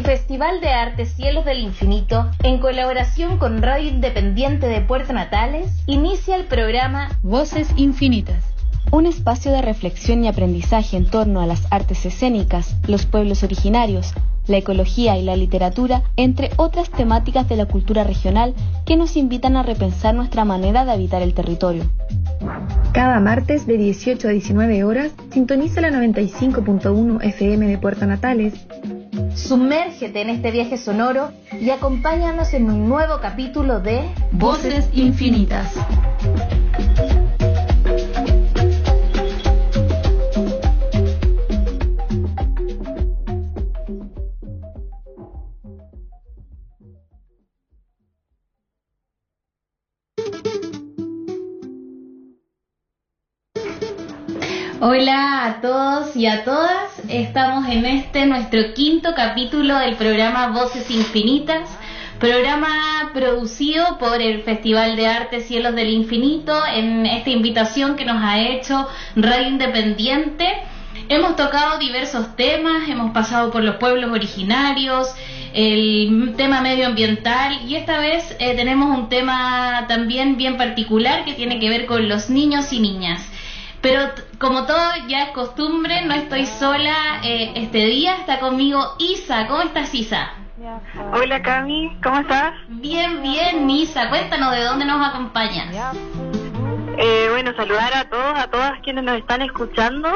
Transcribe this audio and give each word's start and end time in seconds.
El 0.00 0.06
Festival 0.06 0.62
de 0.62 0.70
Arte 0.70 1.04
Cielos 1.04 1.44
del 1.44 1.58
Infinito, 1.58 2.30
en 2.42 2.56
colaboración 2.56 3.36
con 3.36 3.60
Radio 3.60 3.90
Independiente 3.90 4.66
de 4.66 4.80
Puerto 4.80 5.12
Natales, 5.12 5.82
inicia 5.84 6.36
el 6.36 6.46
programa 6.46 7.10
Voces 7.22 7.68
Infinitas. 7.76 8.42
Un 8.92 9.04
espacio 9.04 9.52
de 9.52 9.60
reflexión 9.60 10.24
y 10.24 10.28
aprendizaje 10.28 10.96
en 10.96 11.04
torno 11.04 11.42
a 11.42 11.46
las 11.46 11.70
artes 11.70 12.06
escénicas, 12.06 12.76
los 12.88 13.04
pueblos 13.04 13.42
originarios, 13.42 14.14
la 14.46 14.56
ecología 14.56 15.18
y 15.18 15.22
la 15.22 15.36
literatura, 15.36 16.02
entre 16.16 16.48
otras 16.56 16.88
temáticas 16.88 17.46
de 17.50 17.56
la 17.56 17.66
cultura 17.66 18.02
regional 18.02 18.54
que 18.86 18.96
nos 18.96 19.18
invitan 19.18 19.54
a 19.58 19.62
repensar 19.62 20.14
nuestra 20.14 20.46
manera 20.46 20.86
de 20.86 20.92
habitar 20.92 21.20
el 21.20 21.34
territorio. 21.34 21.84
Cada 22.92 23.20
martes 23.20 23.66
de 23.66 23.76
18 23.76 24.28
a 24.28 24.30
19 24.30 24.82
horas, 24.82 25.12
sintoniza 25.30 25.82
la 25.82 25.90
95.1 25.90 27.22
FM 27.22 27.66
de 27.66 27.76
Puerto 27.76 28.06
Natales. 28.06 28.54
Sumérgete 29.34 30.20
en 30.20 30.30
este 30.30 30.50
viaje 30.50 30.76
sonoro 30.76 31.30
y 31.52 31.70
acompáñanos 31.70 32.52
en 32.54 32.70
un 32.70 32.88
nuevo 32.88 33.20
capítulo 33.20 33.80
de 33.80 34.08
Voces 34.32 34.88
Infinitas. 34.92 35.72
Hola 54.82 55.44
a 55.44 55.60
todos 55.60 56.16
y 56.16 56.26
a 56.26 56.42
todas, 56.42 56.89
estamos 57.10 57.68
en 57.68 57.84
este 57.86 58.24
nuestro 58.26 58.72
quinto 58.72 59.14
capítulo 59.16 59.76
del 59.78 59.96
programa 59.96 60.48
Voces 60.48 60.88
Infinitas, 60.92 61.68
programa 62.20 63.10
producido 63.12 63.98
por 63.98 64.22
el 64.22 64.42
Festival 64.42 64.94
de 64.94 65.08
Arte 65.08 65.40
Cielos 65.40 65.74
del 65.74 65.88
Infinito 65.90 66.54
en 66.72 67.06
esta 67.06 67.30
invitación 67.30 67.96
que 67.96 68.04
nos 68.04 68.22
ha 68.22 68.40
hecho 68.40 68.86
Radio 69.16 69.48
Independiente. 69.48 70.46
Hemos 71.08 71.34
tocado 71.34 71.78
diversos 71.78 72.36
temas, 72.36 72.88
hemos 72.88 73.10
pasado 73.10 73.50
por 73.50 73.64
los 73.64 73.76
pueblos 73.76 74.12
originarios, 74.12 75.08
el 75.52 76.34
tema 76.36 76.60
medioambiental 76.60 77.62
y 77.66 77.74
esta 77.74 77.98
vez 77.98 78.36
eh, 78.38 78.54
tenemos 78.54 78.96
un 78.96 79.08
tema 79.08 79.86
también 79.88 80.36
bien 80.36 80.56
particular 80.56 81.24
que 81.24 81.32
tiene 81.32 81.58
que 81.58 81.68
ver 81.68 81.86
con 81.86 82.08
los 82.08 82.30
niños 82.30 82.72
y 82.72 82.78
niñas. 82.78 83.20
Pero 83.80 84.10
como 84.38 84.66
todo 84.66 84.78
ya 85.08 85.24
es 85.24 85.30
costumbre, 85.30 86.04
no 86.04 86.14
estoy 86.14 86.46
sola 86.46 87.20
eh, 87.24 87.52
este 87.54 87.78
día, 87.78 88.16
está 88.16 88.38
conmigo 88.38 88.94
Isa. 88.98 89.46
¿Cómo 89.46 89.62
estás 89.62 89.94
Isa? 89.94 90.32
Hola 91.14 91.40
Cami, 91.40 91.96
¿cómo 92.02 92.20
estás? 92.20 92.52
Bien, 92.68 93.22
bien 93.22 93.68
Isa, 93.70 94.10
cuéntanos 94.10 94.52
de 94.52 94.64
dónde 94.64 94.84
nos 94.84 95.08
acompañas. 95.08 95.74
Eh, 96.98 97.28
bueno, 97.30 97.54
saludar 97.56 97.94
a 97.96 98.10
todos, 98.10 98.38
a 98.38 98.48
todas 98.48 98.78
quienes 98.80 99.04
nos 99.04 99.16
están 99.16 99.40
escuchando. 99.40 100.10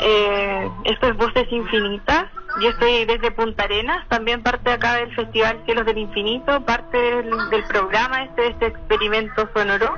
Eh, 0.00 0.68
esto 0.84 1.06
es 1.06 1.16
Voces 1.16 1.46
Infinitas. 1.52 2.24
Yo 2.60 2.70
estoy 2.70 3.04
desde 3.04 3.30
Punta 3.30 3.64
Arenas, 3.64 4.08
también 4.08 4.42
parte 4.42 4.72
acá 4.72 4.94
del 4.94 5.14
Festival 5.14 5.62
Cielos 5.66 5.86
del 5.86 5.98
Infinito, 5.98 6.64
parte 6.64 6.96
del, 6.96 7.30
del 7.50 7.64
programa 7.64 8.24
este, 8.24 8.42
de 8.42 8.48
este 8.48 8.66
experimento 8.66 9.48
sonoro. 9.54 9.94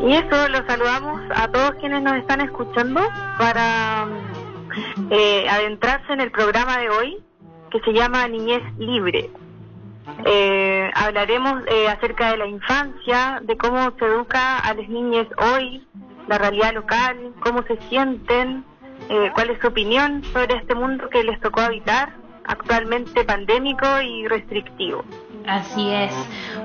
Y 0.00 0.12
eso, 0.12 0.48
los 0.48 0.62
saludamos 0.66 1.20
a 1.34 1.48
todos 1.48 1.72
quienes 1.80 2.02
nos 2.02 2.16
están 2.16 2.40
escuchando 2.40 3.00
para 3.38 4.06
eh, 5.10 5.46
adentrarse 5.48 6.12
en 6.12 6.20
el 6.20 6.30
programa 6.30 6.78
de 6.78 6.88
hoy 6.90 7.18
que 7.70 7.80
se 7.80 7.92
llama 7.92 8.26
Niñez 8.28 8.62
Libre. 8.78 9.30
Eh, 10.24 10.90
hablaremos 10.94 11.62
eh, 11.66 11.88
acerca 11.88 12.30
de 12.30 12.38
la 12.38 12.46
infancia, 12.46 13.40
de 13.42 13.56
cómo 13.56 13.92
se 13.98 14.04
educa 14.04 14.58
a 14.58 14.74
las 14.74 14.88
niñas 14.88 15.26
hoy, 15.52 15.86
la 16.26 16.38
realidad 16.38 16.74
local, 16.74 17.32
cómo 17.40 17.62
se 17.64 17.76
sienten, 17.88 18.64
eh, 19.08 19.30
cuál 19.34 19.50
es 19.50 19.60
su 19.60 19.68
opinión 19.68 20.24
sobre 20.32 20.56
este 20.56 20.74
mundo 20.74 21.08
que 21.08 21.24
les 21.24 21.40
tocó 21.40 21.60
habitar, 21.60 22.14
actualmente 22.48 23.24
pandémico 23.24 23.86
y 24.00 24.26
restrictivo. 24.26 25.04
Así 25.46 25.88
es. 25.90 26.12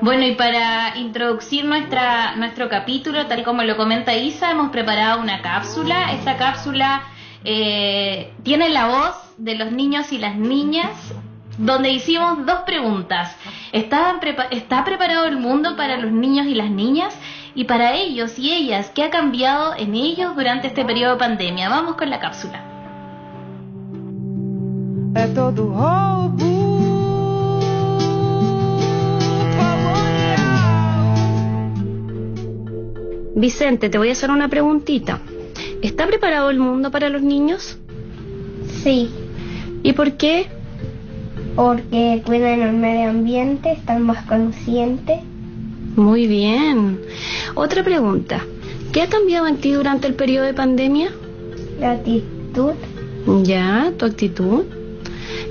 Bueno, 0.02 0.26
y 0.26 0.36
para 0.36 0.98
introducir 0.98 1.64
nuestra, 1.66 2.36
nuestro 2.36 2.68
capítulo, 2.68 3.28
tal 3.28 3.44
como 3.44 3.64
lo 3.64 3.78
comenta 3.78 4.14
Isa, 4.14 4.52
hemos 4.52 4.72
preparado 4.72 5.22
una 5.22 5.42
cápsula. 5.42 6.12
Esta 6.14 6.38
cápsula 6.38 7.04
eh, 7.46 8.34
tiene 8.44 8.70
la 8.70 8.88
voz 8.88 9.16
de 9.38 9.56
los 9.56 9.72
niños 9.72 10.12
y 10.12 10.18
las 10.18 10.36
niñas, 10.36 11.14
donde 11.58 11.92
hicimos 11.92 12.46
dos 12.46 12.62
preguntas. 12.66 13.38
¿Está, 13.72 14.20
¿Está 14.52 14.84
preparado 14.84 15.26
el 15.26 15.38
mundo 15.38 15.76
para 15.78 15.98
los 15.98 16.12
niños 16.12 16.48
y 16.48 16.56
las 16.56 16.70
niñas? 16.70 17.18
Y 17.56 17.66
para 17.66 17.94
ellos 17.94 18.40
y 18.40 18.52
ellas, 18.52 18.92
¿qué 18.94 19.04
ha 19.04 19.10
cambiado 19.12 19.76
en 19.78 19.96
ellos 19.96 20.36
durante 20.36 20.68
este 20.68 20.84
periodo 20.84 21.14
de 21.14 21.20
pandemia? 21.20 21.70
Vamos 21.70 21.96
con 21.96 22.10
la 22.10 22.20
cápsula. 22.20 22.73
Vicente, 33.36 33.90
te 33.90 33.98
voy 33.98 34.10
a 34.10 34.14
hacer 34.14 34.32
una 34.32 34.48
preguntita. 34.48 35.20
¿Está 35.82 36.08
preparado 36.08 36.50
el 36.50 36.60
mundo 36.60 36.92
para 36.92 37.10
los 37.10 37.22
niños? 37.22 37.78
Sí. 38.84 39.10
¿Y 39.84 39.94
por 39.94 40.14
qué? 40.14 40.48
Porque 41.56 42.24
cuidan 42.26 42.62
el 42.62 42.74
medio 42.74 43.10
ambiente, 43.10 43.74
están 43.74 44.02
más 44.04 44.26
conscientes. 44.26 45.20
Muy 45.96 46.26
bien. 46.26 47.02
Otra 47.54 47.84
pregunta. 47.84 48.46
¿Qué 48.94 49.02
ha 49.02 49.10
cambiado 49.10 49.48
en 49.48 49.58
ti 49.58 49.74
durante 49.74 50.08
el 50.08 50.16
periodo 50.16 50.46
de 50.46 50.54
pandemia? 50.54 51.12
La 51.80 51.92
actitud. 51.92 52.74
Ya, 53.44 53.92
tu 53.98 54.06
actitud. 54.06 54.64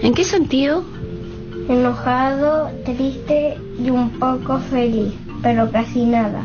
¿En 0.02 0.14
qué 0.14 0.24
sentido? 0.24 0.84
Enojado, 1.68 2.70
triste 2.84 3.56
y 3.78 3.90
un 3.90 4.10
poco 4.18 4.58
feliz, 4.58 5.12
pero 5.42 5.70
casi 5.70 6.04
nada. 6.04 6.42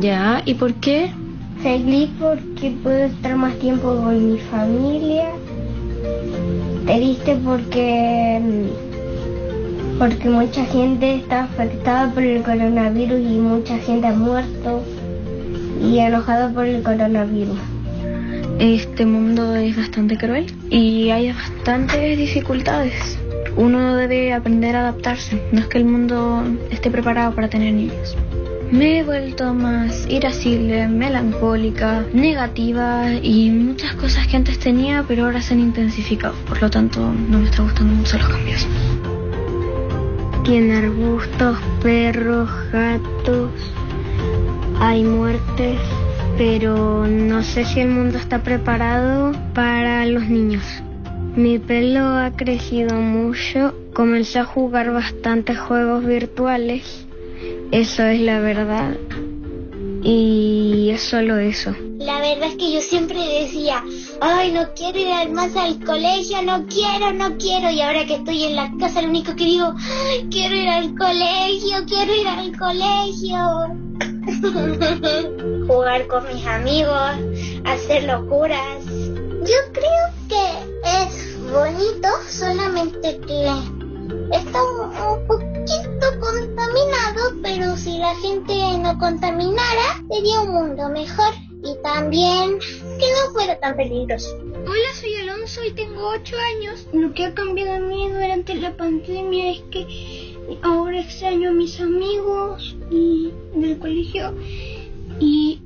Ya, 0.00 0.42
¿y 0.44 0.54
por 0.54 0.74
qué? 0.74 1.10
Feliz 1.62 2.10
porque 2.18 2.76
puedo 2.82 3.04
estar 3.04 3.36
más 3.36 3.58
tiempo 3.58 3.96
con 3.96 4.32
mi 4.32 4.38
familia. 4.38 5.30
Triste 6.86 7.36
porque 7.44 8.40
porque 9.98 10.30
mucha 10.30 10.64
gente 10.64 11.16
está 11.16 11.44
afectada 11.44 12.10
por 12.10 12.22
el 12.22 12.42
coronavirus 12.42 13.20
y 13.20 13.38
mucha 13.38 13.76
gente 13.76 14.06
ha 14.06 14.14
muerto 14.14 14.82
y 15.82 15.98
enojado 15.98 16.54
por 16.54 16.64
el 16.64 16.82
coronavirus. 16.82 17.58
Este 18.60 19.06
mundo 19.06 19.56
es 19.56 19.74
bastante 19.74 20.18
cruel 20.18 20.44
y 20.68 21.08
hay 21.08 21.32
bastantes 21.32 22.18
dificultades. 22.18 23.18
Uno 23.56 23.96
debe 23.96 24.34
aprender 24.34 24.76
a 24.76 24.80
adaptarse. 24.80 25.40
No 25.50 25.60
es 25.60 25.66
que 25.66 25.78
el 25.78 25.86
mundo 25.86 26.44
esté 26.70 26.90
preparado 26.90 27.34
para 27.34 27.48
tener 27.48 27.72
niños. 27.72 28.18
Me 28.70 28.98
he 28.98 29.02
vuelto 29.02 29.54
más 29.54 30.06
irascible, 30.10 30.88
melancólica, 30.88 32.04
negativa 32.12 33.14
y 33.14 33.48
muchas 33.48 33.94
cosas 33.94 34.26
que 34.26 34.36
antes 34.36 34.58
tenía 34.58 35.06
pero 35.08 35.24
ahora 35.24 35.40
se 35.40 35.54
han 35.54 35.60
intensificado. 35.60 36.34
Por 36.46 36.60
lo 36.60 36.68
tanto, 36.68 37.00
no 37.00 37.38
me 37.38 37.46
está 37.46 37.62
gustando 37.62 37.94
mucho 37.94 38.18
los 38.18 38.28
cambios. 38.28 38.68
Tiene 40.44 40.76
arbustos, 40.76 41.56
perros, 41.82 42.50
gatos, 42.70 43.52
hay 44.80 45.02
muertes, 45.02 45.78
pero 46.40 47.06
no 47.06 47.42
sé 47.42 47.66
si 47.66 47.80
el 47.80 47.90
mundo 47.90 48.16
está 48.16 48.42
preparado 48.42 49.32
para 49.52 50.06
los 50.06 50.26
niños. 50.26 50.64
Mi 51.36 51.58
pelo 51.58 52.00
ha 52.00 52.30
crecido 52.34 52.96
mucho, 52.96 53.74
comencé 53.92 54.38
a 54.38 54.44
jugar 54.46 54.90
bastantes 54.90 55.58
juegos 55.58 56.06
virtuales 56.06 57.06
eso 57.72 58.02
es 58.02 58.20
la 58.20 58.40
verdad. 58.40 58.96
Y 60.02 60.90
es 60.90 61.02
solo 61.02 61.38
eso. 61.38 61.74
La 61.98 62.20
verdad 62.20 62.48
es 62.48 62.56
que 62.56 62.72
yo 62.72 62.80
siempre 62.80 63.18
decía, 63.18 63.84
ay, 64.20 64.52
no 64.52 64.72
quiero 64.74 64.98
ir 64.98 65.30
más 65.30 65.54
al 65.56 65.78
colegio, 65.84 66.42
no 66.42 66.64
quiero, 66.66 67.12
no 67.12 67.36
quiero. 67.36 67.70
Y 67.70 67.82
ahora 67.82 68.06
que 68.06 68.14
estoy 68.14 68.44
en 68.44 68.56
la 68.56 68.72
casa, 68.78 69.02
lo 69.02 69.08
único 69.08 69.36
que 69.36 69.44
digo, 69.44 69.74
ay, 69.76 70.26
quiero 70.30 70.56
ir 70.56 70.68
al 70.68 70.94
colegio, 70.96 71.84
quiero 71.86 72.14
ir 72.14 72.28
al 72.28 72.56
colegio. 72.56 73.76
Jugar 75.66 76.06
con 76.06 76.26
mis 76.32 76.46
amigos, 76.46 77.10
hacer 77.64 78.04
locuras. 78.04 78.84
Yo 78.86 79.72
creo 79.72 80.06
que 80.28 80.44
es 81.04 81.38
bonito, 81.50 82.08
solamente 82.28 83.20
que 83.26 83.46
está 84.32 84.62
un, 84.62 85.49
poquito 85.70 86.06
contaminado, 86.20 87.40
pero 87.42 87.76
si 87.76 87.98
la 87.98 88.14
gente 88.16 88.78
no 88.78 88.98
contaminara, 88.98 90.02
sería 90.10 90.40
un 90.40 90.52
mundo 90.52 90.88
mejor 90.88 91.32
y 91.62 91.74
también 91.82 92.58
que 92.98 93.06
no 93.06 93.32
fuera 93.32 93.58
tan 93.60 93.76
peligroso. 93.76 94.28
Hola, 94.66 94.94
soy 94.94 95.14
Alonso 95.14 95.60
y 95.64 95.72
tengo 95.72 96.08
8 96.08 96.36
años. 96.56 96.88
Lo 96.92 97.12
que 97.12 97.26
ha 97.26 97.34
cambiado 97.34 97.74
en 97.76 97.88
mí 97.88 98.08
durante 98.10 98.54
la 98.54 98.76
pandemia 98.76 99.52
es 99.52 99.60
que 99.70 100.36
ahora 100.62 101.00
extraño 101.00 101.50
a 101.50 101.52
mis 101.52 101.80
amigos 101.80 102.76
y 102.90 103.32
del 103.54 103.78
colegio 103.78 104.34
y 105.20 105.62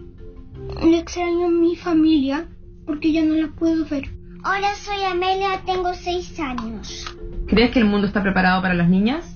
extraño 0.82 1.46
a 1.46 1.50
mi 1.50 1.76
familia 1.76 2.48
porque 2.86 3.12
ya 3.12 3.22
no 3.22 3.34
la 3.34 3.48
puedo 3.48 3.86
ver. 3.86 4.10
Hola, 4.44 4.74
soy 4.74 5.02
Amelia, 5.02 5.62
tengo 5.64 5.94
6 5.94 6.40
años. 6.40 7.06
¿Crees 7.46 7.70
que 7.70 7.78
el 7.78 7.86
mundo 7.86 8.06
está 8.06 8.22
preparado 8.22 8.60
para 8.60 8.74
las 8.74 8.88
niñas? 8.88 9.33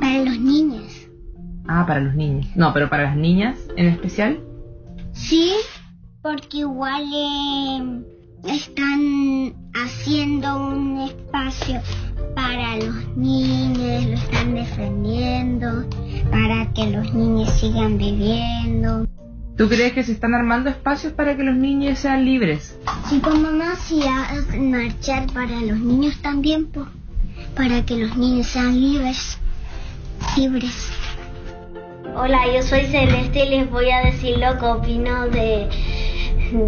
Para 0.00 0.24
los 0.24 0.38
niños. 0.38 1.08
Ah, 1.66 1.84
para 1.86 2.00
los 2.00 2.14
niños. 2.14 2.46
No, 2.54 2.72
pero 2.72 2.88
para 2.88 3.04
las 3.04 3.16
niñas 3.16 3.58
en 3.76 3.86
especial. 3.86 4.40
Sí, 5.12 5.52
porque 6.22 6.58
igual 6.58 7.04
eh, 7.14 8.04
están 8.52 9.54
haciendo 9.74 10.68
un 10.68 11.00
espacio 11.00 11.80
para 12.34 12.76
los 12.76 13.16
niños, 13.16 14.06
lo 14.06 14.14
están 14.14 14.54
defendiendo, 14.54 15.88
para 16.30 16.72
que 16.72 16.90
los 16.90 17.14
niños 17.14 17.50
sigan 17.58 17.98
viviendo. 17.98 19.06
¿Tú 19.56 19.68
crees 19.68 19.92
que 19.92 20.02
se 20.02 20.12
están 20.12 20.34
armando 20.34 20.68
espacios 20.68 21.12
para 21.12 21.36
que 21.36 21.44
los 21.44 21.54
niños 21.54 22.00
sean 22.00 22.24
libres? 22.24 22.76
Si 23.08 23.20
tu 23.20 23.30
mamá 23.30 23.72
hacía 23.72 24.26
marchar 24.58 25.26
para 25.32 25.60
los 25.60 25.78
niños 25.78 26.20
también, 26.22 26.66
pues, 26.66 26.88
para 27.54 27.86
que 27.86 27.96
los 27.96 28.16
niños 28.16 28.48
sean 28.48 28.80
libres, 28.80 29.38
libres. 30.36 30.90
Hola, 32.16 32.40
yo 32.54 32.62
soy 32.62 32.86
Celeste 32.86 33.44
y 33.44 33.48
les 33.50 33.70
voy 33.70 33.90
a 33.90 34.02
decir 34.02 34.38
lo 34.38 34.56
que 34.58 34.66
opino 34.66 35.28
de, 35.28 35.68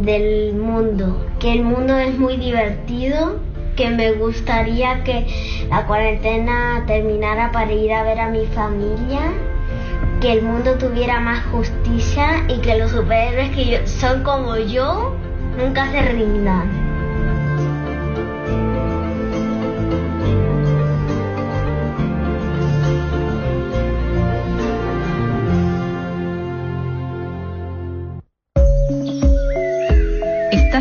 del 0.03 0.55
mundo. 0.55 1.25
Que 1.39 1.53
el 1.53 1.63
mundo 1.63 1.97
es 1.99 2.19
muy 2.19 2.37
divertido, 2.37 3.39
que 3.77 3.91
me 3.91 4.13
gustaría 4.13 5.05
que 5.05 5.27
la 5.71 5.87
cuarentena 5.87 6.85
terminara 6.87 7.53
para 7.53 7.73
ir 7.73 7.93
a 7.93 8.03
ver 8.03 8.19
a 8.21 8.29
mi 8.29 8.47
familia, 8.47 9.21
que 10.21 10.33
el 10.33 10.43
mundo 10.43 10.77
tuviera 10.79 11.21
más 11.21 11.45
justicia 11.47 12.45
y 12.49 12.59
que 12.61 12.79
los 12.79 12.91
superhéroes 12.91 13.51
que 13.55 13.65
yo- 13.67 13.87
son 13.87 14.25
como 14.25 14.57
yo 14.57 15.15
nunca 15.59 15.91
se 15.93 16.03
rindan. 16.03 16.76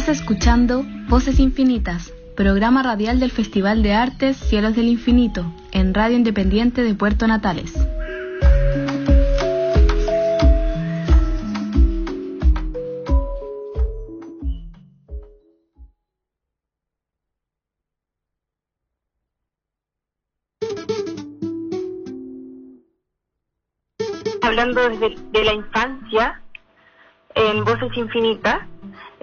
Escuchando 0.07 0.85
Voces 1.09 1.39
Infinitas, 1.39 2.13
programa 2.35 2.83
radial 2.83 3.19
del 3.19 3.31
Festival 3.31 3.81
de 3.81 3.93
Artes 3.93 4.37
Cielos 4.37 4.75
del 4.75 4.87
Infinito, 4.87 5.51
en 5.71 5.95
Radio 5.95 6.15
Independiente 6.15 6.83
de 6.83 6.93
Puerto 6.93 7.25
Natales. 7.25 7.73
hablando 24.41 24.87
desde 24.89 25.15
de 25.31 25.43
la 25.43 25.53
infancia 25.53 26.41
en 27.33 27.65
Voces 27.65 27.97
Infinitas. 27.97 28.75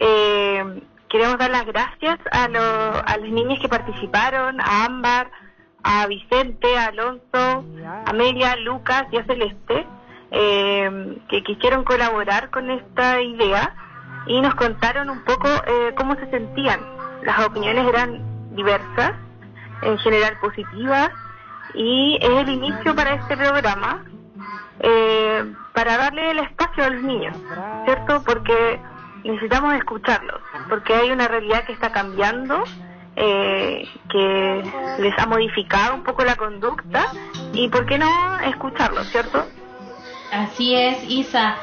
Eh, 0.05 0.83
queremos 1.09 1.39
dar 1.39 1.51
las 1.51 1.65
gracias 1.67 2.19
a, 2.33 2.49
lo- 2.49 2.61
a 3.07 3.17
las 3.19 3.31
niñas 3.31 3.61
que 3.61 3.69
participaron, 3.69 4.61
a 4.61 4.85
Ámbar, 4.87 5.31
a 5.85 6.07
Vicente, 6.07 6.77
a 6.77 6.87
Alonso, 6.87 7.65
a 8.07 8.11
Amelia, 8.11 8.57
Lucas 8.57 9.05
y 9.13 9.19
a 9.19 9.25
Celeste, 9.25 9.87
eh, 10.33 11.19
que 11.29 11.43
quisieron 11.45 11.85
colaborar 11.85 12.51
con 12.51 12.71
esta 12.71 13.21
idea 13.21 13.75
y 14.27 14.41
nos 14.41 14.55
contaron 14.57 15.09
un 15.11 15.23
poco 15.25 15.47
eh, 15.49 15.95
cómo 15.97 16.15
se 16.17 16.29
sentían. 16.31 16.81
Las 17.25 17.47
opiniones 17.47 17.87
eran 17.87 18.55
diversas, 18.57 19.13
en 19.83 19.99
general 19.99 20.37
positivas, 20.41 21.11
y 21.75 22.19
es 22.21 22.31
el 22.31 22.49
inicio 22.49 22.95
para 22.97 23.15
este 23.15 23.37
programa 23.37 24.05
eh, 24.81 25.45
para 25.75 25.97
darle 25.97 26.31
el 26.33 26.39
espacio 26.41 26.85
a 26.85 26.91
los 26.91 27.03
niños, 27.03 27.37
¿cierto? 27.85 28.23
Porque 28.25 28.81
necesitamos 29.25 29.75
escucharlos, 29.75 30.41
porque 30.69 30.95
hay 30.95 31.11
una 31.11 31.29
realidad 31.29 31.65
que 31.65 31.73
está 31.73 31.93
cambiando, 31.93 32.65
eh, 33.17 33.89
que 34.11 34.63
les 34.99 35.19
ha 35.19 35.27
modificado 35.27 35.95
un 35.95 36.03
poco 36.03 36.25
la 36.25 36.37
conducta, 36.37 37.07
y 37.53 37.69
¿por 37.69 37.87
qué 37.87 37.99
no 37.99 38.41
escucharlos, 38.41 39.07
¿cierto? 39.09 39.47
Así 40.33 40.75
es, 40.75 41.05
Isa. 41.11 41.57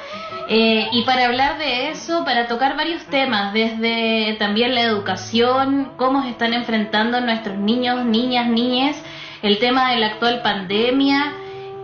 Eh, 0.47 0.87
y 0.91 1.03
para 1.03 1.25
hablar 1.25 1.57
de 1.57 1.89
eso, 1.89 2.23
para 2.23 2.47
tocar 2.47 2.75
varios 2.75 3.03
temas, 3.05 3.53
desde 3.53 4.35
también 4.39 4.75
la 4.75 4.81
educación, 4.81 5.91
cómo 5.97 6.23
se 6.23 6.29
están 6.29 6.53
enfrentando 6.53 7.19
nuestros 7.21 7.57
niños, 7.57 8.05
niñas, 8.05 8.47
niñes, 8.47 9.03
el 9.41 9.57
tema 9.59 9.91
de 9.91 9.97
la 9.97 10.07
actual 10.07 10.41
pandemia 10.41 11.33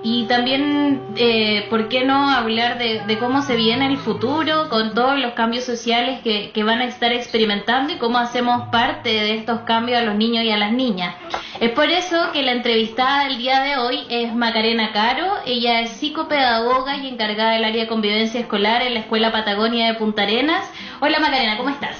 y 0.07 0.25
también, 0.25 1.01
eh, 1.15 1.65
¿por 1.71 1.89
qué 1.89 2.05
no 2.05 2.29
hablar 2.29 2.77
de, 2.77 3.17
cómo 3.17 3.41
se 3.41 3.55
viene 3.55 3.87
el 3.87 3.97
futuro 3.97 4.69
con 4.69 4.93
todos 4.93 5.17
los 5.17 5.33
cambios 5.33 5.63
sociales 5.63 6.21
que, 6.21 6.51
que 6.51 6.63
van 6.63 6.79
a 6.81 6.85
estar 6.85 7.11
experimentando 7.11 7.91
y 7.91 7.97
cómo 7.97 8.19
hacemos 8.19 8.69
parte 8.69 9.09
de 9.09 9.33
estos 9.33 9.61
cambios 9.61 9.99
a 9.99 10.03
los 10.03 10.13
niños 10.13 10.43
y 10.43 10.51
a 10.51 10.57
las 10.57 10.73
niñas? 10.73 11.15
Es 11.59 11.71
por 11.71 11.89
eso 11.89 12.31
que 12.33 12.43
la 12.43 12.51
entrevistada 12.51 13.23
del 13.23 13.39
día 13.39 13.61
de 13.61 13.77
hoy 13.77 14.05
es 14.11 14.31
Macarena 14.35 14.91
Caro. 14.91 15.25
Ella 15.43 15.81
es 15.81 15.89
psicopedagoga 15.93 16.97
y 16.97 17.07
encargada 17.07 17.53
del 17.53 17.63
área 17.63 17.81
de 17.81 17.89
convivencia 17.89 18.39
escolar 18.39 18.83
en 18.83 18.93
la 18.93 18.99
Escuela 18.99 19.31
Patagonia 19.31 19.87
de 19.87 19.95
Punta 19.95 20.21
Arenas. 20.21 20.71
Hola 21.01 21.19
Macarena, 21.19 21.57
¿cómo 21.57 21.69
estás? 21.69 21.97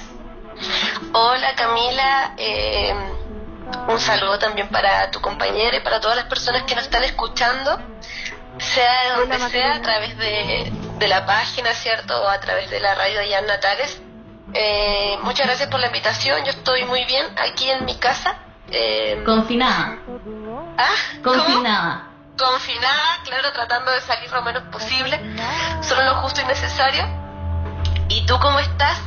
Hola 1.12 1.56
Camila, 1.56 2.34
eh, 2.38 2.94
un 3.88 4.00
saludo 4.00 4.38
también 4.38 4.68
para 4.68 5.10
tu 5.10 5.20
compañera 5.20 5.76
y 5.76 5.80
para 5.80 6.00
todas 6.00 6.16
las 6.16 6.26
personas 6.26 6.62
que 6.64 6.74
nos 6.74 6.84
están 6.84 7.04
escuchando, 7.04 7.78
sea 8.58 9.02
de 9.02 9.20
donde 9.20 9.36
Hola, 9.36 9.48
sea, 9.48 9.74
a 9.74 9.82
través 9.82 10.16
de, 10.18 10.72
de 10.98 11.08
la 11.08 11.26
página, 11.26 11.72
¿cierto? 11.74 12.22
O 12.22 12.28
a 12.28 12.40
través 12.40 12.70
de 12.70 12.80
la 12.80 12.94
radio 12.94 13.20
de 13.20 13.30
Jan 13.30 13.46
Natales. 13.46 14.00
Eh, 14.54 15.18
muchas 15.22 15.46
gracias 15.46 15.68
por 15.68 15.80
la 15.80 15.88
invitación, 15.88 16.44
yo 16.44 16.50
estoy 16.50 16.84
muy 16.84 17.04
bien 17.04 17.26
aquí 17.38 17.68
en 17.70 17.84
mi 17.84 17.96
casa. 17.96 18.36
Eh, 18.70 19.22
Confinada. 19.24 19.98
¿ah? 20.78 20.94
¿Cómo? 21.22 21.42
Confinada. 21.44 22.08
Confinada, 22.38 23.22
claro, 23.24 23.52
tratando 23.52 23.90
de 23.92 24.00
salir 24.02 24.30
lo 24.30 24.42
menos 24.42 24.62
posible, 24.64 25.18
solo 25.80 26.02
lo 26.04 26.16
justo 26.16 26.42
y 26.42 26.44
necesario. 26.44 27.04
¿Y 28.08 28.26
tú 28.26 28.38
cómo 28.40 28.58
estás? 28.58 29.00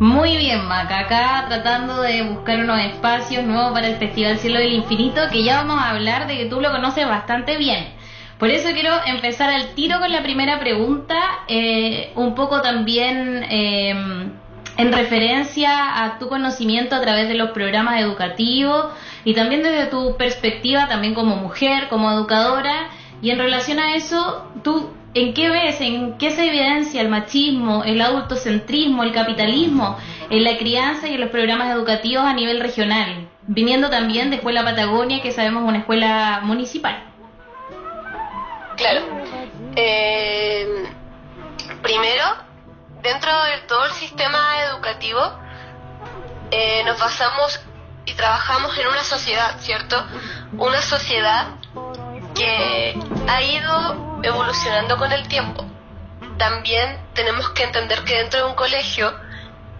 Muy 0.00 0.36
bien, 0.36 0.64
Maca. 0.66 1.00
Acá 1.00 1.46
tratando 1.48 2.00
de 2.02 2.22
buscar 2.22 2.60
unos 2.60 2.78
espacios 2.80 3.44
nuevos 3.44 3.72
para 3.72 3.88
el 3.88 3.96
Festival 3.96 4.38
Cielo 4.38 4.60
del 4.60 4.72
Infinito, 4.72 5.20
que 5.32 5.42
ya 5.42 5.64
vamos 5.64 5.82
a 5.82 5.90
hablar 5.90 6.28
de 6.28 6.36
que 6.36 6.44
tú 6.46 6.60
lo 6.60 6.70
conoces 6.70 7.04
bastante 7.08 7.56
bien. 7.56 7.88
Por 8.38 8.50
eso 8.50 8.68
quiero 8.72 8.92
empezar 9.06 9.50
al 9.50 9.74
tiro 9.74 9.98
con 9.98 10.12
la 10.12 10.22
primera 10.22 10.60
pregunta, 10.60 11.16
eh, 11.48 12.12
un 12.14 12.36
poco 12.36 12.62
también 12.62 13.44
eh, 13.50 13.90
en 14.76 14.92
referencia 14.92 16.04
a 16.04 16.20
tu 16.20 16.28
conocimiento 16.28 16.94
a 16.94 17.00
través 17.00 17.26
de 17.26 17.34
los 17.34 17.50
programas 17.50 18.00
educativos 18.00 18.86
y 19.24 19.34
también 19.34 19.64
desde 19.64 19.86
tu 19.86 20.16
perspectiva 20.16 20.86
también 20.86 21.14
como 21.14 21.34
mujer, 21.34 21.88
como 21.88 22.12
educadora. 22.12 22.88
Y 23.20 23.30
en 23.30 23.40
relación 23.40 23.80
a 23.80 23.96
eso, 23.96 24.48
¿tú 24.62 24.92
en 25.20 25.34
qué 25.34 25.48
ves, 25.48 25.80
en 25.80 26.16
qué 26.16 26.30
se 26.30 26.46
evidencia 26.46 27.00
el 27.00 27.08
machismo, 27.08 27.82
el 27.84 28.00
adultocentrismo, 28.00 29.02
el 29.02 29.12
capitalismo 29.12 29.98
en 30.30 30.44
la 30.44 30.56
crianza 30.56 31.08
y 31.08 31.14
en 31.14 31.20
los 31.20 31.30
programas 31.30 31.70
educativos 31.70 32.24
a 32.24 32.34
nivel 32.34 32.60
regional? 32.60 33.28
Viniendo 33.42 33.90
también 33.90 34.30
de 34.30 34.36
Escuela 34.36 34.62
Patagonia, 34.62 35.20
que 35.20 35.32
sabemos 35.32 35.62
es 35.62 35.68
una 35.68 35.78
escuela 35.78 36.40
municipal. 36.44 37.02
Claro. 38.76 39.00
Eh, 39.74 40.84
primero, 41.82 42.24
dentro 43.02 43.30
de 43.44 43.58
todo 43.66 43.86
el 43.86 43.92
sistema 43.92 44.38
educativo, 44.70 45.20
eh, 46.50 46.82
nos 46.84 46.98
basamos 46.98 47.60
y 48.06 48.14
trabajamos 48.14 48.78
en 48.78 48.86
una 48.86 49.02
sociedad, 49.02 49.56
¿cierto? 49.58 49.96
Una 50.56 50.80
sociedad 50.80 51.48
que 52.38 52.94
ha 53.26 53.42
ido 53.42 54.20
evolucionando 54.22 54.96
con 54.96 55.12
el 55.12 55.26
tiempo. 55.28 55.66
También 56.38 56.98
tenemos 57.14 57.50
que 57.50 57.64
entender 57.64 58.04
que 58.04 58.16
dentro 58.16 58.40
de 58.40 58.46
un 58.46 58.54
colegio, 58.54 59.12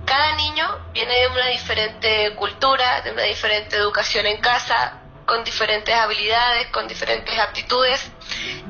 cada 0.05 0.35
niño 0.35 0.67
viene 0.93 1.15
de 1.15 1.29
una 1.29 1.47
diferente 1.47 2.35
cultura, 2.35 3.00
de 3.03 3.12
una 3.12 3.23
diferente 3.23 3.77
educación 3.77 4.27
en 4.27 4.41
casa, 4.41 5.00
con 5.25 5.45
diferentes 5.45 5.95
habilidades, 5.95 6.67
con 6.69 6.88
diferentes 6.88 7.38
aptitudes. 7.38 8.11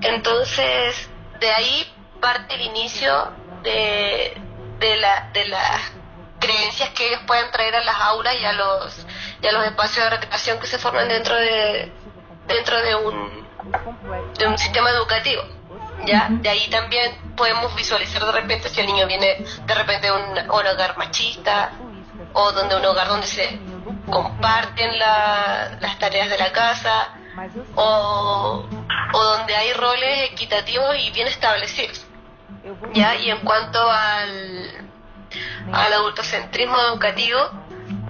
Entonces, 0.02 1.08
de 1.40 1.50
ahí 1.50 1.94
parte 2.20 2.54
el 2.56 2.62
inicio 2.62 3.32
de, 3.62 4.36
de, 4.80 4.96
la, 4.96 5.30
de, 5.32 5.46
la, 5.46 5.80
creencias 6.40 6.90
que 6.90 7.06
ellos 7.06 7.20
pueden 7.26 7.50
traer 7.52 7.76
a 7.76 7.84
las 7.84 7.96
aulas 7.96 8.34
y 8.38 8.44
a 8.44 8.52
los, 8.52 9.06
y 9.40 9.46
a 9.46 9.52
los 9.52 9.64
espacios 9.64 10.04
de 10.04 10.10
recreación 10.10 10.58
que 10.58 10.66
se 10.66 10.78
forman 10.78 11.08
dentro 11.08 11.34
de, 11.36 11.90
dentro 12.48 12.82
de 12.82 12.94
un, 12.96 13.47
de 14.38 14.46
un 14.46 14.58
sistema 14.58 14.90
educativo. 14.90 15.42
¿ya? 16.04 16.28
De 16.30 16.48
ahí 16.48 16.68
también 16.70 17.16
podemos 17.36 17.74
visualizar 17.74 18.24
de 18.24 18.32
repente 18.32 18.68
si 18.68 18.80
el 18.80 18.86
niño 18.86 19.06
viene 19.06 19.44
de 19.66 19.74
repente 19.74 20.06
de 20.06 20.12
un, 20.12 20.50
hogar 20.50 20.96
machista 20.96 21.72
o 22.32 22.52
donde 22.52 22.76
un 22.76 22.84
hogar 22.84 23.08
donde 23.08 23.26
se 23.26 23.58
comparten 24.10 24.98
las 24.98 25.98
tareas 25.98 26.30
de 26.30 26.38
la 26.38 26.52
casa 26.52 27.14
o, 27.74 28.64
o 29.12 29.24
donde 29.24 29.54
hay 29.54 29.72
roles 29.72 30.30
equitativos 30.30 30.96
y 30.98 31.10
bien 31.10 31.28
establecidos. 31.28 32.06
¿ya? 32.94 33.14
Y 33.16 33.30
en 33.30 33.38
cuanto 33.38 33.78
al, 33.90 34.88
al 35.72 35.92
adultocentrismo 35.92 36.78
educativo, 36.80 37.38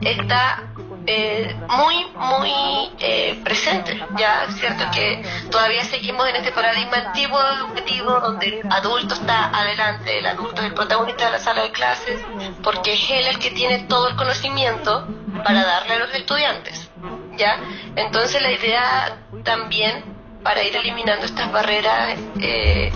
está 0.01 0.63
eh, 1.11 1.57
muy, 1.69 2.05
muy 2.17 2.91
eh, 2.99 3.41
presente. 3.43 3.99
Ya 4.19 4.47
cierto 4.59 4.85
que 4.93 5.23
todavía 5.51 5.83
seguimos 5.85 6.29
en 6.29 6.37
este 6.37 6.53
paradigma 6.53 6.99
antiguo 6.99 7.41
educativo 7.41 8.21
donde 8.21 8.61
el 8.61 8.71
adulto 8.71 9.15
está 9.15 9.47
adelante, 9.47 10.19
el 10.19 10.27
adulto 10.27 10.61
es 10.61 10.67
el 10.67 10.75
protagonista 10.75 11.25
de 11.25 11.31
la 11.31 11.39
sala 11.39 11.63
de 11.63 11.71
clases, 11.71 12.21
porque 12.63 12.93
es 12.93 13.11
él 13.11 13.27
el 13.27 13.39
que 13.39 13.51
tiene 13.53 13.85
todo 13.85 14.09
el 14.09 14.17
conocimiento 14.17 15.09
para 15.43 15.65
darle 15.65 15.95
a 15.95 15.99
los 16.01 16.15
estudiantes. 16.15 16.91
¿ya? 17.39 17.59
Entonces 17.97 18.43
la 18.43 18.53
idea 18.53 19.17
también 19.45 20.05
para 20.43 20.63
ir 20.63 20.77
eliminando 20.77 21.25
estas 21.25 21.51
barreras 21.51 22.19
eh, 22.41 22.93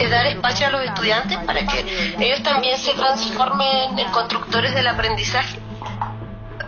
es 0.00 0.10
dar 0.10 0.26
espacio 0.26 0.66
a 0.66 0.70
los 0.70 0.84
estudiantes 0.84 1.38
para 1.38 1.64
que 1.64 2.16
ellos 2.18 2.42
también 2.42 2.76
se 2.76 2.92
transformen 2.94 3.98
en 3.98 4.10
constructores 4.10 4.74
del 4.74 4.88
aprendizaje 4.88 5.61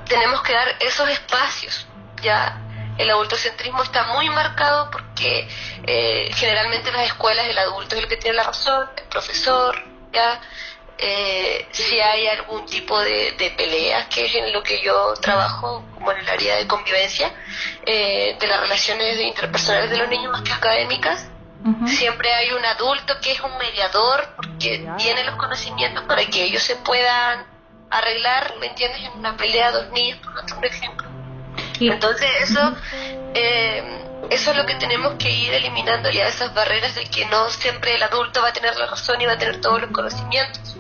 tenemos 0.09 0.43
que 0.43 0.53
dar 0.53 0.77
esos 0.81 1.09
espacios. 1.09 1.87
Ya 2.23 2.61
el 2.99 3.11
adultocentrismo 3.11 3.83
está 3.83 4.05
muy 4.15 4.29
marcado 4.31 4.91
porque 4.91 5.49
eh, 5.87 6.31
generalmente 6.35 6.91
en 6.91 6.97
las 6.97 7.07
escuelas 7.07 7.47
el 7.47 7.59
adulto 7.59 7.97
es 7.97 8.03
el 8.03 8.09
que 8.09 8.17
tiene 8.17 8.37
la 8.37 8.45
razón, 8.45 8.89
el 8.97 9.05
profesor, 9.05 9.83
ya. 10.13 10.41
Eh, 10.97 11.67
si 11.73 12.01
hay 12.01 12.29
algún 12.29 12.65
tipo 12.67 13.01
de, 13.01 13.33
de, 13.33 13.51
peleas, 13.51 14.07
que 14.07 14.27
es 14.27 14.35
en 14.37 14.53
lo 14.53 14.63
que 14.63 14.81
yo 14.81 15.13
trabajo, 15.15 15.85
como 15.93 16.13
en 16.13 16.19
el 16.19 16.29
área 16.29 16.57
de 16.57 16.69
convivencia, 16.69 17.33
eh, 17.85 18.37
de 18.39 18.47
las 18.47 18.61
relaciones 18.61 19.19
interpersonales 19.19 19.91
de 19.91 19.97
los 19.97 20.09
niños 20.09 20.31
más 20.31 20.43
que 20.43 20.53
académicas, 20.53 21.29
siempre 21.87 22.33
hay 22.33 22.53
un 22.53 22.65
adulto 22.65 23.15
que 23.21 23.33
es 23.33 23.41
un 23.41 23.57
mediador 23.57 24.29
porque 24.37 24.87
tiene 24.99 25.25
los 25.25 25.37
conocimientos 25.37 26.05
para 26.05 26.25
que 26.27 26.45
ellos 26.45 26.63
se 26.63 26.77
puedan 26.77 27.54
arreglar, 27.91 28.55
¿me 28.59 28.67
entiendes? 28.67 29.03
En 29.03 29.19
una 29.19 29.37
pelea 29.37 29.71
dos 29.71 29.91
niños, 29.93 30.19
por 30.55 30.65
ejemplo. 30.65 31.09
Entonces 31.81 32.31
eso, 32.41 32.77
eh, 33.35 34.05
eso 34.31 34.51
es 34.51 34.57
lo 34.57 34.67
que 34.67 34.75
tenemos 34.77 35.15
que 35.15 35.31
ir 35.31 35.53
eliminando 35.53 36.11
ya 36.11 36.27
esas 36.27 36.55
barreras 36.55 36.95
de 36.95 37.05
que 37.07 37.27
no 37.27 37.49
siempre 37.51 37.95
el 37.95 38.03
adulto 38.03 38.43
va 38.43 38.49
a 38.49 38.53
tener 38.53 38.77
la 38.77 38.87
razón 38.87 39.21
y 39.21 39.27
va 39.27 39.33
a 39.33 39.39
tener 39.39 39.61
todos 39.61 39.81
los 39.81 39.91
conocimientos. 39.91 40.77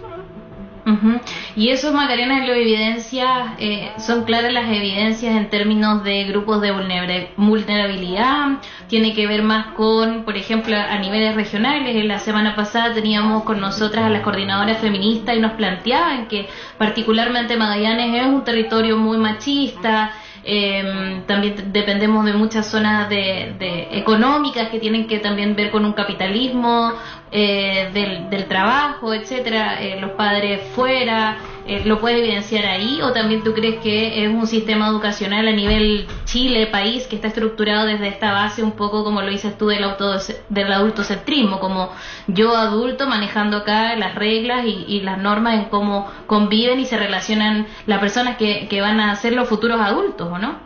Y 1.56 1.70
eso, 1.70 1.92
Macarena, 1.92 2.44
lo 2.44 2.52
evidencia, 2.52 3.54
eh, 3.58 3.92
son 3.98 4.24
claras 4.24 4.52
las 4.52 4.68
evidencias 4.68 5.34
en 5.34 5.48
términos 5.48 6.04
de 6.04 6.24
grupos 6.24 6.60
de 6.60 6.72
vulnerabilidad, 6.72 8.58
tiene 8.88 9.14
que 9.14 9.26
ver 9.26 9.42
más 9.42 9.68
con, 9.68 10.24
por 10.24 10.36
ejemplo, 10.36 10.76
a 10.76 10.98
niveles 10.98 11.34
regionales. 11.36 12.04
La 12.04 12.18
semana 12.18 12.54
pasada 12.54 12.92
teníamos 12.92 13.44
con 13.44 13.60
nosotras 13.60 14.04
a 14.04 14.10
las 14.10 14.22
coordinadoras 14.22 14.78
feministas 14.78 15.36
y 15.36 15.40
nos 15.40 15.52
planteaban 15.52 16.26
que 16.28 16.48
particularmente 16.76 17.56
Magallanes 17.56 18.22
es 18.22 18.26
un 18.26 18.44
territorio 18.44 18.98
muy 18.98 19.16
machista, 19.16 20.12
eh, 20.46 21.22
también 21.26 21.72
dependemos 21.72 22.26
de 22.26 22.34
muchas 22.34 22.66
zonas 22.66 23.08
de, 23.08 23.88
económicas 23.92 24.68
que 24.68 24.78
tienen 24.78 25.06
que 25.06 25.18
también 25.18 25.56
ver 25.56 25.70
con 25.70 25.86
un 25.86 25.94
capitalismo 25.94 26.92
eh, 27.36 27.90
del, 28.30 28.46
trabajo, 28.46 29.12
etcétera. 29.12 29.82
Eh, 29.82 29.98
los 30.00 30.12
padres 30.12 30.60
fuera, 30.76 31.38
eh, 31.66 31.82
¿lo 31.84 32.00
puede 32.00 32.20
evidenciar 32.20 32.64
ahí? 32.64 33.02
¿O 33.02 33.12
también 33.12 33.42
tú 33.42 33.54
crees 33.54 33.82
que 33.82 34.24
es 34.24 34.30
un 34.30 34.46
sistema 34.46 34.86
educacional 34.86 35.48
a 35.48 35.50
nivel 35.50 36.06
Chile, 36.26 36.68
país, 36.68 37.08
que 37.08 37.16
está 37.16 37.26
estructurado 37.26 37.86
desde 37.86 38.06
esta 38.06 38.32
base 38.32 38.62
un 38.62 38.72
poco 38.72 39.02
como 39.02 39.20
lo 39.20 39.30
dices 39.30 39.58
tú 39.58 39.66
del, 39.66 39.82
auto, 39.82 40.16
del 40.48 40.72
adultocentrismo, 40.72 41.58
como 41.58 41.92
yo 42.28 42.56
adulto 42.56 43.08
manejando 43.08 43.56
acá 43.56 43.96
las 43.96 44.14
reglas 44.14 44.64
y, 44.64 45.00
las 45.00 45.18
normas 45.18 45.54
en 45.54 45.64
cómo 45.64 46.08
conviven 46.28 46.78
y 46.78 46.86
se 46.86 46.96
relacionan 46.96 47.66
las 47.86 47.98
personas 47.98 48.36
que, 48.36 48.68
que 48.68 48.80
van 48.80 49.00
a 49.00 49.16
ser 49.16 49.32
los 49.32 49.48
futuros 49.48 49.80
adultos, 49.80 50.28
¿o 50.30 50.38
no? 50.38 50.60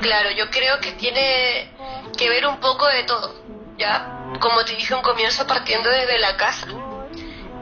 Claro, 0.00 0.30
yo 0.34 0.48
creo 0.50 0.80
que 0.80 0.92
tiene 0.92 1.68
que 2.16 2.28
ver 2.30 2.46
un 2.46 2.56
poco 2.56 2.86
de 2.86 3.04
todo, 3.04 3.34
¿ya? 3.78 4.20
Como 4.40 4.64
te 4.64 4.74
dije 4.74 4.94
un 4.94 5.02
comienzo 5.02 5.46
partiendo 5.46 5.88
desde 5.90 6.18
la 6.18 6.36
casa. 6.36 6.66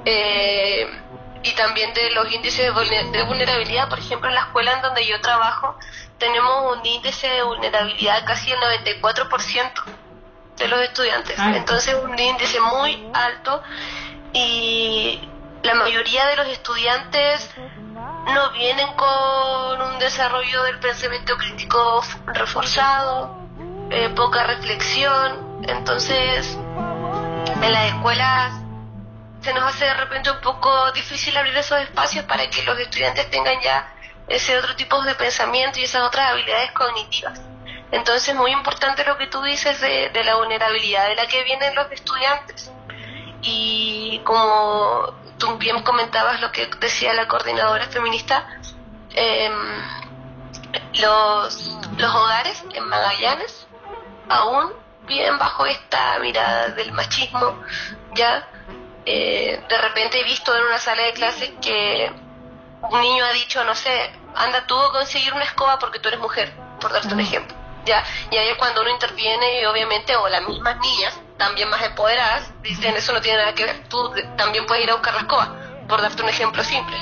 Eh, 0.05 0.87
y 1.45 1.53
también 1.53 1.93
de 1.95 2.11
los 2.13 2.31
índices 2.33 2.73
de 3.13 3.23
vulnerabilidad. 3.25 3.89
Por 3.89 3.99
ejemplo, 3.99 4.29
en 4.29 4.35
la 4.35 4.43
escuela 4.43 4.73
en 4.73 4.83
donde 4.83 5.07
yo 5.07 5.21
trabajo 5.21 5.77
tenemos 6.19 6.77
un 6.77 6.87
índice 6.87 7.29
de 7.29 7.43
vulnerabilidad 7.43 8.25
casi 8.25 8.53
el 8.53 8.59
94% 8.61 9.85
de 10.57 10.69
los 10.69 10.81
estudiantes. 10.81 11.37
Entonces, 11.39 11.97
un 12.03 12.17
índice 12.17 12.61
muy 12.61 13.09
alto 13.13 13.63
y 14.33 15.21
la 15.63 15.75
mayoría 15.75 16.27
de 16.27 16.37
los 16.37 16.47
estudiantes 16.47 17.51
no 18.33 18.51
vienen 18.53 18.89
con 18.95 19.83
un 19.83 19.99
desarrollo 19.99 20.63
del 20.65 20.79
pensamiento 20.79 21.37
crítico 21.37 22.03
reforzado, 22.27 23.37
eh, 23.91 24.09
poca 24.15 24.45
reflexión. 24.45 25.52
Entonces, 25.63 26.57
en 27.63 27.73
las 27.73 27.87
escuelas 27.87 28.53
se 29.41 29.53
nos 29.53 29.65
hace 29.65 29.85
de 29.85 29.95
repente 29.95 30.31
un 30.31 30.41
poco 30.41 30.93
difícil 30.93 31.37
abrir 31.37 31.57
esos 31.57 31.81
espacios 31.81 32.25
para 32.27 32.49
que 32.49 32.63
los 32.63 32.79
estudiantes 32.79 33.29
tengan 33.31 33.61
ya 33.61 33.93
ese 34.29 34.57
otro 34.57 34.75
tipo 34.77 35.03
de 35.03 35.15
pensamiento 35.15 35.81
y 35.81 35.85
esas 35.85 36.03
otras 36.03 36.31
habilidades 36.31 36.71
cognitivas. 36.73 37.41
Entonces, 37.91 38.35
muy 38.35 38.53
importante 38.53 39.05
lo 39.05 39.19
que 39.19 39.27
tú 39.27 39.43
dices 39.43 39.81
de, 39.81 40.11
la 40.25 40.37
vulnerabilidad 40.37 41.09
de 41.09 41.17
la 41.17 41.27
que 41.27 41.43
vienen 41.45 41.75
los 41.75 41.91
estudiantes. 41.93 42.73
Y 43.43 44.21
como 44.25 45.13
tú 45.39 45.59
bien 45.59 45.83
comentabas 45.83 46.41
lo 46.41 46.51
que 46.53 46.71
decía 46.81 47.13
la 47.13 47.29
coordinadora 47.29 47.87
feminista, 47.89 48.47
em, 49.15 49.53
los, 51.01 51.79
los 51.99 52.15
hogares 52.15 52.65
en 52.73 52.89
Magallanes 52.89 53.67
aún 54.29 54.73
viven 55.07 55.39
bajo 55.39 55.67
esta 55.67 56.19
mirada 56.21 56.69
del 56.69 56.93
machismo, 56.93 57.59
ya 58.15 58.47
eh, 59.05 59.63
de 59.69 59.79
repente 59.79 60.21
he 60.21 60.25
visto 60.25 60.55
en 60.55 60.65
una 60.65 60.79
sala 60.79 61.03
de 61.03 61.13
clases 61.13 61.53
que 61.61 62.13
un 62.91 63.01
niño 63.01 63.25
ha 63.25 63.33
dicho, 63.33 63.63
no 63.65 63.75
sé, 63.75 64.13
anda 64.35 64.67
tú 64.67 64.79
a 64.79 64.93
conseguir 64.93 65.33
una 65.35 65.45
escoba 65.45 65.79
porque 65.79 65.99
tú 65.99 66.09
eres 66.09 66.21
mujer, 66.21 66.53
por 66.81 66.93
darte 66.93 67.13
un 67.13 67.21
ejemplo. 67.21 67.57
¿ya? 67.85 68.05
Y 68.31 68.37
ahí 68.37 68.49
es 68.49 68.57
cuando 68.57 68.83
uno 68.83 68.91
interviene 68.91 69.61
y 69.61 69.65
obviamente, 69.65 70.17
o 70.17 70.29
las 70.29 70.47
mismas 70.47 70.79
niñas, 70.79 71.19
también 71.37 71.69
más 71.69 71.83
empoderadas, 71.83 72.53
dicen, 72.63 72.97
eso 72.97 73.13
no 73.13 73.21
tiene 73.21 73.39
nada 73.39 73.55
que 73.55 73.65
ver, 73.65 73.89
tú 73.89 74.13
también 74.37 74.67
puedes 74.67 74.85
ir 74.85 74.91
a 74.91 74.95
buscar 74.95 75.15
la 75.15 75.21
escoba, 75.21 75.57
por 75.89 76.01
darte 76.01 76.23
un 76.23 76.29
ejemplo 76.29 76.63
simple. 76.63 76.97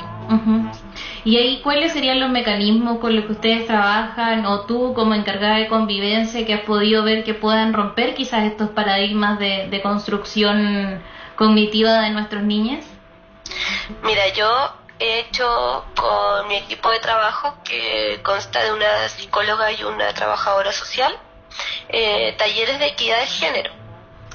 ¿Y 1.24 1.36
ahí 1.36 1.60
cuáles 1.62 1.92
serían 1.92 2.20
los 2.20 2.30
mecanismos 2.30 2.98
con 2.98 3.14
los 3.14 3.26
que 3.26 3.32
ustedes 3.32 3.66
trabajan 3.66 4.46
o 4.46 4.66
tú 4.66 4.94
como 4.94 5.14
encargada 5.14 5.56
de 5.56 5.68
convivencia 5.68 6.46
que 6.46 6.54
has 6.54 6.62
podido 6.62 7.04
ver 7.04 7.24
que 7.24 7.34
puedan 7.34 7.72
romper 7.72 8.14
quizás 8.14 8.44
estos 8.44 8.70
paradigmas 8.70 9.38
de, 9.38 9.68
de 9.68 9.82
construcción 9.82 11.02
cognitiva 11.36 12.00
de 12.00 12.10
nuestros 12.10 12.42
niños? 12.42 12.84
Mira, 14.02 14.28
yo 14.28 14.48
he 14.98 15.20
hecho 15.20 15.84
con 15.96 16.48
mi 16.48 16.56
equipo 16.56 16.90
de 16.90 17.00
trabajo, 17.00 17.54
que 17.64 18.20
consta 18.22 18.62
de 18.62 18.72
una 18.72 19.08
psicóloga 19.08 19.72
y 19.72 19.82
una 19.84 20.12
trabajadora 20.12 20.72
social, 20.72 21.18
eh, 21.88 22.34
talleres 22.38 22.78
de 22.78 22.86
equidad 22.86 23.20
de 23.20 23.26
género. 23.26 23.80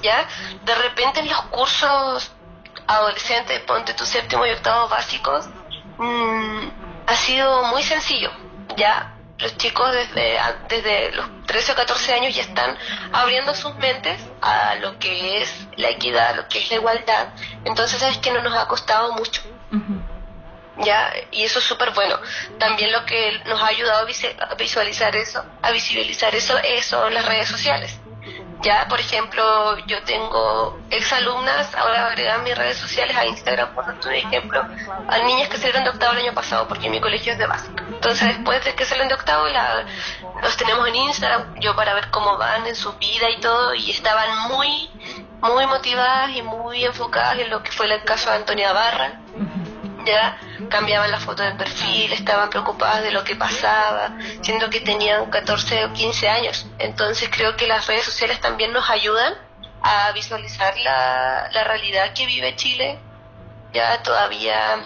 ¿ya? 0.01 0.27
De 0.63 0.75
repente 0.75 1.20
en 1.22 1.30
los 1.30 1.42
cursos 1.44 2.32
adolescentes, 2.88 3.60
ponte 3.62 3.94
tu 3.94 4.06
séptimo 4.06 4.46
y 4.46 4.51
octavo 4.51 4.88
básicos, 4.88 5.48
mm, 5.98 6.70
ha 7.08 7.16
sido 7.16 7.64
muy 7.66 7.84
sencillo, 7.84 8.32
¿ya? 8.78 9.16
los 9.38 9.58
chicos 9.58 9.92
desde, 9.94 10.40
desde 10.70 11.12
los 11.12 11.28
13 11.46 11.74
o 11.74 11.75
14 11.75 12.14
años 12.14 12.36
ya 12.36 12.42
están 12.42 12.78
abriendo 13.12 13.54
sus 13.54 13.75
mentes 13.75 14.20
a 14.42 14.75
lo 14.75 14.98
que 14.98 15.42
es 15.42 15.68
la 15.75 15.90
equidad, 15.90 16.30
a 16.30 16.36
lo 16.36 16.48
que 16.48 16.60
es 16.60 16.70
la 16.70 16.78
igualdad. 16.78 17.28
Entonces, 17.66 18.02
es 18.02 18.18
que 18.20 18.32
no 18.32 18.42
nos 18.42 18.56
ha 18.56 18.68
costado 18.68 19.14
mucho. 19.14 19.42
¿Ya? 20.78 21.14
Y 21.32 21.44
eso 21.44 21.60
es 21.60 21.66
súper 21.66 21.92
bueno. 21.92 22.18
También 22.60 22.92
lo 22.92 23.06
que 23.06 23.40
nos 23.46 23.62
ha 23.62 23.68
ayudado 23.68 24.06
a 24.06 24.56
visualizar 24.56 25.16
eso, 25.16 25.44
a 25.62 25.72
visibilizar 25.72 26.34
eso, 26.36 26.56
son 26.82 27.14
las 27.14 27.25
redes 27.25 27.48
sociales. 27.48 28.00
Ya, 28.65 28.88
por 28.89 29.00
ejemplo, 29.00 29.77
yo 29.86 30.01
tengo 30.05 30.79
exalumnas, 30.89 31.72
ahora 31.75 32.07
agregan 32.07 32.43
mis 32.43 32.57
redes 32.57 32.77
sociales 32.77 33.15
a 33.15 33.24
Instagram, 33.24 33.75
por 33.75 34.12
ejemplo, 34.12 34.60
a 35.07 35.17
niñas 35.19 35.50
que 35.50 35.57
salieron 35.57 35.84
de 35.84 35.91
octavo 35.91 36.13
el 36.13 36.25
año 36.25 36.34
pasado, 36.34 36.67
porque 36.67 36.89
mi 36.89 37.00
colegio 37.00 37.34
es 37.34 37.38
de 37.38 37.45
básica. 37.45 37.84
Entonces, 37.88 38.27
después 38.29 38.65
de 38.65 38.74
que 38.74 38.84
salen 38.84 39.07
de 39.07 39.13
octavo, 39.13 39.48
la, 39.50 39.86
los 40.41 40.57
tenemos 40.57 40.88
en 40.88 40.95
Instagram, 40.95 41.60
yo 41.60 41.75
para 41.75 41.93
ver 41.93 42.10
cómo 42.10 42.39
van 42.39 42.65
en 42.65 42.75
su 42.75 42.91
vida 42.93 43.29
y 43.29 43.39
todo, 43.39 43.75
y 43.75 43.91
estaban 43.91 44.50
muy, 44.50 44.89
muy 45.41 45.67
motivadas 45.67 46.31
y 46.31 46.41
muy 46.41 46.86
enfocadas 46.86 47.38
en 47.38 47.51
lo 47.51 47.62
que 47.62 47.72
fue 47.72 47.86
el 47.86 48.03
caso 48.03 48.31
de 48.31 48.38
Antonia 48.38 48.74
Barra 48.74 49.22
ya 50.05 50.38
cambiaban 50.69 51.12
la 51.12 51.19
foto 51.19 51.43
del 51.43 51.57
perfil, 51.57 52.13
estaban 52.13 52.50
preocupadas 52.50 53.03
de 53.03 53.12
lo 53.12 53.24
que 53.24 53.35
pasaba, 53.35 54.17
siendo 54.41 54.69
que 54.69 54.81
tenían 54.81 55.29
14 55.29 55.85
o 55.85 55.93
15 55.93 56.29
años. 56.29 56.67
Entonces 56.79 57.29
creo 57.31 57.55
que 57.55 57.67
las 57.67 57.88
redes 57.88 58.05
sociales 58.05 58.39
también 58.39 58.71
nos 58.71 58.89
ayudan 58.89 59.33
a 59.81 60.12
visualizar 60.13 60.77
la, 60.79 61.50
la 61.51 61.63
realidad 61.63 62.13
que 62.13 62.25
vive 62.25 62.55
Chile, 62.55 63.00
ya 63.74 64.01
todavía 64.01 64.79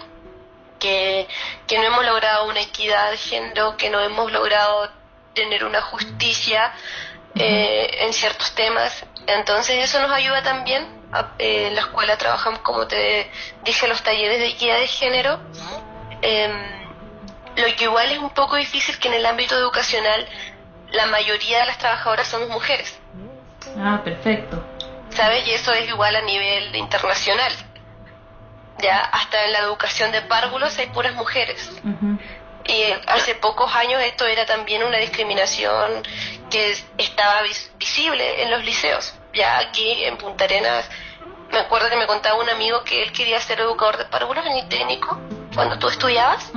que, 0.80 1.28
que 1.66 1.78
no 1.78 1.84
hemos 1.84 2.04
logrado 2.04 2.48
una 2.48 2.60
equidad 2.60 3.12
de 3.12 3.16
género, 3.16 3.76
que 3.76 3.90
no 3.90 4.00
hemos 4.00 4.32
logrado 4.32 4.90
tener 5.34 5.64
una 5.64 5.80
justicia 5.82 6.72
eh, 7.36 7.98
en 8.00 8.12
ciertos 8.12 8.52
temas. 8.54 9.04
Entonces 9.38 9.84
eso 9.84 10.00
nos 10.00 10.10
ayuda 10.10 10.42
también 10.42 11.00
eh, 11.38 11.68
en 11.68 11.74
la 11.74 11.80
escuela 11.80 12.16
trabajamos, 12.16 12.60
como 12.60 12.86
te 12.86 13.30
dije, 13.64 13.88
los 13.88 14.02
talleres 14.02 14.38
de 14.38 14.48
equidad 14.48 14.78
de 14.78 14.86
género. 14.86 15.40
Em, 16.22 16.52
lo 17.56 17.76
que 17.76 17.84
igual 17.84 18.10
es 18.12 18.18
un 18.18 18.30
poco 18.30 18.56
difícil 18.56 18.98
que 18.98 19.08
en 19.08 19.14
el 19.14 19.26
ámbito 19.26 19.56
educacional 19.56 20.26
la 20.92 21.06
mayoría 21.06 21.60
de 21.60 21.66
las 21.66 21.78
trabajadoras 21.78 22.28
somos 22.28 22.48
mujeres. 22.48 22.98
Ah, 23.78 24.00
perfecto. 24.04 24.64
¿Sabes? 25.10 25.46
Y 25.46 25.52
eso 25.52 25.72
es 25.72 25.88
igual 25.88 26.14
a 26.14 26.22
nivel 26.22 26.74
internacional. 26.76 27.52
Ya, 28.78 29.00
hasta 29.00 29.44
en 29.44 29.52
la 29.52 29.58
educación 29.58 30.12
de 30.12 30.22
párvulos 30.22 30.78
hay 30.78 30.86
puras 30.86 31.14
mujeres. 31.14 31.70
Y 32.70 32.84
hace 33.06 33.34
pocos 33.34 33.74
años 33.74 34.00
esto 34.02 34.26
era 34.26 34.46
también 34.46 34.82
una 34.82 34.98
discriminación 34.98 36.02
que 36.50 36.76
estaba 36.98 37.42
visible 37.78 38.42
en 38.42 38.50
los 38.50 38.64
liceos 38.64 39.14
ya 39.32 39.58
aquí 39.58 40.04
en 40.04 40.16
Punta 40.16 40.44
Arenas, 40.44 40.88
me 41.50 41.58
acuerdo 41.58 41.88
que 41.88 41.96
me 41.96 42.06
contaba 42.06 42.40
un 42.40 42.48
amigo 42.48 42.82
que 42.84 43.02
él 43.02 43.12
quería 43.12 43.40
ser 43.40 43.60
educador 43.60 43.96
de 43.96 44.04
párvulos 44.04 44.44
en 44.46 44.52
el 44.52 44.68
técnico 44.68 45.18
cuando 45.54 45.78
tú 45.78 45.88
estudiabas 45.88 46.52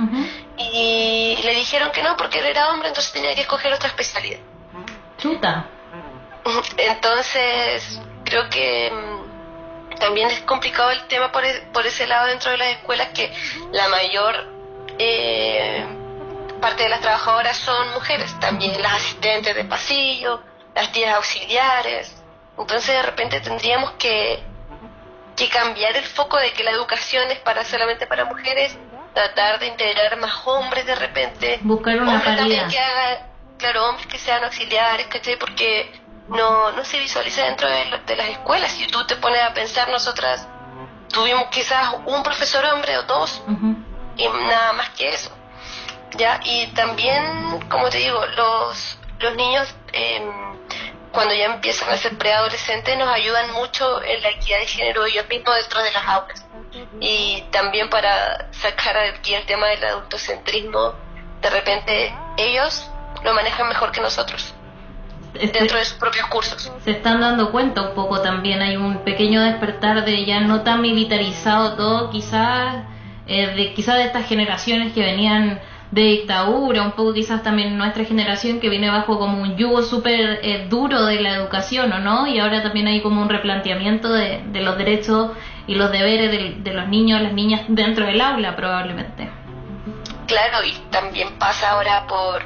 y 0.56 1.36
le 1.42 1.54
dijeron 1.54 1.90
que 1.90 2.02
no 2.02 2.16
porque 2.16 2.38
él 2.38 2.46
era 2.46 2.70
hombre, 2.70 2.88
entonces 2.88 3.12
tenía 3.12 3.34
que 3.34 3.40
escoger 3.40 3.72
otra 3.72 3.88
especialidad. 3.88 4.38
Chuta. 5.18 5.66
Entonces, 6.76 8.00
creo 8.24 8.48
que 8.50 8.90
mm, 8.90 9.96
también 9.98 10.30
es 10.30 10.40
complicado 10.42 10.90
el 10.90 11.06
tema 11.08 11.32
por, 11.32 11.44
e, 11.44 11.62
por 11.72 11.86
ese 11.86 12.06
lado 12.06 12.26
dentro 12.26 12.50
de 12.50 12.58
las 12.58 12.68
escuelas 12.68 13.08
que 13.14 13.32
la 13.72 13.88
mayor 13.88 14.46
eh, 14.98 15.84
parte 16.60 16.84
de 16.84 16.88
las 16.88 17.00
trabajadoras 17.00 17.56
son 17.56 17.92
mujeres, 17.94 18.38
también 18.40 18.80
las 18.82 18.94
asistentes 18.94 19.54
de 19.54 19.64
pasillo, 19.64 20.42
las 20.74 20.92
tías 20.92 21.14
auxiliares, 21.14 22.22
entonces 22.58 22.94
de 22.94 23.02
repente 23.02 23.40
tendríamos 23.40 23.92
que, 23.92 24.42
que 25.36 25.48
cambiar 25.48 25.96
el 25.96 26.04
foco 26.04 26.38
de 26.38 26.52
que 26.52 26.64
la 26.64 26.70
educación 26.70 27.30
es 27.30 27.38
para 27.40 27.64
solamente 27.64 28.06
para 28.06 28.24
mujeres, 28.24 28.76
tratar 29.12 29.58
de 29.58 29.66
integrar 29.68 30.16
más 30.18 30.46
hombres 30.46 30.86
de 30.86 30.94
repente. 30.94 31.58
Buscar 31.62 32.00
una 32.00 32.22
paridad. 32.22 32.68
que 32.68 32.78
claro, 33.58 33.88
hombres 33.88 34.06
que 34.06 34.18
sean 34.18 34.44
auxiliares, 34.44 35.06
¿cachai? 35.06 35.38
Porque 35.38 35.90
no, 36.28 36.72
no 36.72 36.84
se 36.84 36.98
visualiza 36.98 37.44
dentro 37.44 37.68
de, 37.68 38.16
las 38.16 38.28
escuelas. 38.28 38.72
Si 38.72 38.86
tú 38.88 39.04
te 39.06 39.16
pones 39.16 39.42
a 39.42 39.54
pensar, 39.54 39.88
nosotras 39.88 40.46
tuvimos 41.12 41.46
quizás 41.46 41.94
un 42.06 42.22
profesor 42.22 42.64
hombre 42.66 42.98
o 42.98 43.02
dos, 43.04 43.42
y 44.16 44.28
nada 44.28 44.72
más 44.74 44.90
que 44.90 45.08
eso. 45.10 45.33
¿Ya? 46.16 46.40
Y 46.44 46.66
también, 46.68 47.60
como 47.68 47.88
te 47.90 47.98
digo, 47.98 48.24
los, 48.36 48.98
los 49.20 49.34
niños... 49.34 49.74
Eh, 49.92 50.22
cuando 51.14 51.32
ya 51.32 51.44
empiezan 51.46 51.88
a 51.90 51.96
ser 51.96 52.18
preadolescentes 52.18 52.98
nos 52.98 53.08
ayudan 53.08 53.52
mucho 53.52 54.02
en 54.02 54.20
la 54.20 54.30
equidad 54.30 54.58
de 54.58 54.66
género 54.66 55.06
ellos 55.06 55.24
mismos 55.28 55.54
dentro 55.56 55.80
de 55.80 55.92
las 55.92 56.04
aulas. 56.06 56.46
Y 57.00 57.44
también 57.52 57.88
para 57.88 58.52
sacar 58.52 58.96
aquí 58.96 59.32
el 59.32 59.46
tema 59.46 59.68
del 59.68 59.84
adultocentrismo, 59.84 60.94
de 61.40 61.50
repente 61.50 62.12
ellos 62.36 62.90
lo 63.22 63.32
manejan 63.32 63.68
mejor 63.68 63.92
que 63.92 64.00
nosotros 64.00 64.54
este, 65.34 65.58
dentro 65.58 65.78
de 65.78 65.84
sus 65.84 65.98
propios 65.98 66.26
cursos. 66.26 66.70
Se 66.84 66.90
están 66.90 67.20
dando 67.20 67.52
cuenta 67.52 67.82
un 67.82 67.94
poco 67.94 68.20
también, 68.20 68.60
hay 68.60 68.76
un 68.76 69.04
pequeño 69.04 69.40
despertar 69.42 70.04
de 70.04 70.24
ya 70.24 70.40
no 70.40 70.62
tan 70.62 70.80
militarizado 70.80 71.74
todo, 71.76 72.10
quizás 72.10 72.84
eh, 73.26 73.48
de 73.54 73.74
quizás 73.74 73.96
de 73.96 74.04
estas 74.04 74.26
generaciones 74.26 74.92
que 74.92 75.00
venían 75.00 75.60
de 75.94 76.02
dictadura, 76.02 76.82
un 76.82 76.92
poco 76.92 77.14
quizás 77.14 77.44
también 77.44 77.78
nuestra 77.78 78.04
generación 78.04 78.58
que 78.58 78.68
viene 78.68 78.90
bajo 78.90 79.16
como 79.16 79.40
un 79.40 79.56
yugo 79.56 79.80
súper 79.82 80.40
eh, 80.42 80.66
duro 80.68 81.04
de 81.04 81.20
la 81.20 81.34
educación, 81.34 81.92
¿o 81.92 82.00
no? 82.00 82.26
Y 82.26 82.40
ahora 82.40 82.64
también 82.64 82.88
hay 82.88 83.00
como 83.00 83.22
un 83.22 83.28
replanteamiento 83.28 84.12
de, 84.12 84.42
los 84.54 84.76
derechos 84.76 85.30
y 85.68 85.76
los 85.76 85.92
deberes 85.92 86.32
de, 86.32 86.56
de, 86.58 86.74
los 86.74 86.88
niños, 86.88 87.20
las 87.20 87.32
niñas 87.32 87.62
dentro 87.68 88.06
del 88.06 88.20
aula 88.20 88.56
probablemente. 88.56 89.30
Claro, 90.26 90.64
y 90.64 90.72
también 90.90 91.38
pasa 91.38 91.70
ahora 91.70 92.08
por, 92.08 92.42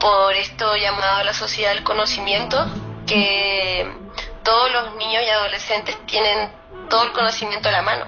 por 0.00 0.34
esto 0.34 0.76
llamado 0.76 1.22
la 1.22 1.34
sociedad 1.34 1.74
del 1.74 1.84
conocimiento, 1.84 2.66
que 3.06 3.88
todos 4.42 4.72
los 4.72 4.96
niños 4.96 5.22
y 5.24 5.30
adolescentes 5.30 5.96
tienen 6.06 6.50
todo 6.90 7.04
el 7.04 7.12
conocimiento 7.12 7.68
a 7.68 7.72
la 7.72 7.82
mano, 7.82 8.04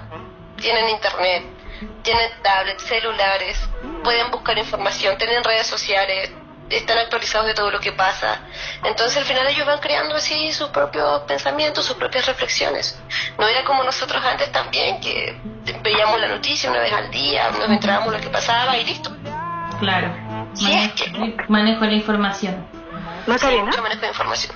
tienen 0.59 0.89
internet, 0.89 1.60
tienen 2.03 2.29
tablets, 2.41 2.83
celulares, 2.83 3.59
pueden 4.03 4.31
buscar 4.31 4.57
información, 4.57 5.17
tienen 5.17 5.43
redes 5.43 5.67
sociales, 5.67 6.31
están 6.69 6.97
actualizados 6.97 7.47
de 7.47 7.53
todo 7.53 7.71
lo 7.71 7.79
que 7.79 7.91
pasa. 7.91 8.39
Entonces 8.83 9.17
al 9.17 9.25
final 9.25 9.47
ellos 9.47 9.65
van 9.65 9.79
creando 9.79 10.15
así 10.15 10.51
sus 10.53 10.69
propios 10.69 11.21
pensamientos, 11.21 11.85
sus 11.85 11.97
propias 11.97 12.25
reflexiones. 12.25 12.99
No 13.37 13.47
era 13.47 13.63
como 13.63 13.83
nosotros 13.83 14.23
antes 14.23 14.51
también, 14.51 14.99
que 15.01 15.37
veíamos 15.83 16.19
la 16.19 16.27
noticia 16.27 16.69
una 16.69 16.79
vez 16.79 16.93
al 16.93 17.11
día, 17.11 17.51
nos 17.51 17.69
enterábamos 17.69 18.13
lo 18.13 18.21
que 18.21 18.29
pasaba 18.29 18.77
y 18.77 18.85
listo. 18.85 19.15
Claro. 19.79 20.15
manejo 21.47 21.85
la 21.85 21.93
información. 21.93 22.67
Macarena. 23.27 23.71
Sí, 23.71 23.81
manejo 23.81 24.01
la 24.01 24.07
información. 24.07 24.55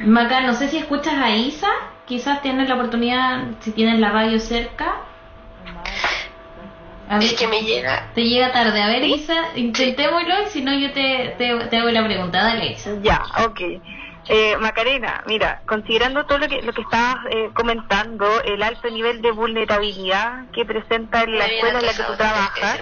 Maca, 0.00 0.40
no 0.40 0.54
sé 0.54 0.68
si 0.68 0.78
escuchas 0.78 1.14
a 1.14 1.30
Isa, 1.30 1.68
quizás 2.04 2.42
tienes 2.42 2.68
la 2.68 2.74
oportunidad, 2.74 3.44
si 3.60 3.70
tienes 3.72 4.00
la 4.00 4.10
radio 4.10 4.40
cerca, 4.40 4.96
es 7.20 7.34
que 7.34 7.46
me 7.46 7.62
llega. 7.62 8.10
Te 8.14 8.24
llega 8.24 8.52
tarde. 8.52 8.82
A 8.82 8.86
ver, 8.86 9.04
Isa, 9.04 9.34
intentémoslo 9.56 10.42
y 10.42 10.50
si 10.50 10.62
no, 10.62 10.72
yo 10.74 10.92
te, 10.92 11.34
te, 11.38 11.76
hago 11.76 11.90
la 11.90 12.04
pregunta. 12.04 12.42
Dale, 12.42 12.72
Isa. 12.72 12.90
Ya, 13.02 13.22
ok. 13.44 13.60
Eh, 14.26 14.56
Macarena, 14.58 15.22
mira, 15.26 15.60
considerando 15.66 16.24
todo 16.24 16.38
lo 16.38 16.48
que, 16.48 16.62
lo 16.62 16.72
que 16.72 16.80
estabas 16.80 17.16
eh, 17.30 17.50
comentando, 17.52 18.26
el 18.42 18.62
alto 18.62 18.88
nivel 18.88 19.20
de 19.20 19.30
vulnerabilidad 19.32 20.46
que 20.52 20.64
presenta 20.64 21.24
en 21.24 21.38
la 21.38 21.44
escuela 21.44 21.80
en 21.80 21.86
la 21.86 21.92
que 21.92 22.02
tú 22.02 22.16
trabajas. 22.16 22.80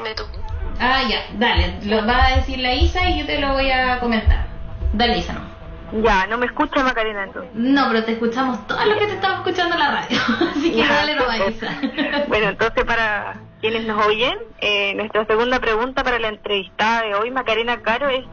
Ah, 0.78 1.02
ya, 1.08 1.24
dale, 1.34 1.78
lo 1.84 2.06
va 2.06 2.26
a 2.26 2.36
decir 2.36 2.58
la 2.60 2.74
Isa 2.74 3.08
y 3.08 3.20
yo 3.20 3.26
te 3.26 3.38
lo 3.38 3.54
voy 3.54 3.70
a 3.72 3.98
comentar. 3.98 4.46
Dale, 4.92 5.18
Isa, 5.18 5.32
no. 5.32 5.52
Ya, 6.00 6.26
no 6.26 6.38
me 6.38 6.46
escucha 6.46 6.82
Macarena 6.82 7.24
entonces. 7.24 7.50
No, 7.54 7.88
pero 7.88 8.04
te 8.04 8.12
escuchamos 8.12 8.66
todo 8.66 8.82
lo 8.84 8.98
que 8.98 9.06
te 9.06 9.14
estamos 9.14 9.38
escuchando 9.38 9.74
en 9.74 9.80
la 9.80 9.90
radio. 9.90 10.18
Así 10.50 10.72
que 10.72 10.86
dale 10.86 11.16
no 11.16 11.48
Isa. 11.48 11.76
bueno, 12.28 12.48
entonces 12.50 12.84
para 12.84 13.34
quienes 13.62 13.86
nos 13.86 14.04
oyen, 14.04 14.36
eh, 14.60 14.92
nuestra 14.94 15.24
segunda 15.24 15.60
pregunta 15.60 16.02
para 16.02 16.18
la 16.18 16.28
entrevistada 16.28 17.02
de 17.02 17.14
hoy, 17.14 17.30
Macarena 17.30 17.80
Caro, 17.80 18.08
es 18.08 18.24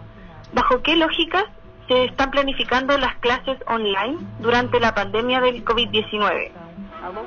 ¿bajo 0.54 0.82
qué 0.82 0.96
lógicas 0.96 1.46
se 1.88 2.06
están 2.06 2.32
planificando 2.32 2.98
las 2.98 3.16
clases 3.18 3.58
online 3.68 4.18
durante 4.40 4.80
la 4.80 4.96
pandemia 4.96 5.40
del 5.40 5.64
COVID-19? 5.64 6.50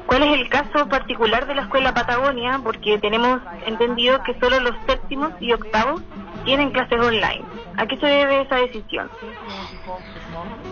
¿Cuál 0.07 0.23
es 0.25 0.33
el 0.33 0.49
caso 0.49 0.89
particular 0.89 1.47
de 1.47 1.55
la 1.55 1.63
Escuela 1.63 1.95
Patagonia? 1.95 2.61
Porque 2.63 2.99
tenemos 2.99 3.41
entendido 3.67 4.21
que 4.25 4.39
solo 4.41 4.59
los 4.59 4.75
séptimos 4.85 5.31
y 5.41 5.53
octavos 5.53 6.03
tienen 6.45 6.73
clases 6.73 6.99
online. 7.01 7.45
¿A 7.77 7.87
qué 7.87 7.97
se 7.99 8.07
debe 8.07 8.43
esa 8.43 8.57
decisión? 8.57 9.09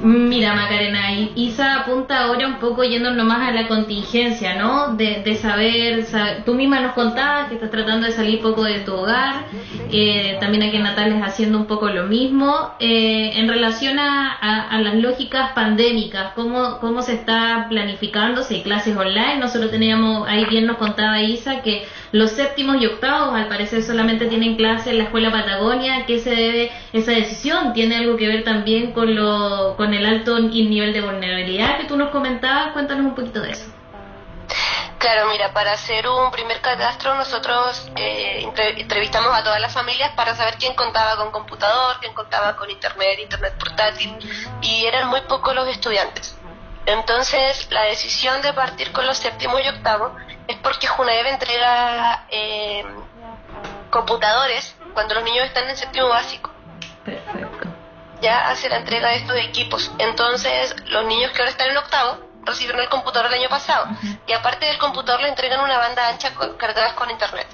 Mira, 0.02 0.54
Macarena, 0.54 1.12
Isa 1.36 1.80
apunta 1.80 2.24
ahora 2.24 2.46
un 2.46 2.58
poco 2.58 2.82
yéndonos 2.84 3.26
más 3.26 3.46
a 3.46 3.52
la 3.52 3.68
contingencia, 3.68 4.54
¿no? 4.54 4.94
De, 4.94 5.22
de 5.22 5.34
saber, 5.36 6.06
tú 6.46 6.54
misma 6.54 6.80
nos 6.80 6.94
contabas 6.94 7.48
que 7.48 7.56
estás 7.56 7.70
tratando 7.70 8.06
de 8.06 8.12
salir 8.12 8.40
poco 8.40 8.64
de 8.64 8.80
tu 8.80 8.94
hogar, 8.94 9.44
eh, 9.92 10.38
también 10.40 10.62
aquí 10.62 10.76
en 10.76 10.84
Natales 10.84 11.22
haciendo 11.22 11.58
un 11.58 11.66
poco 11.66 11.90
lo 11.90 12.04
mismo, 12.04 12.72
eh, 12.80 13.32
en 13.34 13.48
relación 13.48 13.98
a, 13.98 14.32
a, 14.32 14.80
las 14.80 14.94
lógicas 14.94 15.52
pandémicas, 15.52 16.32
¿cómo, 16.34 16.78
cómo 16.80 17.02
se 17.02 17.12
está 17.12 17.66
planificando, 17.68 18.42
si 18.42 18.54
hay 18.54 18.62
clases 18.62 18.96
online, 18.96 19.36
nosotros 19.38 19.70
teníamos, 19.70 20.26
ahí 20.26 20.46
bien 20.46 20.66
nos 20.66 20.78
contaba 20.78 21.20
Isa 21.20 21.60
que 21.60 21.86
los 22.12 22.30
séptimos 22.30 22.80
y 22.80 22.86
octavos 22.86 23.34
al 23.34 23.48
parecer 23.48 23.82
solamente 23.82 24.26
tienen 24.26 24.56
clases 24.56 24.88
en 24.88 24.98
la 24.98 25.04
Escuela 25.04 25.30
Patagonia, 25.30 26.06
¿qué 26.06 26.18
se 26.18 26.30
debe 26.30 26.70
esa 26.92 27.12
decisión? 27.12 27.72
¿Tiene 27.74 27.96
algo 27.96 28.16
que 28.16 28.26
ver 28.26 28.44
también 28.44 28.92
con 28.92 29.14
los 29.14 29.49
con 29.76 29.94
el 29.94 30.06
alto 30.06 30.38
nivel 30.38 30.92
de 30.92 31.00
vulnerabilidad 31.00 31.78
que 31.78 31.84
tú 31.84 31.96
nos 31.96 32.10
comentabas. 32.10 32.72
Cuéntanos 32.72 33.04
un 33.06 33.14
poquito 33.14 33.40
de 33.40 33.50
eso. 33.50 33.70
Claro, 35.00 35.28
mira, 35.30 35.54
para 35.54 35.72
hacer 35.72 36.06
un 36.06 36.30
primer 36.30 36.60
catastro 36.60 37.14
nosotros 37.14 37.90
eh, 37.96 38.46
entrevistamos 38.76 39.34
a 39.34 39.42
todas 39.42 39.58
las 39.58 39.72
familias 39.72 40.12
para 40.14 40.36
saber 40.36 40.56
quién 40.58 40.74
contaba 40.74 41.16
con 41.16 41.30
computador, 41.30 41.96
quién 42.00 42.12
contaba 42.12 42.54
con 42.54 42.70
internet, 42.70 43.18
internet 43.18 43.54
portátil, 43.58 44.14
y 44.60 44.84
eran 44.84 45.08
muy 45.08 45.22
pocos 45.22 45.54
los 45.54 45.66
estudiantes. 45.68 46.36
Entonces, 46.84 47.66
la 47.70 47.84
decisión 47.84 48.42
de 48.42 48.52
partir 48.52 48.92
con 48.92 49.06
los 49.06 49.16
séptimos 49.16 49.64
y 49.64 49.68
octavos 49.68 50.12
es 50.46 50.56
porque 50.58 50.86
Junaev 50.86 51.26
entrega 51.28 52.26
eh, 52.28 52.84
computadores 53.88 54.76
cuando 54.92 55.14
los 55.14 55.24
niños 55.24 55.46
están 55.46 55.66
en 55.70 55.76
séptimo 55.78 56.08
básico. 56.08 56.50
Perfecto. 57.06 57.69
Ya 58.20 58.48
hace 58.50 58.68
la 58.68 58.76
entrega 58.76 59.08
de 59.08 59.16
estos 59.16 59.36
equipos. 59.36 59.90
Entonces, 59.98 60.74
los 60.86 61.04
niños 61.06 61.32
que 61.32 61.38
ahora 61.38 61.50
están 61.50 61.70
en 61.70 61.76
octavo 61.78 62.18
recibieron 62.44 62.80
el 62.80 62.88
computador 62.88 63.26
el 63.32 63.40
año 63.40 63.48
pasado. 63.48 63.86
Y 64.26 64.32
aparte 64.32 64.66
del 64.66 64.78
computador 64.78 65.22
le 65.22 65.28
entregan 65.28 65.60
una 65.60 65.78
banda 65.78 66.08
ancha 66.08 66.32
cargada 66.58 66.94
con 66.94 67.10
internet. 67.10 67.46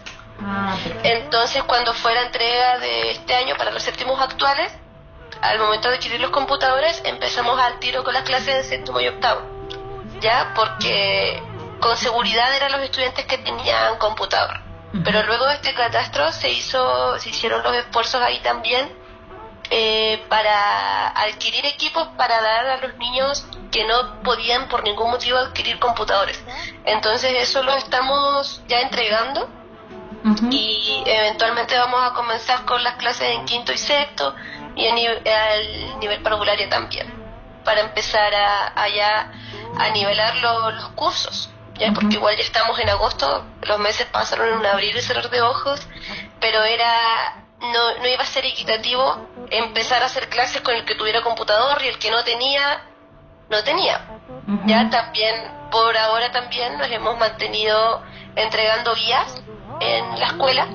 Ah, 0.43 0.77
Entonces, 1.03 1.63
cuando 1.65 1.95
fue 1.95 2.15
la 2.15 2.23
entrega 2.23 2.79
de 2.79 3.13
este 3.13 3.35
año 3.35 3.57
para 3.57 3.71
los 3.71 3.83
séptimos 3.83 4.21
actuales, 4.21 4.73
al 5.41 5.59
momento 5.59 5.89
de 5.89 5.97
adquirir 5.97 6.21
los 6.21 6.31
computadores, 6.31 7.01
empezamos 7.05 7.61
al 7.61 7.79
tiro 7.79 8.03
con 8.05 8.15
las 8.15 8.23
clases 8.25 8.55
de 8.57 8.65
séptimo 8.65 9.01
y 9.01 9.09
octavo. 9.09 9.43
¿Ya? 10.21 10.53
Porque 10.55 11.43
con 11.81 11.97
seguridad 11.97 12.55
eran 12.57 12.73
los 12.73 12.81
estudiantes 12.81 13.25
que 13.27 13.39
tenían 13.39 13.99
computador. 13.99 14.61
Pero 15.05 15.23
luego 15.25 15.47
de 15.47 15.55
este 15.55 15.75
catastro 15.75 16.33
se 16.33 16.49
hizo, 16.49 17.19
se 17.19 17.29
hicieron 17.29 17.63
los 17.63 17.75
esfuerzos 17.77 18.23
ahí 18.23 18.41
también 18.41 18.91
eh, 19.71 20.25
para 20.29 21.09
adquirir 21.09 21.65
equipos 21.67 22.09
para 22.17 22.41
dar 22.41 22.67
a 22.67 22.77
los 22.79 22.97
niños 22.99 23.47
que 23.71 23.85
no 23.85 24.23
podían 24.23 24.69
por 24.69 24.85
ningún 24.85 25.11
motivo 25.11 25.39
adquirir 25.39 25.79
computadores. 25.79 26.43
Entonces 26.85 27.33
eso 27.37 27.63
lo 27.63 27.75
estamos 27.75 28.63
ya 28.69 28.81
entregando 28.81 29.49
y 30.51 31.03
eventualmente 31.07 31.79
vamos 31.79 32.01
a 32.03 32.15
comenzar 32.15 32.65
con 32.65 32.83
las 32.83 32.95
clases 32.97 33.31
en 33.31 33.45
quinto 33.45 33.73
y 33.73 33.79
sexto 33.79 34.35
y 34.75 34.91
nivel, 34.93 35.23
al 35.29 36.01
nivel 36.01 36.21
parvularia 36.23 36.69
también, 36.69 37.07
para 37.65 37.83
empezar 37.83 38.35
a, 38.35 38.73
a 38.77 39.91
nivelar 39.91 40.37
los 40.37 40.89
cursos. 40.91 41.51
¿ya? 41.79 41.93
porque 41.93 42.17
igual 42.17 42.37
ya 42.37 42.43
estamos 42.43 42.79
en 42.79 42.89
agosto, 42.89 43.45
los 43.63 43.79
meses 43.79 44.07
pasaron 44.07 44.49
en 44.49 44.55
un 44.55 44.67
abrir 44.67 44.97
y 44.97 45.03
cerrar 45.03 45.31
de 45.31 45.43
ojos, 45.43 45.81
pero 46.41 46.63
era 46.65 47.46
no, 47.61 47.99
no 47.99 48.09
iba 48.09 48.23
a 48.23 48.27
ser 48.27 48.45
equitativo 48.45 49.29
empezar 49.51 50.03
a 50.03 50.07
hacer 50.07 50.29
clases 50.29 50.61
con 50.63 50.75
el 50.75 50.85
que 50.85 50.95
tuviera 50.95 51.23
computador 51.23 51.81
y 51.83 51.89
el 51.89 51.99
que 51.99 52.11
no 52.11 52.23
tenía, 52.25 52.83
no 53.49 53.63
tenía. 53.65 54.05
Ya 54.65 54.89
también, 54.91 55.35
por 55.71 55.97
ahora 55.97 56.31
también 56.33 56.79
nos 56.79 56.91
hemos 56.91 57.19
mantenido 57.19 58.03
entregando 58.35 58.95
guías 58.95 59.43
en 59.81 60.19
la 60.19 60.27
escuela. 60.27 60.67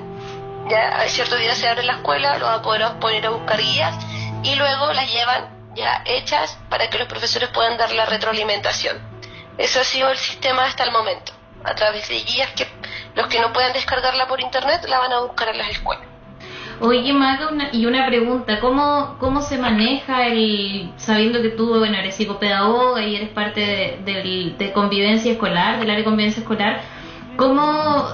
Ya 0.68 0.96
a 0.96 1.08
ciertos 1.08 1.38
días 1.38 1.58
se 1.58 1.68
abre 1.68 1.82
la 1.82 1.94
escuela, 1.94 2.38
los 2.38 2.48
a 2.48 2.62
poder 2.62 2.98
poner 2.98 3.26
a 3.26 3.30
buscar 3.30 3.60
guías 3.60 3.94
y 4.42 4.54
luego 4.54 4.92
las 4.92 5.10
llevan 5.12 5.74
ya 5.74 6.02
hechas 6.04 6.58
para 6.68 6.88
que 6.90 6.98
los 6.98 7.08
profesores 7.08 7.48
puedan 7.50 7.76
dar 7.78 7.92
la 7.92 8.06
retroalimentación. 8.06 9.00
Eso 9.58 9.80
ha 9.80 9.84
sido 9.84 10.10
el 10.10 10.18
sistema 10.18 10.64
hasta 10.64 10.84
el 10.84 10.92
momento, 10.92 11.32
a 11.64 11.74
través 11.74 12.08
de 12.08 12.20
guías 12.20 12.50
que 12.52 12.66
los 13.14 13.26
que 13.26 13.40
no 13.40 13.52
puedan 13.52 13.72
descargarla 13.72 14.26
por 14.26 14.40
internet 14.40 14.84
la 14.88 14.98
van 14.98 15.12
a 15.12 15.20
buscar 15.20 15.48
en 15.48 15.58
las 15.58 15.70
escuelas. 15.70 16.11
Oye, 16.84 17.12
Maga, 17.12 17.50
una, 17.52 17.68
y 17.72 17.86
una 17.86 18.04
pregunta, 18.06 18.58
¿cómo, 18.58 19.14
¿cómo 19.20 19.40
se 19.40 19.56
maneja 19.56 20.26
el, 20.26 20.90
sabiendo 20.96 21.40
que 21.40 21.50
tú 21.50 21.78
bueno, 21.78 21.96
eres 21.96 22.16
psicopedagoga 22.16 23.06
y 23.06 23.14
eres 23.14 23.28
parte 23.28 24.00
de, 24.04 24.72
convivencia 24.74 25.30
escolar, 25.30 25.78
del 25.78 25.90
área 25.90 25.98
de 25.98 26.04
convivencia 26.04 26.40
escolar, 26.40 26.80
¿cómo 27.36 28.04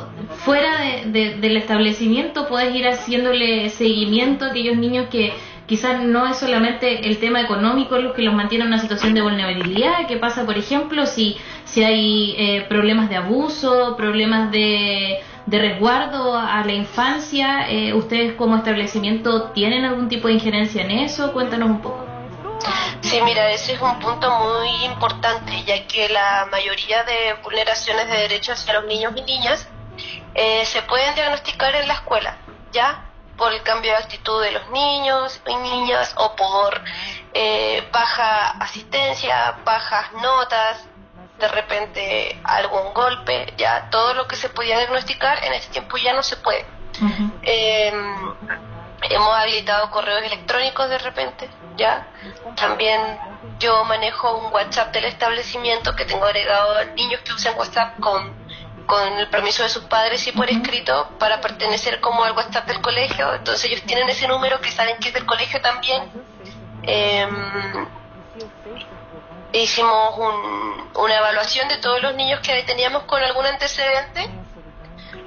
fuera 0.44 1.02
del 1.06 1.56
establecimiento 1.56 2.46
puedes 2.46 2.74
ir 2.74 2.86
haciéndole 2.86 3.70
seguimiento 3.70 4.44
a 4.44 4.48
aquellos 4.48 4.76
niños 4.76 5.06
que 5.08 5.32
quizás 5.64 6.02
no 6.02 6.26
es 6.26 6.36
solamente 6.36 7.08
el 7.08 7.16
tema 7.16 7.40
económico 7.40 7.96
lo 7.96 8.12
que 8.12 8.20
los 8.20 8.34
mantiene 8.34 8.64
en 8.64 8.68
una 8.68 8.80
situación 8.80 9.14
de 9.14 9.22
vulnerabilidad, 9.22 10.06
¿qué 10.06 10.18
pasa, 10.18 10.44
por 10.44 10.58
ejemplo, 10.58 11.06
si, 11.06 11.38
si 11.64 11.84
hay 11.84 12.34
eh, 12.36 12.66
problemas 12.68 13.08
de 13.08 13.16
abuso, 13.16 13.96
problemas 13.96 14.50
de 14.50 15.20
de 15.48 15.58
resguardo 15.58 16.36
a 16.36 16.62
la 16.62 16.72
infancia, 16.72 17.70
eh, 17.70 17.94
¿ustedes 17.94 18.34
como 18.34 18.56
establecimiento 18.56 19.50
tienen 19.52 19.86
algún 19.86 20.06
tipo 20.10 20.28
de 20.28 20.34
injerencia 20.34 20.82
en 20.82 20.90
eso? 20.90 21.32
Cuéntanos 21.32 21.70
un 21.70 21.80
poco. 21.80 22.04
Sí, 23.00 23.18
mira, 23.22 23.50
ese 23.50 23.72
es 23.72 23.80
un 23.80 23.98
punto 23.98 24.30
muy 24.30 24.84
importante, 24.84 25.64
ya 25.64 25.86
que 25.86 26.10
la 26.10 26.48
mayoría 26.50 27.02
de 27.04 27.32
vulneraciones 27.42 28.08
de 28.08 28.16
derechos 28.18 28.60
hacia 28.60 28.74
los 28.74 28.84
niños 28.84 29.14
y 29.16 29.22
niñas 29.22 29.66
eh, 30.34 30.66
se 30.66 30.82
pueden 30.82 31.14
diagnosticar 31.14 31.74
en 31.76 31.88
la 31.88 31.94
escuela, 31.94 32.36
¿ya? 32.70 33.06
Por 33.38 33.54
el 33.54 33.62
cambio 33.62 33.92
de 33.92 33.96
actitud 33.96 34.42
de 34.42 34.52
los 34.52 34.68
niños 34.68 35.40
y 35.46 35.56
niñas 35.56 36.12
o 36.18 36.36
por 36.36 36.78
eh, 37.32 37.88
baja 37.90 38.50
asistencia, 38.60 39.56
bajas 39.64 40.12
notas, 40.12 40.87
de 41.38 41.48
repente 41.48 42.40
algún 42.44 42.92
golpe, 42.94 43.52
ya 43.56 43.88
todo 43.90 44.14
lo 44.14 44.26
que 44.26 44.36
se 44.36 44.48
podía 44.48 44.78
diagnosticar 44.78 45.44
en 45.44 45.52
este 45.54 45.72
tiempo 45.72 45.96
ya 45.96 46.12
no 46.12 46.22
se 46.22 46.36
puede. 46.36 46.64
Em, 47.42 48.34
hemos 49.02 49.36
habilitado 49.36 49.90
correos 49.90 50.22
electrónicos 50.24 50.88
de 50.88 50.98
repente, 50.98 51.48
ya. 51.76 52.08
También 52.56 53.00
yo 53.60 53.84
manejo 53.84 54.36
un 54.36 54.52
WhatsApp 54.52 54.92
del 54.92 55.04
establecimiento 55.04 55.94
que 55.94 56.04
tengo 56.04 56.24
agregado 56.24 56.78
a 56.78 56.84
niños 56.86 57.20
que 57.20 57.32
usan 57.32 57.56
WhatsApp 57.56 58.00
con, 58.00 58.34
con 58.86 59.12
el 59.18 59.28
permiso 59.28 59.62
de 59.62 59.68
sus 59.68 59.84
padres 59.84 60.26
y 60.26 60.32
por 60.32 60.50
escrito 60.50 61.10
para 61.20 61.40
pertenecer 61.40 62.00
como 62.00 62.24
al 62.24 62.32
WhatsApp 62.32 62.66
del 62.66 62.80
colegio. 62.80 63.32
Entonces 63.34 63.64
ellos 63.70 63.82
tienen 63.82 64.08
ese 64.08 64.26
número 64.26 64.60
que 64.60 64.72
saben 64.72 64.96
que 64.98 65.08
es 65.08 65.14
del 65.14 65.26
colegio 65.26 65.60
también. 65.60 66.10
Eh, 66.82 67.28
hicimos 69.52 70.14
una 70.94 71.16
evaluación 71.16 71.68
de 71.68 71.78
todos 71.78 72.02
los 72.02 72.14
niños 72.14 72.40
que 72.40 72.62
teníamos 72.64 73.04
con 73.04 73.22
algún 73.22 73.46
antecedente, 73.46 74.28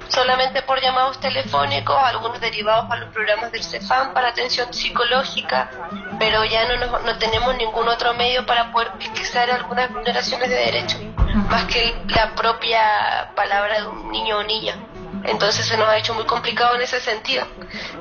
solamente 0.08 0.62
por 0.62 0.80
llamados 0.80 1.18
telefónicos, 1.20 1.96
algunos 1.96 2.40
derivados 2.40 2.90
a 2.90 2.96
los 2.96 3.12
programas 3.12 3.50
del 3.50 3.64
CEFAM 3.64 4.12
para 4.12 4.28
atención 4.28 4.72
psicológica, 4.72 5.70
pero 6.18 6.44
ya 6.44 6.68
no, 6.68 6.98
no 7.00 7.18
tenemos 7.18 7.56
ningún 7.56 7.88
otro 7.88 8.14
medio 8.14 8.44
para 8.44 8.70
poder 8.70 8.92
pesquisar 8.92 9.50
algunas 9.50 9.90
vulneraciones 9.90 10.48
de 10.48 10.56
derechos, 10.56 11.00
más 11.48 11.64
que 11.64 11.94
la 12.08 12.34
propia 12.34 13.32
palabra 13.34 13.80
de 13.80 13.86
un 13.86 14.10
niño 14.10 14.38
o 14.38 14.42
niña. 14.42 14.76
Entonces 15.24 15.66
se 15.66 15.76
nos 15.76 15.88
ha 15.88 15.96
hecho 15.96 16.14
muy 16.14 16.24
complicado 16.24 16.74
en 16.74 16.82
ese 16.82 17.00
sentido. 17.00 17.46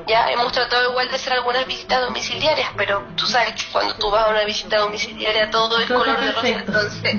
Ya 0.08 0.30
hemos 0.32 0.52
tratado 0.52 0.90
igual 0.90 1.10
de 1.10 1.16
hacer 1.16 1.34
algunas 1.34 1.66
visitas 1.68 2.02
domiciliarias, 2.02 2.70
pero 2.76 3.04
tú 3.16 3.26
sabes 3.28 3.54
que 3.54 3.72
cuando 3.72 3.94
tú 3.96 4.10
vas 4.10 4.26
a 4.26 4.30
una 4.30 4.44
visita 4.44 4.78
domiciliaria 4.78 5.50
todo 5.52 5.80
es 5.80 5.88
color 5.88 6.20
de 6.20 6.32
rosa, 6.32 6.48
entonces, 6.48 7.16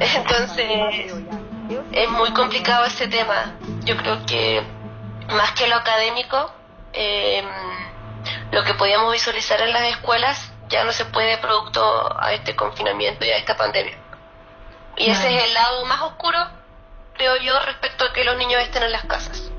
entonces 0.00 1.12
es 1.92 2.10
muy 2.10 2.30
complicado 2.32 2.84
este 2.86 3.08
tema. 3.08 3.56
Yo 3.84 3.96
creo 3.96 4.24
que 4.26 4.62
más 5.28 5.52
que 5.52 5.68
lo 5.68 5.76
académico, 5.76 6.52
eh, 6.92 7.44
lo 8.50 8.64
que 8.64 8.74
podíamos 8.74 9.12
visualizar 9.12 9.60
en 9.60 9.72
las 9.72 9.82
escuelas 9.84 10.52
ya 10.68 10.84
no 10.84 10.92
se 10.92 11.04
puede 11.04 11.38
producto 11.38 12.12
a 12.20 12.32
este 12.32 12.56
confinamiento 12.56 13.24
y 13.24 13.30
a 13.30 13.36
esta 13.36 13.56
pandemia. 13.56 13.96
Y 14.96 15.10
ese 15.10 15.36
es 15.36 15.44
el 15.44 15.54
lado 15.54 15.84
más 15.84 16.00
oscuro 16.02 16.55
creo 17.16 17.36
yo, 17.42 17.54
respecto 17.64 18.04
a 18.04 18.12
que 18.12 18.24
los 18.24 18.36
niños 18.36 18.60
estén 18.62 18.82
en 18.82 18.92
las 18.92 19.04
casas. 19.04 19.50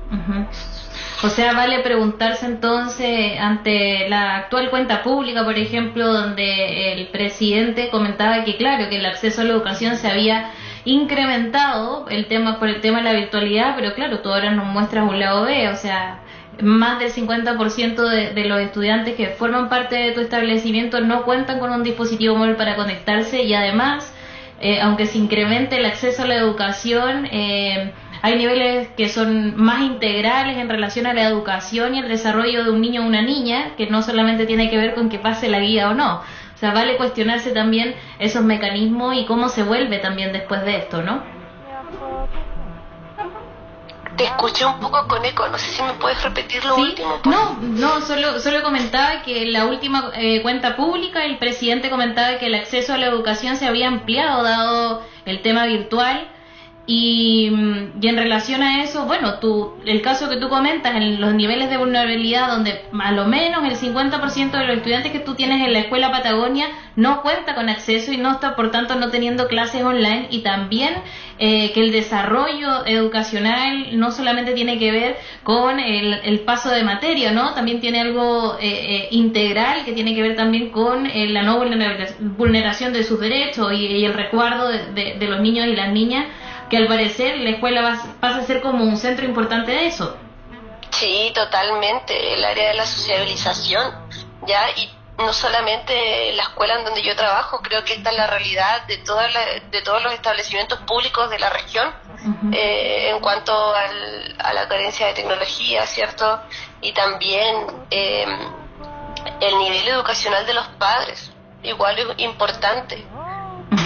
O 1.22 1.28
sea, 1.30 1.52
vale 1.52 1.80
preguntarse 1.80 2.46
entonces 2.46 3.38
ante 3.40 4.08
la 4.08 4.36
actual 4.36 4.70
cuenta 4.70 5.02
pública, 5.02 5.44
por 5.44 5.58
ejemplo, 5.58 6.12
donde 6.12 6.92
el 6.92 7.08
presidente 7.08 7.90
comentaba 7.90 8.44
que, 8.44 8.56
claro, 8.56 8.88
que 8.88 8.98
el 8.98 9.06
acceso 9.06 9.40
a 9.40 9.44
la 9.44 9.52
educación 9.52 9.96
se 9.96 10.08
había 10.08 10.52
incrementado 10.84 12.06
el 12.08 12.26
tema 12.26 12.60
por 12.60 12.68
el 12.68 12.80
tema 12.80 12.98
de 12.98 13.04
la 13.04 13.12
virtualidad, 13.12 13.74
pero 13.76 13.94
claro, 13.94 14.20
tú 14.20 14.32
ahora 14.32 14.52
nos 14.52 14.66
muestras 14.66 15.08
un 15.08 15.18
lado 15.18 15.42
B, 15.42 15.68
o 15.68 15.76
sea, 15.76 16.20
más 16.62 17.00
del 17.00 17.12
50% 17.12 18.08
de, 18.08 18.30
de 18.30 18.44
los 18.44 18.60
estudiantes 18.60 19.16
que 19.16 19.28
forman 19.28 19.68
parte 19.68 19.96
de 19.96 20.12
tu 20.12 20.20
establecimiento 20.20 21.00
no 21.00 21.24
cuentan 21.24 21.58
con 21.58 21.70
un 21.72 21.82
dispositivo 21.82 22.36
móvil 22.36 22.56
para 22.56 22.76
conectarse 22.76 23.42
y 23.42 23.54
además 23.54 24.12
eh, 24.60 24.80
aunque 24.80 25.06
se 25.06 25.18
incremente 25.18 25.76
el 25.76 25.84
acceso 25.86 26.22
a 26.22 26.26
la 26.26 26.34
educación, 26.34 27.26
eh, 27.30 27.92
hay 28.22 28.36
niveles 28.36 28.88
que 28.96 29.08
son 29.08 29.56
más 29.56 29.82
integrales 29.82 30.58
en 30.58 30.68
relación 30.68 31.06
a 31.06 31.14
la 31.14 31.22
educación 31.22 31.94
y 31.94 32.00
el 32.00 32.08
desarrollo 32.08 32.64
de 32.64 32.70
un 32.70 32.80
niño 32.80 33.02
o 33.02 33.06
una 33.06 33.22
niña, 33.22 33.76
que 33.76 33.86
no 33.86 34.02
solamente 34.02 34.46
tiene 34.46 34.68
que 34.68 34.76
ver 34.76 34.94
con 34.94 35.08
que 35.08 35.18
pase 35.18 35.48
la 35.48 35.60
guía 35.60 35.90
o 35.90 35.94
no. 35.94 36.16
O 36.16 36.58
sea, 36.58 36.72
vale 36.72 36.96
cuestionarse 36.96 37.52
también 37.52 37.94
esos 38.18 38.42
mecanismos 38.42 39.14
y 39.14 39.26
cómo 39.26 39.48
se 39.48 39.62
vuelve 39.62 39.98
también 39.98 40.32
después 40.32 40.64
de 40.64 40.76
esto, 40.76 41.02
¿no? 41.02 41.37
Te 44.18 44.24
escuché 44.24 44.66
un 44.66 44.80
poco 44.80 45.06
con 45.06 45.24
eco, 45.24 45.48
no 45.48 45.56
sé 45.56 45.70
si 45.70 45.82
me 45.82 45.94
puedes 45.94 46.20
repetir 46.22 46.64
lo 46.64 46.76
último. 46.76 47.20
No, 47.24 47.56
no, 47.60 48.00
solo, 48.00 48.40
solo 48.40 48.62
comentaba 48.62 49.22
que 49.22 49.44
en 49.44 49.52
la 49.52 49.64
última 49.64 50.10
eh, 50.14 50.42
cuenta 50.42 50.76
pública 50.76 51.24
el 51.24 51.38
presidente 51.38 51.88
comentaba 51.88 52.38
que 52.38 52.46
el 52.46 52.56
acceso 52.56 52.92
a 52.92 52.98
la 52.98 53.06
educación 53.06 53.56
se 53.56 53.66
había 53.66 53.86
ampliado 53.86 54.42
dado 54.42 55.02
el 55.24 55.40
tema 55.40 55.66
virtual 55.66 56.28
y, 56.90 57.50
mm, 57.50 58.00
y, 58.00 58.08
en 58.08 58.16
relación 58.16 58.62
a 58.62 58.82
eso, 58.82 59.04
bueno, 59.04 59.40
tú, 59.40 59.74
el 59.84 60.00
caso 60.00 60.30
que 60.30 60.38
tú 60.38 60.48
comentas, 60.48 60.96
en 60.96 61.20
los 61.20 61.34
niveles 61.34 61.68
de 61.68 61.76
vulnerabilidad, 61.76 62.48
donde 62.48 62.80
a 62.98 63.12
lo 63.12 63.26
menos 63.26 63.62
el 63.64 63.76
50% 63.76 64.52
de 64.52 64.66
los 64.66 64.78
estudiantes 64.78 65.12
que 65.12 65.18
tú 65.18 65.34
tienes 65.34 65.66
en 65.66 65.74
la 65.74 65.80
escuela 65.80 66.10
Patagonia 66.10 66.68
no 66.96 67.20
cuenta 67.20 67.54
con 67.54 67.68
acceso 67.68 68.10
y 68.10 68.16
no 68.16 68.32
está, 68.32 68.56
por 68.56 68.70
tanto, 68.70 68.94
no 68.94 69.10
teniendo 69.10 69.48
clases 69.48 69.82
online, 69.82 70.28
y 70.30 70.38
también 70.38 70.94
eh, 71.38 71.72
que 71.72 71.80
el 71.80 71.92
desarrollo 71.92 72.86
educacional 72.86 73.98
no 73.98 74.10
solamente 74.10 74.54
tiene 74.54 74.78
que 74.78 74.90
ver 74.90 75.16
con 75.42 75.78
el, 75.80 76.14
el 76.24 76.40
paso 76.40 76.70
de 76.70 76.84
materia, 76.84 77.32
¿no? 77.32 77.52
También 77.52 77.80
tiene 77.80 78.00
algo 78.00 78.56
eh, 78.62 78.62
eh, 78.62 79.08
integral 79.10 79.84
que 79.84 79.92
tiene 79.92 80.14
que 80.14 80.22
ver 80.22 80.36
también 80.36 80.70
con 80.70 81.06
la 81.06 81.42
no 81.42 81.58
vulneración 82.38 82.94
de 82.94 83.04
sus 83.04 83.20
derechos 83.20 83.74
y, 83.74 84.06
el 84.06 84.14
recuerdo 84.14 84.68
de 84.68 85.26
los 85.28 85.40
niños 85.40 85.66
y 85.66 85.76
las 85.76 85.92
niñas 85.92 86.24
que 86.70 86.76
al 86.76 86.86
parecer 86.86 87.38
la 87.38 87.50
escuela 87.50 87.82
va, 87.82 88.02
pasa 88.20 88.38
a 88.38 88.42
ser 88.42 88.60
como 88.60 88.84
un 88.84 88.96
centro 88.96 89.24
importante 89.24 89.72
de 89.72 89.86
eso. 89.86 90.16
Sí, 90.90 91.30
totalmente, 91.34 92.34
el 92.34 92.44
área 92.44 92.68
de 92.68 92.74
la 92.74 92.86
sociabilización, 92.86 93.94
ya, 94.46 94.70
y 94.76 94.90
no 95.18 95.32
solamente 95.32 96.32
la 96.32 96.44
escuela 96.44 96.78
en 96.78 96.84
donde 96.84 97.02
yo 97.02 97.14
trabajo, 97.16 97.60
creo 97.62 97.84
que 97.84 97.94
esta 97.94 98.10
es 98.10 98.16
la 98.16 98.26
realidad 98.26 98.86
de, 98.86 98.98
toda 98.98 99.28
de 99.70 99.82
todos 99.82 100.02
los 100.02 100.12
establecimientos 100.12 100.78
públicos 100.80 101.28
de 101.30 101.38
la 101.38 101.50
región 101.50 101.92
eh, 102.52 103.10
en 103.10 103.20
cuanto 103.20 103.52
al, 103.74 104.36
a 104.38 104.52
la 104.52 104.68
carencia 104.68 105.06
de 105.08 105.14
tecnología, 105.14 105.86
¿cierto? 105.86 106.40
Y 106.80 106.92
también 106.92 107.66
eh, 107.90 108.26
el 109.40 109.58
nivel 109.58 109.88
educacional 109.88 110.46
de 110.46 110.54
los 110.54 110.66
padres, 110.78 111.32
igual 111.62 111.98
es 111.98 112.06
importante. 112.18 113.04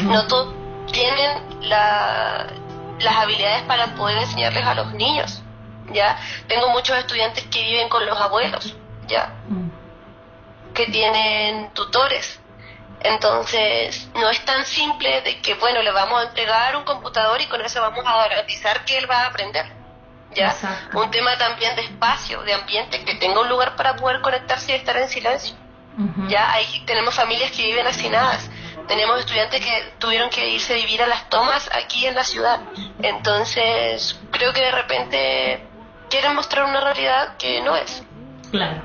No 0.05 0.27
todos 0.27 0.55
tienen 0.92 1.68
la, 1.68 2.47
las 3.02 3.16
habilidades 3.16 3.62
para 3.62 3.94
poder 3.94 4.18
enseñarles 4.18 4.64
a 4.64 4.74
los 4.74 4.92
niños. 4.94 5.42
¿ya? 5.92 6.18
Tengo 6.46 6.70
muchos 6.70 6.96
estudiantes 6.96 7.44
que 7.46 7.62
viven 7.62 7.88
con 7.88 8.04
los 8.06 8.18
abuelos, 8.20 8.76
¿ya? 9.06 9.32
Mm. 9.48 9.70
Que 10.74 10.86
tienen 10.86 11.70
tutores. 11.74 12.40
Entonces, 13.00 14.08
no 14.14 14.30
es 14.30 14.44
tan 14.44 14.64
simple 14.64 15.22
de 15.22 15.40
que, 15.40 15.54
bueno, 15.54 15.82
le 15.82 15.90
vamos 15.90 16.20
a 16.20 16.28
entregar 16.28 16.76
un 16.76 16.84
computador 16.84 17.40
y 17.40 17.46
con 17.46 17.60
eso 17.60 17.80
vamos 17.80 18.04
a 18.06 18.16
garantizar 18.16 18.84
que 18.84 18.96
él 18.96 19.10
va 19.10 19.22
a 19.22 19.26
aprender. 19.26 19.66
¿Ya? 20.34 20.54
Un 20.94 21.10
tema 21.10 21.36
también 21.36 21.76
de 21.76 21.82
espacio, 21.82 22.42
de 22.42 22.54
ambiente, 22.54 23.04
que 23.04 23.16
tenga 23.16 23.40
un 23.40 23.50
lugar 23.50 23.76
para 23.76 23.96
poder 23.96 24.22
conectarse 24.22 24.72
y 24.72 24.76
estar 24.76 24.96
en 24.96 25.08
silencio. 25.08 25.54
Ya 26.28 26.50
ahí 26.54 26.82
tenemos 26.86 27.14
familias 27.14 27.50
que 27.50 27.66
viven 27.66 27.86
hacinadas 27.86 28.48
tenemos 28.87 29.21
estudiantes 29.21 29.64
que 29.64 29.95
tuvieron 29.99 30.31
que 30.31 30.49
irse 30.51 30.75
a 30.75 30.77
vivir 30.77 31.03
a 31.03 31.07
las 31.07 31.29
tomas 31.29 31.68
aquí 31.73 32.07
en 32.07 32.14
la 32.14 32.25
ciudad. 32.25 32.61
Entonces, 33.03 34.18
creo 34.31 34.53
que 34.53 34.61
de 34.61 34.71
repente 34.71 35.66
quieren 36.11 36.35
mostrar 36.35 36.66
una 36.66 36.81
realidad 36.81 37.37
que 37.37 37.61
no 37.62 37.77
es. 37.77 38.03
Claro. 38.51 38.83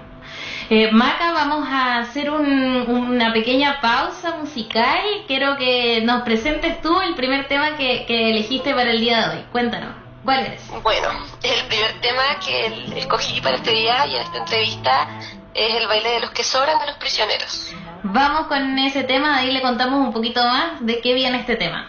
Eh, 0.70 0.92
Maca, 0.92 1.32
vamos 1.32 1.66
a 1.70 2.00
hacer 2.00 2.30
una 2.30 3.32
pequeña 3.32 3.80
pausa 3.80 4.36
musical. 4.36 5.00
Quiero 5.26 5.56
que 5.56 6.02
nos 6.02 6.24
presentes 6.24 6.82
tú 6.82 7.00
el 7.02 7.16
primer 7.16 7.48
tema 7.48 7.78
que, 7.78 8.06
que 8.06 8.32
elegiste 8.32 8.74
para 8.74 8.92
el 8.92 9.00
día 9.00 9.30
de 9.30 9.38
hoy. 9.38 9.46
Cuéntanos, 9.52 9.96
¿cuál 10.26 10.46
es? 10.46 10.68
Bueno, 10.84 11.08
el 11.42 11.66
primer 11.68 12.02
tema 12.02 12.40
que 12.46 13.00
escogí 13.00 13.40
para 13.40 13.56
este 13.56 13.72
día 13.72 14.08
y 14.08 14.16
en 14.16 14.22
esta 14.24 14.38
entrevista 14.40 15.08
es 15.54 15.76
el 15.76 15.88
baile 15.88 16.10
de 16.12 16.20
los 16.20 16.32
que 16.32 16.44
sobran 16.44 16.78
de 16.80 16.88
los 16.88 16.98
prisioneros. 16.98 17.74
Vamos 18.04 18.48
con 18.48 18.78
ese 18.80 19.04
tema, 19.04 19.38
ahí 19.38 19.52
le 19.52 19.62
contamos 19.62 20.06
un 20.06 20.14
poquito 20.14 20.44
más 20.44 20.86
de 20.86 21.00
qué 21.02 21.14
viene 21.14 21.40
este 21.40 21.56
tema. 21.56 21.86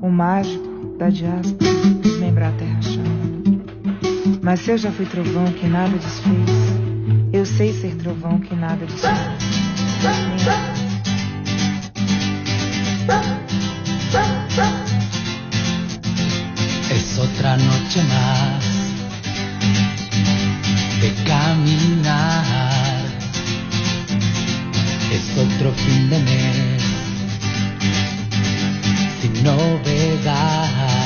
O 0.00 0.08
mágico 0.08 0.96
da 0.98 1.08
diáspora 1.08 1.70
lembra 2.20 2.48
a 2.48 2.52
terra 2.52 2.82
chama. 2.82 3.24
Mas 4.42 4.60
se 4.60 4.72
eu 4.72 4.78
já 4.78 4.90
fui 4.92 5.06
trovão 5.06 5.50
que 5.52 5.66
nada 5.66 5.96
desfez, 5.96 6.50
eu 7.32 7.46
sei 7.46 7.72
ser 7.72 7.96
trovão 7.96 8.38
que 8.38 8.54
nada 8.54 8.84
desfez. 8.84 9.18
Es 16.90 17.18
otra 17.18 17.56
noche 17.56 18.02
más 18.02 18.83
de 21.04 21.12
caminar. 21.24 23.04
Es 25.12 25.26
otro 25.36 25.70
fin 25.72 26.08
de 26.08 26.18
mes 26.18 26.82
sin 29.20 29.44
novedad. 29.44 31.03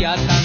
ya 0.00 0.16
tan 0.16 0.39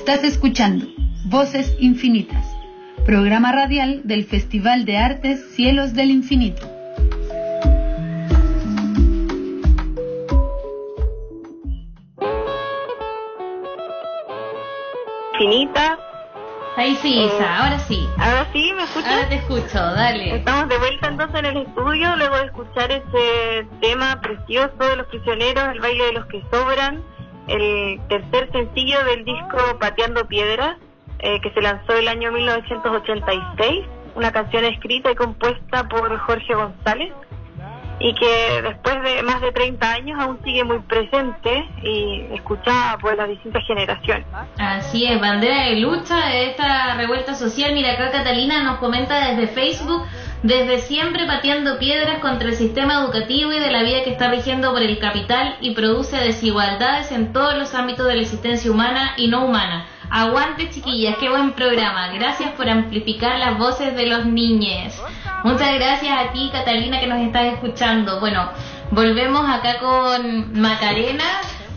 Estás 0.00 0.24
escuchando 0.24 0.86
Voces 1.26 1.76
Infinitas, 1.78 2.46
programa 3.04 3.52
radial 3.52 4.00
del 4.04 4.24
Festival 4.24 4.86
de 4.86 4.96
Artes 4.96 5.54
Cielos 5.54 5.92
del 5.92 6.10
Infinito. 6.10 6.66
Infinita. 15.34 15.98
Ahí 16.78 16.96
sí, 17.02 17.20
Isa, 17.20 17.44
Eh, 17.44 17.46
ahora 17.46 17.78
sí. 17.80 18.00
Ahora 18.16 18.48
sí, 18.54 18.72
¿me 18.74 18.84
escuchas? 18.84 19.12
Ahora 19.12 19.28
te 19.28 19.34
escucho, 19.34 19.78
dale. 19.78 20.36
Estamos 20.36 20.68
de 20.70 20.78
vuelta 20.78 21.08
entonces 21.08 21.38
en 21.40 21.44
el 21.44 21.56
estudio, 21.58 22.16
luego 22.16 22.36
de 22.36 22.46
escuchar 22.46 22.90
ese 22.90 23.66
tema 23.82 24.18
precioso 24.22 24.78
de 24.78 24.96
los 24.96 25.06
prisioneros, 25.08 25.68
el 25.68 25.80
baile 25.80 26.04
de 26.06 26.12
los 26.14 26.26
que 26.26 26.42
sobran, 26.50 27.04
el 27.48 28.00
tercer 28.08 28.50
sencillo 28.52 29.04
del 29.04 29.24
disco 29.24 29.58
Pateando 29.78 30.26
Piedras, 30.26 30.76
eh, 31.18 31.40
que 31.40 31.50
se 31.50 31.60
lanzó 31.60 31.94
el 31.94 32.08
año 32.08 32.32
1986, 32.32 33.86
una 34.14 34.32
canción 34.32 34.64
escrita 34.64 35.10
y 35.10 35.14
compuesta 35.14 35.88
por 35.88 36.16
Jorge 36.18 36.54
González 36.54 37.12
y 38.00 38.14
que 38.14 38.62
después 38.62 39.02
de 39.02 39.22
más 39.22 39.42
de 39.42 39.52
30 39.52 39.92
años 39.92 40.18
aún 40.18 40.38
sigue 40.42 40.64
muy 40.64 40.78
presente 40.80 41.68
y 41.82 42.24
escuchada 42.32 42.96
por 42.96 43.14
las 43.14 43.28
distintas 43.28 43.62
generaciones. 43.66 44.26
Así 44.58 45.04
es, 45.04 45.20
bandera 45.20 45.66
de 45.66 45.76
lucha 45.76 46.28
de 46.28 46.50
esta 46.50 46.94
revuelta 46.94 47.34
social. 47.34 47.74
Mira, 47.74 47.92
acá 47.92 48.10
Catalina 48.10 48.62
nos 48.62 48.78
comenta 48.78 49.28
desde 49.28 49.48
Facebook, 49.48 50.02
desde 50.42 50.78
siempre 50.80 51.26
pateando 51.26 51.78
piedras 51.78 52.18
contra 52.20 52.48
el 52.48 52.54
sistema 52.54 52.94
educativo 52.94 53.52
y 53.52 53.58
de 53.58 53.70
la 53.70 53.82
vida 53.82 54.02
que 54.04 54.10
está 54.10 54.30
rigiendo 54.30 54.72
por 54.72 54.82
el 54.82 54.98
capital 54.98 55.56
y 55.60 55.74
produce 55.74 56.16
desigualdades 56.16 57.12
en 57.12 57.32
todos 57.32 57.56
los 57.58 57.74
ámbitos 57.74 58.06
de 58.06 58.16
la 58.16 58.22
existencia 58.22 58.70
humana 58.70 59.12
y 59.16 59.28
no 59.28 59.44
humana. 59.44 59.86
Aguante 60.08 60.70
chiquillas, 60.70 61.16
qué 61.20 61.28
buen 61.28 61.52
programa. 61.52 62.08
Gracias 62.08 62.50
por 62.52 62.68
amplificar 62.68 63.38
las 63.38 63.58
voces 63.58 63.94
de 63.94 64.06
los 64.06 64.24
niños. 64.24 65.00
Muchas 65.44 65.74
gracias 65.74 66.18
a 66.18 66.32
ti, 66.32 66.50
Catalina, 66.52 67.00
que 67.00 67.06
nos 67.06 67.20
estás 67.20 67.44
escuchando. 67.44 68.18
Bueno, 68.18 68.50
volvemos 68.90 69.48
acá 69.48 69.78
con 69.78 70.60
Macarena 70.60 71.24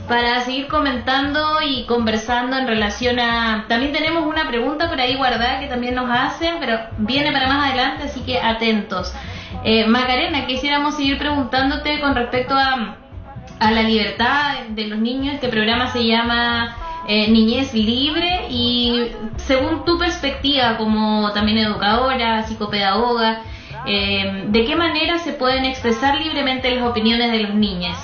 para 0.07 0.41
seguir 0.41 0.67
comentando 0.67 1.61
y 1.61 1.85
conversando 1.85 2.57
en 2.57 2.67
relación 2.67 3.19
a... 3.19 3.65
También 3.67 3.93
tenemos 3.93 4.25
una 4.25 4.47
pregunta 4.47 4.89
por 4.89 4.99
ahí 4.99 5.15
guardada 5.15 5.59
que 5.59 5.67
también 5.67 5.95
nos 5.95 6.09
hacen, 6.09 6.55
pero 6.59 6.77
viene 6.97 7.31
para 7.31 7.47
más 7.47 7.69
adelante, 7.69 8.03
así 8.03 8.21
que 8.21 8.39
atentos. 8.39 9.13
Eh, 9.63 9.85
Macarena, 9.87 10.45
quisiéramos 10.45 10.95
seguir 10.95 11.17
preguntándote 11.17 12.01
con 12.01 12.15
respecto 12.15 12.55
a, 12.55 12.97
la 13.59 13.81
libertad 13.81 14.55
de 14.69 14.87
los 14.87 14.99
niños. 14.99 15.35
Este 15.35 15.47
programa 15.47 15.87
se 15.87 16.05
llama 16.05 16.75
eh, 17.07 17.31
Niñez 17.31 17.73
Libre 17.73 18.47
y 18.49 19.07
según 19.37 19.85
tu 19.85 19.97
perspectiva 19.97 20.75
como 20.75 21.31
también 21.31 21.59
educadora, 21.59 22.43
psicopedagoga, 22.43 23.41
eh, 23.85 24.45
¿de 24.47 24.65
qué 24.65 24.75
manera 24.75 25.17
se 25.19 25.31
pueden 25.31 25.63
expresar 25.63 26.19
libremente 26.19 26.75
las 26.75 26.85
opiniones 26.85 27.31
de 27.31 27.39
los 27.39 27.53
niños? 27.53 27.97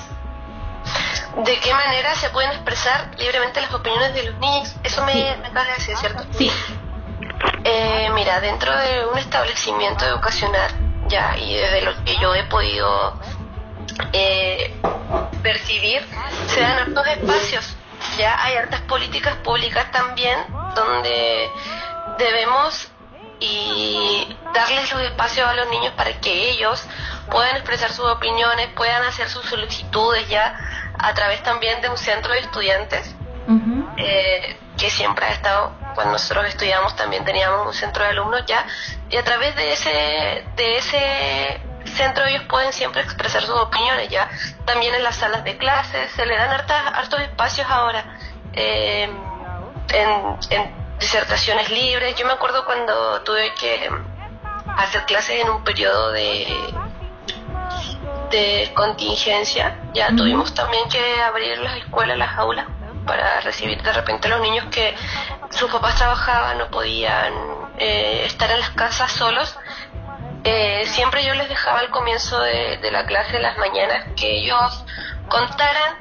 ¿De 1.36 1.58
qué 1.60 1.72
manera 1.74 2.14
se 2.14 2.28
pueden 2.30 2.50
expresar 2.50 3.10
libremente 3.18 3.60
las 3.60 3.72
opiniones 3.72 4.14
de 4.14 4.24
los 4.24 4.34
niños? 4.40 4.74
Eso 4.82 5.04
me, 5.04 5.12
Sí. 5.12 5.24
me 5.40 5.46
acabas 5.48 5.66
de 5.68 5.72
decir, 5.74 5.96
¿cierto? 5.96 6.24
Sí. 6.36 6.52
Eh, 7.64 8.10
mira, 8.14 8.40
dentro 8.40 8.76
de 8.76 9.06
un 9.06 9.18
establecimiento 9.18 10.04
educacional, 10.06 10.70
ya, 11.08 11.36
y 11.38 11.54
desde 11.54 11.82
lo 11.82 12.04
que 12.04 12.16
yo 12.16 12.34
he 12.34 12.44
podido 12.44 13.18
eh, 14.12 14.74
percibir, 15.42 16.06
se 16.46 16.60
dan 16.60 16.78
hartos 16.78 17.06
espacios. 17.06 17.76
Ya 18.18 18.42
hay 18.42 18.56
hartas 18.56 18.80
políticas 18.82 19.36
públicas 19.36 19.90
también 19.92 20.38
donde 20.74 21.50
debemos 22.18 22.88
y 23.40 24.36
darles 24.52 24.92
los 24.92 25.00
espacios 25.02 25.48
a 25.48 25.54
los 25.54 25.68
niños 25.68 25.92
para 25.96 26.12
que 26.20 26.50
ellos 26.50 26.84
puedan 27.30 27.56
expresar 27.56 27.90
sus 27.92 28.04
opiniones, 28.06 28.68
puedan 28.74 29.02
hacer 29.04 29.28
sus 29.30 29.44
solicitudes 29.46 30.28
ya 30.28 30.58
a 31.02 31.14
través 31.14 31.42
también 31.42 31.80
de 31.80 31.88
un 31.88 31.96
centro 31.96 32.32
de 32.32 32.40
estudiantes 32.40 33.14
eh, 33.96 34.56
que 34.78 34.90
siempre 34.90 35.26
ha 35.26 35.32
estado, 35.32 35.72
cuando 35.94 36.12
nosotros 36.12 36.46
estudiamos 36.46 36.94
también 36.94 37.24
teníamos 37.24 37.66
un 37.66 37.74
centro 37.74 38.04
de 38.04 38.10
alumnos 38.10 38.44
ya, 38.46 38.64
y 39.08 39.16
a 39.16 39.24
través 39.24 39.56
de 39.56 39.72
ese, 39.72 40.44
de 40.56 40.76
ese 40.76 41.60
centro 41.96 42.24
ellos 42.26 42.44
pueden 42.48 42.72
siempre 42.72 43.02
expresar 43.02 43.42
sus 43.42 43.56
opiniones 43.56 44.08
ya, 44.08 44.30
también 44.64 44.94
en 44.94 45.02
las 45.02 45.16
salas 45.16 45.42
de 45.42 45.56
clases, 45.56 46.12
se 46.12 46.26
le 46.26 46.36
dan 46.36 46.50
hartas, 46.50 46.92
hartos 46.94 47.20
espacios 47.20 47.66
ahora, 47.68 48.04
eh, 48.52 49.10
en, 49.92 50.36
en 50.50 50.98
disertaciones 50.98 51.70
libres, 51.70 52.14
yo 52.16 52.26
me 52.26 52.34
acuerdo 52.34 52.64
cuando 52.64 53.22
tuve 53.22 53.52
que 53.54 53.90
hacer 54.76 55.04
clases 55.06 55.40
en 55.40 55.50
un 55.50 55.64
periodo 55.64 56.12
de 56.12 56.46
de 58.30 58.70
contingencia, 58.74 59.76
ya 59.92 60.08
tuvimos 60.16 60.54
también 60.54 60.88
que 60.88 61.20
abrir 61.22 61.58
las 61.58 61.76
escuelas, 61.76 62.16
las 62.16 62.38
aulas, 62.38 62.66
para 63.06 63.40
recibir 63.40 63.82
de 63.82 63.92
repente 63.92 64.28
a 64.28 64.30
los 64.30 64.40
niños 64.40 64.66
que 64.70 64.94
sus 65.50 65.70
papás 65.70 65.96
trabajaban, 65.96 66.58
no 66.58 66.70
podían 66.70 67.32
eh, 67.78 68.22
estar 68.24 68.50
en 68.50 68.60
las 68.60 68.70
casas 68.70 69.10
solos. 69.12 69.56
Eh, 70.44 70.84
siempre 70.86 71.24
yo 71.24 71.34
les 71.34 71.48
dejaba 71.48 71.80
al 71.80 71.90
comienzo 71.90 72.40
de, 72.40 72.78
de 72.78 72.90
la 72.90 73.04
clase, 73.06 73.32
de 73.32 73.42
las 73.42 73.58
mañanas, 73.58 74.06
que 74.16 74.38
ellos 74.38 74.84
contaran 75.28 75.96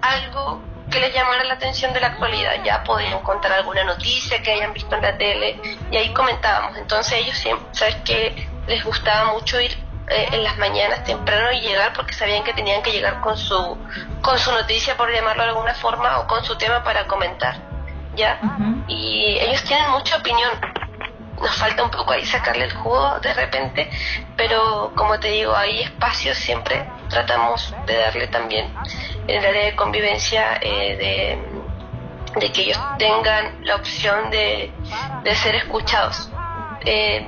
algo 0.00 0.62
que 0.90 1.00
les 1.00 1.12
llamara 1.14 1.44
la 1.44 1.54
atención 1.54 1.92
de 1.92 2.00
la 2.00 2.08
actualidad. 2.08 2.62
Ya 2.64 2.82
podían 2.84 3.20
contar 3.20 3.52
alguna 3.52 3.84
noticia 3.84 4.42
que 4.42 4.52
hayan 4.52 4.72
visto 4.72 4.94
en 4.96 5.02
la 5.02 5.16
tele 5.18 5.60
y 5.90 5.96
ahí 5.96 6.12
comentábamos. 6.14 6.76
Entonces 6.76 7.14
ellos 7.14 7.36
siempre, 7.36 7.66
¿sabes 7.72 7.96
que 8.04 8.48
Les 8.66 8.82
gustaba 8.82 9.32
mucho 9.32 9.60
ir 9.60 9.85
eh, 10.08 10.28
en 10.32 10.44
las 10.44 10.56
mañanas 10.58 11.02
temprano 11.04 11.50
y 11.52 11.60
llegar 11.60 11.92
porque 11.92 12.14
sabían 12.14 12.44
que 12.44 12.52
tenían 12.52 12.80
que 12.82 12.92
llegar 12.92 13.20
con 13.20 13.36
su 13.36 13.76
con 14.22 14.38
su 14.38 14.52
noticia 14.52 14.96
por 14.96 15.12
llamarlo 15.12 15.42
de 15.42 15.48
alguna 15.48 15.74
forma 15.74 16.20
o 16.20 16.26
con 16.28 16.44
su 16.44 16.56
tema 16.56 16.84
para 16.84 17.06
comentar 17.06 17.56
ya 18.14 18.40
y 18.86 19.36
ellos 19.40 19.64
tienen 19.64 19.90
mucha 19.90 20.16
opinión. 20.16 20.50
Nos 21.40 21.54
falta 21.56 21.82
un 21.82 21.90
poco 21.90 22.12
ahí 22.12 22.24
sacarle 22.24 22.64
el 22.64 22.72
jugo 22.72 23.18
de 23.20 23.34
repente 23.34 23.90
pero 24.36 24.92
como 24.94 25.18
te 25.18 25.28
digo 25.28 25.56
hay 25.56 25.80
espacios 25.80 26.36
siempre. 26.38 26.86
Tratamos 27.08 27.74
de 27.86 27.96
darle 27.96 28.28
también 28.28 28.72
en 29.26 29.38
el 29.38 29.44
área 29.44 29.64
de 29.66 29.76
convivencia 29.76 30.58
eh, 30.60 31.38
de, 32.34 32.40
de 32.40 32.52
que 32.52 32.62
ellos 32.62 32.78
tengan 32.98 33.64
la 33.64 33.74
opción 33.74 34.30
de, 34.30 34.72
de 35.24 35.34
ser 35.34 35.56
escuchados. 35.56 36.30
Eh, 36.84 37.26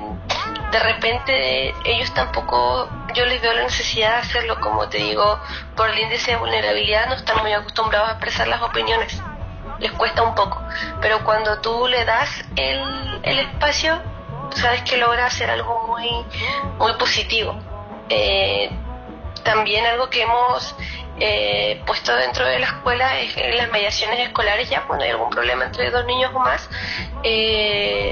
de 0.71 0.79
repente 0.79 1.73
ellos 1.83 2.13
tampoco, 2.13 2.89
yo 3.13 3.25
les 3.25 3.41
veo 3.41 3.53
la 3.53 3.63
necesidad 3.63 4.11
de 4.11 4.17
hacerlo, 4.17 4.59
como 4.59 4.87
te 4.89 4.97
digo, 4.97 5.39
por 5.75 5.89
el 5.89 5.99
índice 5.99 6.31
de 6.31 6.37
vulnerabilidad 6.37 7.07
no 7.07 7.15
están 7.15 7.39
muy 7.41 7.53
acostumbrados 7.53 8.09
a 8.09 8.11
expresar 8.13 8.47
las 8.47 8.61
opiniones, 8.61 9.21
les 9.79 9.91
cuesta 9.93 10.21
un 10.23 10.35
poco, 10.35 10.61
pero 11.01 11.23
cuando 11.23 11.59
tú 11.61 11.87
le 11.87 12.05
das 12.05 12.29
el, 12.55 13.19
el 13.23 13.39
espacio, 13.39 14.01
sabes 14.55 14.81
que 14.83 14.97
logra 14.97 15.25
hacer 15.25 15.49
algo 15.49 15.87
muy, 15.87 16.09
muy 16.77 16.93
positivo. 16.93 17.59
Eh, 18.09 18.69
también 19.43 19.85
algo 19.85 20.09
que 20.09 20.23
hemos 20.23 20.75
eh, 21.19 21.81
puesto 21.85 22.15
dentro 22.15 22.45
de 22.45 22.59
la 22.59 22.67
escuela 22.67 23.19
es 23.19 23.35
en 23.37 23.57
las 23.57 23.69
mediaciones 23.71 24.19
escolares, 24.19 24.69
ya 24.69 24.83
cuando 24.85 25.05
hay 25.05 25.11
algún 25.11 25.29
problema 25.29 25.65
entre 25.65 25.89
dos 25.91 26.05
niños 26.05 26.31
o 26.33 26.39
más, 26.39 26.69
eh, 27.23 28.08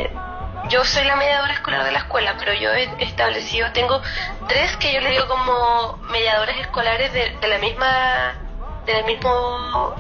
yo 0.70 0.84
soy 0.84 1.05
la 1.05 1.15
mediadora 1.15 1.53
escolar 1.53 1.84
de 1.84 1.91
la 1.91 1.99
escuela, 1.99 2.36
pero 2.38 2.53
yo 2.53 2.72
he 2.72 2.89
establecido, 3.03 3.72
tengo 3.72 4.01
tres 4.47 4.76
que 4.78 4.93
yo 4.93 5.01
le 5.01 5.11
digo 5.11 5.28
como 5.28 5.97
mediadores 6.09 6.57
escolares 6.59 7.11
de, 7.13 7.38
de 7.39 7.47
la 7.47 7.57
misma, 7.57 8.34
de 8.86 8.93
la 8.93 9.03
mismo, 9.03 9.95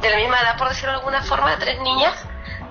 de 0.00 0.10
la 0.10 0.16
misma 0.16 0.40
edad, 0.40 0.56
por 0.56 0.68
decirlo 0.68 0.92
de 0.92 0.98
alguna 0.98 1.22
forma, 1.22 1.56
tres 1.58 1.80
niñas 1.80 2.14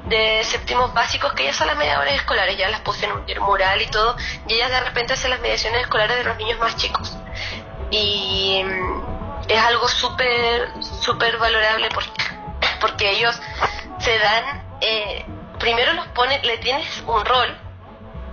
de 0.07 0.41
séptimos 0.43 0.93
básicos 0.93 1.33
que 1.33 1.43
ellas 1.43 1.55
son 1.55 1.67
las 1.67 1.77
mediadoras 1.77 2.13
escolares, 2.13 2.57
ya 2.57 2.69
las 2.69 2.81
puse 2.81 3.05
en 3.05 3.11
un 3.11 3.45
mural 3.45 3.81
y 3.81 3.87
todo, 3.87 4.15
y 4.47 4.53
ellas 4.53 4.71
de 4.71 4.79
repente 4.79 5.13
hacen 5.13 5.31
las 5.31 5.41
mediaciones 5.41 5.81
escolares 5.81 6.17
de 6.17 6.23
los 6.23 6.37
niños 6.37 6.59
más 6.59 6.75
chicos. 6.77 7.17
Y 7.91 8.63
mm, 8.63 9.01
es 9.49 9.59
algo 9.59 9.87
súper, 9.87 10.71
súper 10.81 11.37
valorable 11.37 11.89
porque, 11.93 12.23
porque 12.79 13.11
ellos 13.11 13.39
se 13.99 14.17
dan, 14.17 14.63
eh, 14.81 15.25
primero 15.59 15.93
los 15.93 16.07
ponen, 16.07 16.41
le 16.43 16.57
tienes 16.57 17.03
un 17.05 17.25
rol, 17.25 17.57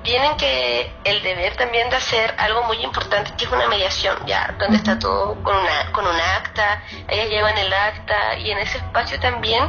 tienen 0.02 0.36
que 0.36 0.92
el 1.04 1.22
deber 1.22 1.56
también 1.56 1.88
de 1.90 1.96
hacer 1.96 2.34
algo 2.38 2.62
muy 2.64 2.76
importante 2.78 3.32
que 3.36 3.46
es 3.46 3.50
una 3.50 3.66
mediación, 3.68 4.16
ya, 4.26 4.54
donde 4.58 4.76
está 4.76 4.98
todo 4.98 5.42
con 5.42 5.56
una, 5.56 5.92
con 5.92 6.06
un 6.06 6.20
acta, 6.20 6.82
ellas 7.08 7.28
llevan 7.28 7.56
el 7.56 7.72
acta 7.72 8.36
y 8.36 8.50
en 8.50 8.58
ese 8.58 8.78
espacio 8.78 9.18
también 9.18 9.64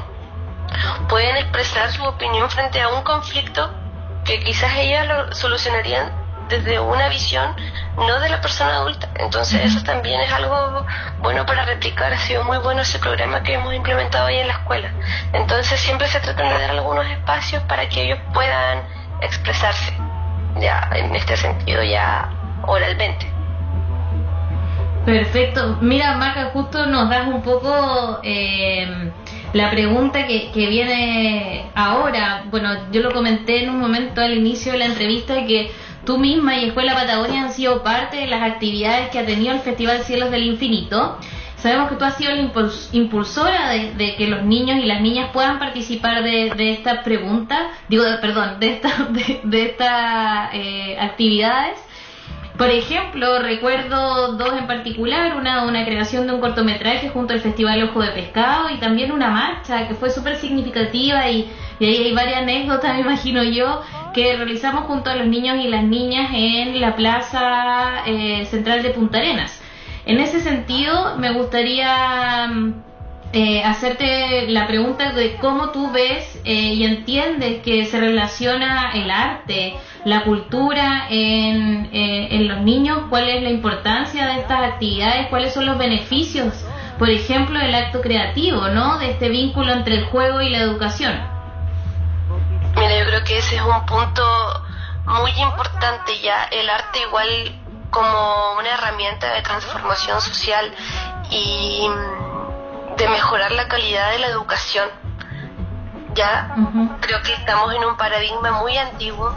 pueden 1.08 1.38
expresar 1.38 1.91
su 1.91 2.03
opinión 2.03 2.49
frente 2.49 2.82
a 2.82 2.89
un 2.89 3.01
conflicto 3.03 3.74
que 4.26 4.39
quizás 4.39 4.76
ellas 4.78 5.08
lo 5.08 5.34
solucionarían 5.34 6.25
desde 6.50 6.80
una 6.80 7.10
visión 7.10 7.56
no 7.98 8.20
de 8.20 8.30
la 8.30 8.41
persona 8.41 8.76
adulta. 8.76 9.10
Entonces 9.16 9.64
eso 9.64 9.84
también 9.84 10.20
es 10.22 10.32
algo 10.32 10.86
bueno 11.20 11.46
para 11.46 11.66
replicar. 11.66 12.14
Ha 12.14 12.18
sido 12.18 12.43
muy 12.43 12.58
bueno 12.60 12.82
ese 12.82 13.00
programa 13.00 13.41
que 13.43 13.54
hemos 13.54 13.74
implementado 13.74 14.28
ahí 14.28 14.38
en 14.38 14.48
la 14.48 14.54
escuela. 14.54 14.91
Entonces 15.34 15.80
siempre 15.80 16.08
se 16.08 16.20
trata 16.20 16.43
de 16.43 16.50
dar 16.50 16.72
algunos 16.72 17.06
espacios 17.08 17.64
para 17.64 17.88
que 17.88 18.04
ellos 18.04 18.20
puedan 18.34 18.84
expresarse, 19.22 19.93
ya 20.60 20.89
en 20.93 21.16
este 21.16 21.38
sentido 21.38 21.84
ya 21.84 22.30
oralmente. 22.64 23.32
Perfecto. 25.06 25.78
Mira, 25.82 26.18
Marca, 26.18 26.50
justo 26.52 26.88
nos 26.88 27.10
das 27.10 27.28
un 27.28 27.43
poco 27.43 28.20
eh, 28.24 29.12
la 29.54 29.70
pregunta 29.70 30.26
que, 30.26 30.52
que, 30.52 30.66
viene 30.68 31.70
ahora. 31.76 32.43
Bueno, 32.50 32.91
yo 32.91 33.02
lo 33.02 33.12
comenté 33.12 33.64
en 33.64 33.70
un 33.70 33.80
momento 33.80 34.22
al 34.22 34.34
inicio 34.34 34.72
de 34.72 34.80
la 34.80 34.86
entrevista 34.86 35.46
que 35.46 35.72
tú 36.06 36.18
misma 36.18 36.58
y 36.58 36.66
Escuela 36.66 36.93
Patagonia 36.93 37.43
han 37.43 37.53
sido 37.53 37.84
parte 37.84 38.18
de 38.18 38.28
las 38.28 38.43
actividades 38.43 39.10
que 39.10 39.20
ha 39.20 39.26
tenido 39.26 39.53
el 39.53 39.60
Festival 39.60 40.03
Cielos 40.03 40.32
del 40.32 40.43
Infinito. 40.43 41.18
Sabemos 41.58 41.89
que 41.89 41.95
tú 41.95 42.06
has 42.06 42.16
sido 42.16 42.32
la 42.32 42.51
impulsora 42.91 43.70
de, 43.70 44.16
que 44.18 44.28
los 44.28 44.43
niños 44.43 44.78
y 44.78 44.86
las 44.86 45.01
niñas 45.01 45.32
puedan 45.34 45.58
participar 45.58 46.24
de, 46.24 46.51
de 46.56 46.74
esta 46.74 47.01
pregunta, 47.01 47.72
digo, 47.89 48.03
perdón, 48.22 48.60
de 48.60 48.74
estas 48.74 48.93
de, 49.43 49.64
esta, 49.64 50.51
eh, 50.53 50.97
actividades. 50.99 51.80
Por 52.58 52.70
ejemplo, 52.70 53.39
recuerdo 53.39 54.34
dos 54.34 54.53
en 54.58 54.66
particular, 54.66 55.36
una, 55.36 55.66
una 55.66 55.84
creación 55.84 56.26
de 56.26 56.34
un 56.34 56.39
cortometraje 56.39 57.10
junto 57.10 57.34
al 57.34 57.41
Festival 57.41 57.84
Ojo 57.84 58.01
de 58.01 58.12
Pescado 58.12 58.70
y 58.70 58.78
también 58.78 59.12
una 59.12 59.30
marcha 59.30 59.89
que 59.89 59.93
fue 59.93 60.10
súper 60.10 60.38
significativa 60.38 61.30
y, 61.30 61.51
y, 61.80 61.86
ahí 61.86 61.97
hay 62.06 62.14
varias 62.14 62.43
anécdotas, 62.43 62.93
me 62.95 63.01
imagino 63.01 63.43
yo, 63.43 63.82
que 64.14 64.38
realizamos 64.38 64.86
junto 64.86 65.10
a 65.10 65.16
los 65.18 65.28
niños 65.28 65.58
y 65.62 65.68
las 65.68 65.84
niñas 65.84 66.30
en 66.34 66.80
la 66.80 66.95
Plaza 66.95 68.06
eh, 68.06 68.45
Central 68.45 68.84
de 68.84 68.91
Punta 68.91 69.18
Arenas. 69.18 69.62
En 70.06 70.22
ese 70.22 70.39
sentido, 70.39 71.18
me 71.18 71.32
gustaría 71.32 72.47
mm, 72.47 72.74
eh, 73.36 73.66
hacerte 73.66 74.48
la 74.48 74.66
pregunta 74.66 75.12
de 75.12 75.36
cómo 75.36 75.72
tú 75.72 75.92
ves 75.92 76.40
eh, 76.46 76.54
y 76.54 76.86
entiendes 76.86 77.62
que 77.64 77.86
se 77.86 78.00
relaciona 78.00 78.92
el 78.94 79.12
arte, 79.12 79.76
la 80.06 80.24
cultura 80.24 81.08
en, 81.10 81.90
eh, 81.92 82.30
en 82.32 82.48
los 82.48 82.62
niños, 82.62 83.08
cuál 83.10 83.28
es 83.28 83.44
la 83.44 83.50
importancia 83.50 84.28
de 84.28 84.40
estas 84.40 84.62
actividades, 84.62 85.28
cuáles 85.28 85.54
son 85.54 85.66
los 85.66 85.78
beneficios, 85.78 86.54
por 86.98 87.10
ejemplo, 87.10 87.60
del 87.60 87.76
acto 87.76 88.00
creativo, 88.00 88.70
¿no? 88.70 89.00
De 89.00 89.12
este 89.12 89.28
vínculo 89.28 89.74
entre 89.74 89.96
el 89.96 90.06
juego 90.06 90.40
y 90.42 90.48
la 90.48 90.60
educación. 90.60 91.14
Mira, 92.78 93.00
yo 93.00 93.06
creo 93.06 93.24
que 93.26 93.38
ese 93.40 93.58
es 93.58 93.62
un 93.62 93.86
punto 93.86 94.24
muy 95.08 95.32
importante 95.32 96.18
ya, 96.24 96.46
el 96.52 96.70
arte 96.70 97.00
igual 97.06 97.28
como 97.90 98.54
una 98.60 98.76
herramienta 98.76 99.34
de 99.34 99.42
transformación 99.42 100.22
social 100.22 100.74
y 101.30 101.86
de 102.98 103.10
mejorar 103.10 103.52
la 103.52 103.68
calidad 103.68 104.12
de 104.12 104.20
la 104.20 104.28
educación. 104.28 104.89
Ya 106.14 106.56
creo 107.02 107.22
que 107.24 107.34
estamos 107.34 107.74
en 107.74 107.84
un 107.84 107.98
paradigma 107.98 108.52
muy 108.54 108.78
antiguo, 108.78 109.36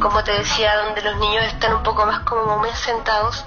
como 0.00 0.22
te 0.22 0.32
decía, 0.32 0.76
donde 0.84 1.00
los 1.02 1.16
niños 1.16 1.44
están 1.44 1.74
un 1.74 1.82
poco 1.82 2.04
más 2.04 2.20
como 2.20 2.58
muy 2.58 2.70
sentados, 2.70 3.44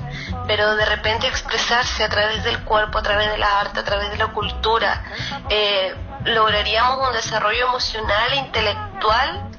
pero 0.48 0.76
de 0.76 0.86
repente 0.86 1.28
expresarse 1.28 2.04
a 2.04 2.10
través 2.10 2.44
del 2.44 2.64
cuerpo, 2.64 2.98
a 2.98 3.04
través 3.04 3.30
de 3.30 3.38
la 3.38 3.60
arte, 3.60 3.80
a 3.80 3.84
través 3.84 4.10
de 4.10 4.18
la 4.18 4.28
cultura, 4.28 5.04
eh, 5.50 5.96
lograríamos 6.24 7.08
un 7.08 7.14
desarrollo 7.14 7.68
emocional 7.68 8.34
e 8.34 8.36
intelectual 8.38 9.50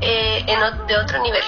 eh, 0.00 0.44
en, 0.46 0.86
de 0.86 0.96
otro 0.96 1.20
nivel. 1.20 1.44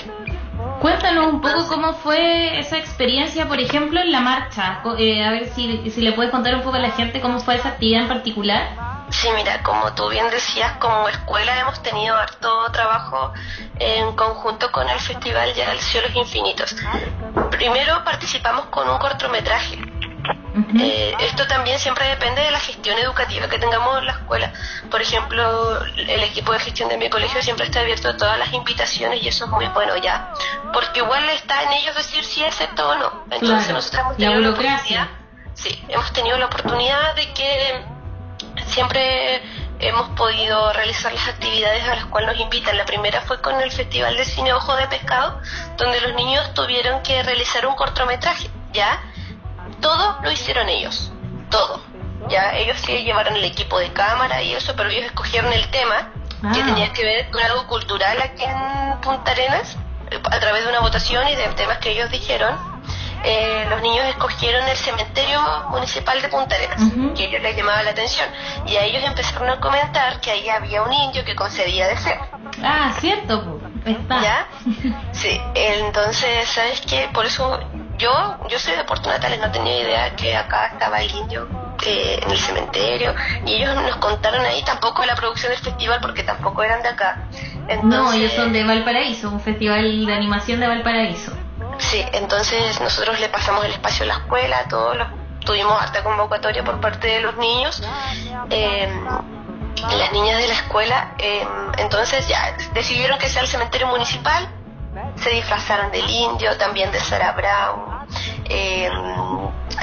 Cuéntanos 0.80 1.26
un 1.26 1.40
poco 1.40 1.66
cómo 1.68 1.92
fue 1.94 2.58
esa 2.60 2.78
experiencia, 2.78 3.46
por 3.48 3.58
ejemplo, 3.60 4.00
en 4.00 4.12
la 4.12 4.20
marcha. 4.20 4.80
Eh, 4.98 5.24
a 5.24 5.30
ver 5.30 5.48
si, 5.48 5.90
si 5.90 6.00
le 6.00 6.12
puedes 6.12 6.30
contar 6.30 6.54
un 6.54 6.62
poco 6.62 6.76
a 6.76 6.80
la 6.80 6.90
gente 6.90 7.20
cómo 7.20 7.40
fue 7.40 7.56
esa 7.56 7.70
actividad 7.70 8.02
en 8.02 8.08
particular. 8.08 9.06
Sí, 9.10 9.28
mira, 9.34 9.62
como 9.62 9.92
tú 9.94 10.08
bien 10.08 10.28
decías, 10.30 10.76
como 10.78 11.08
escuela 11.08 11.58
hemos 11.60 11.82
tenido 11.82 12.14
harto 12.14 12.70
trabajo 12.72 13.32
en 13.78 14.14
conjunto 14.14 14.70
con 14.70 14.88
el 14.88 15.00
Festival 15.00 15.54
del 15.54 15.78
Cielos 15.80 16.14
Infinitos. 16.14 16.76
Primero 17.50 18.04
participamos 18.04 18.66
con 18.66 18.88
un 18.88 18.98
cortometraje 18.98 19.78
eh, 20.78 21.14
esto 21.20 21.46
también 21.46 21.78
siempre 21.78 22.08
depende 22.08 22.42
de 22.42 22.50
la 22.50 22.60
gestión 22.60 22.98
educativa 22.98 23.48
que 23.48 23.58
tengamos 23.58 23.98
en 23.98 24.06
la 24.06 24.12
escuela. 24.12 24.52
Por 24.90 25.00
ejemplo, 25.00 25.80
el 25.84 26.22
equipo 26.22 26.52
de 26.52 26.58
gestión 26.60 26.88
de 26.88 26.96
mi 26.96 27.08
colegio 27.08 27.42
siempre 27.42 27.66
está 27.66 27.80
abierto 27.80 28.08
a 28.08 28.16
todas 28.16 28.38
las 28.38 28.52
invitaciones 28.52 29.22
y 29.22 29.28
eso 29.28 29.44
es 29.44 29.50
muy 29.50 29.66
bueno 29.68 29.96
ya, 29.96 30.32
porque 30.72 31.00
igual 31.00 31.28
está 31.30 31.62
en 31.62 31.72
ellos 31.72 31.94
decir 31.94 32.24
si 32.24 32.44
acepto 32.44 32.88
o 32.88 32.94
no. 32.96 33.24
Entonces 33.30 33.72
nosotros 33.72 34.02
hemos 34.02 34.16
tenido 34.16 34.40
la, 34.40 34.50
oportunidad, 34.50 35.08
sí, 35.54 35.84
hemos 35.88 36.12
tenido 36.12 36.38
la 36.38 36.46
oportunidad 36.46 37.14
de 37.14 37.32
que 37.32 37.84
siempre 38.66 39.42
hemos 39.80 40.08
podido 40.10 40.72
realizar 40.72 41.12
las 41.12 41.28
actividades 41.28 41.84
a 41.84 41.94
las 41.94 42.06
cuales 42.06 42.30
nos 42.32 42.40
invitan. 42.40 42.76
La 42.76 42.84
primera 42.84 43.20
fue 43.22 43.40
con 43.40 43.60
el 43.60 43.70
Festival 43.70 44.16
de 44.16 44.24
Cine 44.24 44.52
Ojo 44.52 44.74
de 44.76 44.88
Pescado, 44.88 45.40
donde 45.76 46.00
los 46.00 46.14
niños 46.14 46.52
tuvieron 46.54 47.02
que 47.02 47.22
realizar 47.22 47.66
un 47.66 47.74
cortometraje, 47.74 48.50
¿ya? 48.72 49.00
Todo 49.80 50.18
lo 50.22 50.30
hicieron 50.30 50.68
ellos, 50.68 51.12
todo. 51.50 51.82
Ya 52.28 52.52
ellos 52.56 52.76
sí 52.84 53.04
llevaron 53.04 53.36
el 53.36 53.44
equipo 53.44 53.78
de 53.78 53.92
cámara 53.92 54.42
y 54.42 54.52
eso, 54.52 54.74
pero 54.76 54.90
ellos 54.90 55.06
escogieron 55.06 55.52
el 55.52 55.68
tema 55.70 56.10
que 56.52 56.60
ah. 56.60 56.66
tenía 56.66 56.92
que 56.92 57.04
ver 57.04 57.30
con 57.30 57.42
algo 57.42 57.66
cultural 57.66 58.20
aquí 58.20 58.44
en 58.44 59.00
Punta 59.00 59.30
Arenas, 59.32 59.76
a 60.24 60.40
través 60.40 60.64
de 60.64 60.70
una 60.70 60.80
votación 60.80 61.26
y 61.28 61.34
de 61.34 61.44
temas 61.48 61.78
que 61.78 61.90
ellos 61.90 62.10
dijeron. 62.10 62.56
Eh, 63.24 63.66
los 63.68 63.82
niños 63.82 64.06
escogieron 64.06 64.68
el 64.68 64.76
cementerio 64.76 65.40
municipal 65.70 66.22
de 66.22 66.28
Punta 66.28 66.54
Arenas, 66.54 66.80
que 67.16 67.24
ellos 67.24 67.42
les 67.42 67.56
llamaba 67.56 67.82
la 67.82 67.90
atención. 67.90 68.28
Y 68.66 68.76
a 68.76 68.84
ellos 68.84 69.02
empezaron 69.04 69.50
a 69.50 69.58
comentar 69.58 70.20
que 70.20 70.30
ahí 70.30 70.48
había 70.48 70.82
un 70.82 70.92
indio 70.92 71.24
que 71.24 71.34
concedía 71.34 71.88
deseo. 71.88 72.20
Ah, 72.62 72.92
cierto. 73.00 73.60
¿Ya? 74.08 74.46
Sí, 75.12 75.40
entonces, 75.54 76.48
¿sabes 76.48 76.80
qué? 76.82 77.08
Por 77.12 77.26
eso 77.26 77.58
yo, 77.98 78.38
yo 78.48 78.58
soy 78.58 78.74
de 78.76 78.84
Puerto 78.84 79.08
Natales, 79.08 79.40
no 79.40 79.50
tenía 79.50 79.80
idea 79.80 80.16
que 80.16 80.36
acá 80.36 80.68
estaba 80.68 81.00
el 81.00 81.10
indio 81.10 81.48
eh, 81.84 82.20
en 82.22 82.30
el 82.30 82.38
cementerio 82.38 83.14
y 83.44 83.54
ellos 83.54 83.74
nos 83.74 83.96
contaron 83.96 84.44
ahí 84.44 84.62
tampoco 84.64 85.02
de 85.02 85.08
la 85.08 85.14
producción 85.14 85.52
del 85.52 85.60
festival 85.60 85.98
porque 86.00 86.22
tampoco 86.22 86.62
eran 86.62 86.82
de 86.82 86.88
acá. 86.88 87.28
no, 87.82 88.12
ellos 88.12 88.32
son 88.32 88.52
de 88.52 88.64
Valparaíso, 88.64 89.30
un 89.30 89.40
festival 89.40 90.06
de 90.06 90.14
animación 90.14 90.60
de 90.60 90.68
Valparaíso. 90.68 91.32
Sí, 91.78 92.04
entonces 92.12 92.80
nosotros 92.80 93.20
le 93.20 93.28
pasamos 93.28 93.64
el 93.64 93.72
espacio 93.72 94.04
a 94.04 94.08
la 94.08 94.14
escuela, 94.14 94.64
todos 94.68 94.96
los, 94.96 95.08
tuvimos 95.44 95.80
harta 95.80 96.02
convocatoria 96.02 96.64
por 96.64 96.80
parte 96.80 97.06
de 97.06 97.20
los 97.20 97.36
niños. 97.36 97.82
Eh, 98.50 98.88
las 99.96 100.12
niñas 100.12 100.38
de 100.38 100.48
la 100.48 100.54
escuela, 100.54 101.14
em, 101.18 101.48
entonces 101.78 102.26
ya 102.28 102.56
decidieron 102.74 103.18
que 103.18 103.28
sea 103.28 103.42
el 103.42 103.48
cementerio 103.48 103.86
municipal, 103.86 104.48
se 105.22 105.30
disfrazaron 105.30 105.90
del 105.90 106.08
indio, 106.08 106.56
también 106.56 106.90
de 106.92 107.00
Sarah 107.00 107.32
Brown. 107.32 108.06
Eh, 108.44 108.90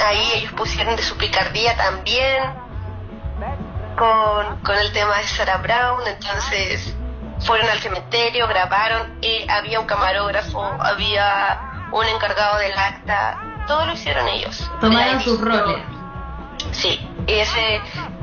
ahí 0.06 0.32
ellos 0.36 0.54
pusieron 0.54 0.96
de 0.96 1.04
su 1.04 1.18
picardía 1.18 1.76
también 1.76 2.44
con, 3.98 4.58
con 4.62 4.78
el 4.78 4.92
tema 4.92 5.18
de 5.18 5.24
Sarah 5.24 5.58
Brown, 5.58 6.08
entonces 6.08 6.96
fueron 7.40 7.70
al 7.70 7.80
cementerio, 7.80 8.48
grabaron, 8.48 9.18
y 9.22 9.50
había 9.50 9.80
un 9.80 9.86
camarógrafo, 9.86 10.64
había 10.80 11.88
un 11.92 12.06
encargado 12.06 12.58
del 12.58 12.78
acta, 12.78 13.64
todo 13.68 13.86
lo 13.86 13.94
hicieron 13.94 14.28
ellos. 14.28 14.70
Tomaron 14.82 15.22
sus 15.22 15.40
roles. 15.40 15.82
Sí, 16.72 17.10
y 17.28 17.34
ese 17.34 17.82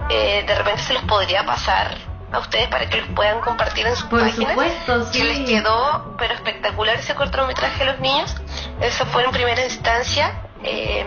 eh, 0.09 0.45
de 0.47 0.55
repente 0.55 0.83
se 0.83 0.95
los 0.95 1.05
podría 1.05 1.45
pasar 1.45 1.97
a 2.33 2.39
ustedes 2.39 2.69
para 2.69 2.89
que 2.89 2.99
los 2.99 3.09
puedan 3.11 3.41
compartir 3.41 3.87
en 3.87 3.95
sus 3.95 4.07
Por 4.07 4.21
páginas. 4.21 4.51
Supuesto, 4.51 5.11
Que 5.13 5.25
les 5.25 5.41
quedó, 5.49 6.15
pero 6.19 6.35
espectacular 6.35 6.97
ese 6.97 7.15
cortometraje 7.15 7.83
a 7.83 7.87
los 7.87 8.01
niños. 8.01 8.35
Eso 8.81 9.05
fue 9.07 9.25
en 9.25 9.31
primera 9.31 9.63
instancia. 9.65 10.33
Em, 10.63 11.07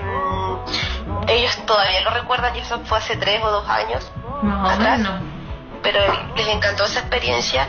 ellos 1.27 1.57
todavía 1.65 2.01
lo 2.01 2.11
recuerdan 2.11 2.55
y 2.55 2.59
eso 2.59 2.79
fue 2.85 2.97
hace 2.97 3.15
tres 3.17 3.41
o 3.43 3.49
dos 3.49 3.67
años 3.67 4.11
atrás. 4.65 5.01
Pero 5.85 6.01
les 6.35 6.47
encantó 6.47 6.83
esa 6.83 6.99
experiencia. 6.99 7.67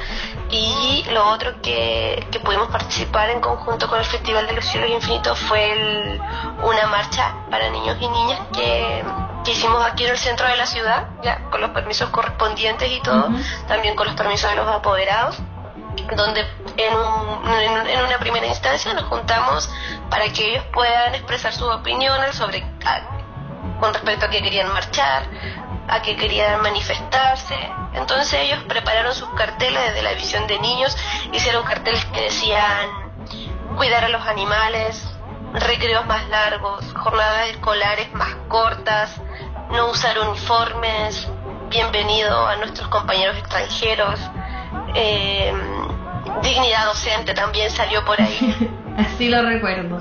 Y 0.50 1.04
lo 1.10 1.28
otro 1.28 1.60
que, 1.60 2.26
que, 2.30 2.40
pudimos 2.40 2.68
participar 2.68 3.30
en 3.30 3.40
conjunto 3.40 3.88
con 3.88 3.98
el 3.98 4.04
Festival 4.04 4.46
de 4.46 4.54
los 4.54 4.64
Cielos 4.64 4.90
Infinitos 4.90 5.38
fue 5.38 6.18
una 6.62 6.86
marcha 6.86 7.34
para 7.50 7.68
niños 7.68 7.96
y 8.00 8.08
niñas 8.08 8.40
que 8.52 9.04
que 9.46 9.52
hicimos 9.52 9.80
aquí 9.86 10.04
en 10.04 10.10
el 10.10 10.18
centro 10.18 10.48
de 10.48 10.56
la 10.56 10.66
ciudad, 10.66 11.06
ya 11.22 11.40
con 11.50 11.60
los 11.60 11.70
permisos 11.70 12.10
correspondientes 12.10 12.90
y 12.90 13.00
todo, 13.00 13.28
también 13.68 13.94
con 13.94 14.08
los 14.08 14.16
permisos 14.16 14.50
de 14.50 14.56
los 14.56 14.66
apoderados, 14.66 15.38
donde 16.16 16.40
en, 16.76 17.88
en, 17.88 18.04
una 18.04 18.18
primera 18.18 18.44
instancia 18.44 18.92
nos 18.92 19.04
juntamos 19.04 19.70
para 20.10 20.28
que 20.32 20.50
ellos 20.50 20.64
puedan 20.72 21.14
expresar 21.14 21.52
sus 21.52 21.72
opiniones 21.72 22.34
sobre 22.34 22.66
con 23.80 23.94
respecto 23.94 24.26
a 24.26 24.30
que 24.30 24.42
querían 24.42 24.72
marchar, 24.72 25.24
a 25.88 26.02
que 26.02 26.16
querían 26.16 26.60
manifestarse. 26.62 27.56
Entonces 27.94 28.32
ellos 28.34 28.62
prepararon 28.64 29.14
sus 29.14 29.28
carteles 29.30 29.82
desde 29.88 30.02
la 30.02 30.12
visión 30.12 30.46
de 30.46 30.58
niños, 30.58 30.96
hicieron 31.32 31.64
carteles 31.64 32.04
que 32.06 32.22
decían 32.22 32.90
cuidar 33.76 34.04
a 34.04 34.08
los 34.08 34.26
animales, 34.26 35.02
recreos 35.52 36.06
más 36.06 36.28
largos, 36.28 36.84
jornadas 36.94 37.48
escolares 37.48 38.12
más 38.14 38.34
cortas, 38.48 39.20
no 39.70 39.90
usar 39.90 40.18
uniformes, 40.18 41.28
bienvenido 41.68 42.46
a 42.46 42.56
nuestros 42.56 42.88
compañeros 42.88 43.36
extranjeros, 43.36 44.20
eh, 44.94 45.52
dignidad 46.42 46.86
docente 46.86 47.34
también 47.34 47.70
salió 47.70 48.04
por 48.04 48.20
ahí. 48.20 48.72
Así 48.96 49.28
lo 49.28 49.42
recuerdo. 49.42 50.00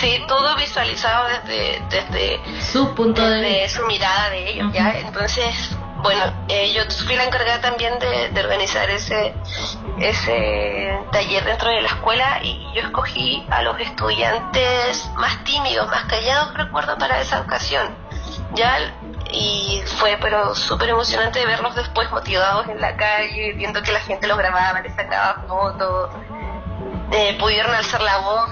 Sí, 0.00 0.22
todo 0.28 0.54
visualizado 0.56 1.28
desde, 1.28 1.82
desde 1.88 2.40
su 2.62 2.94
punto 2.94 3.26
de 3.26 3.68
su 3.68 3.86
mirada 3.86 4.30
de 4.30 4.50
ellos, 4.50 4.72
¿ya? 4.72 4.98
Entonces, 4.98 5.70
bueno, 6.02 6.22
eh, 6.48 6.72
yo 6.74 6.82
fui 7.06 7.16
la 7.16 7.24
encargada 7.24 7.60
también 7.62 7.98
de, 7.98 8.28
de, 8.28 8.40
organizar 8.40 8.90
ese, 8.90 9.34
ese 9.98 10.98
taller 11.10 11.44
dentro 11.44 11.70
de 11.70 11.80
la 11.80 11.88
escuela 11.88 12.40
y 12.42 12.62
yo 12.74 12.82
escogí 12.82 13.46
a 13.48 13.62
los 13.62 13.80
estudiantes 13.80 15.08
más 15.16 15.42
tímidos, 15.44 15.88
más 15.88 16.04
callados, 16.04 16.52
recuerdo, 16.54 16.98
para 16.98 17.20
esa 17.20 17.40
ocasión. 17.40 17.96
Ya 18.52 18.76
y 19.32 19.82
fue 19.98 20.16
pero 20.20 20.54
súper 20.54 20.90
emocionante 20.90 21.44
verlos 21.44 21.74
después 21.74 22.10
motivados 22.10 22.68
en 22.68 22.80
la 22.80 22.96
calle, 22.96 23.52
viendo 23.54 23.82
que 23.82 23.92
la 23.92 24.00
gente 24.00 24.26
los 24.26 24.38
grababa, 24.38 24.80
les 24.80 24.94
sacaba 24.94 25.42
fotos, 25.48 26.10
eh, 27.12 27.36
pudieron 27.38 27.74
alzar 27.74 28.02
la 28.02 28.18
voz. 28.18 28.50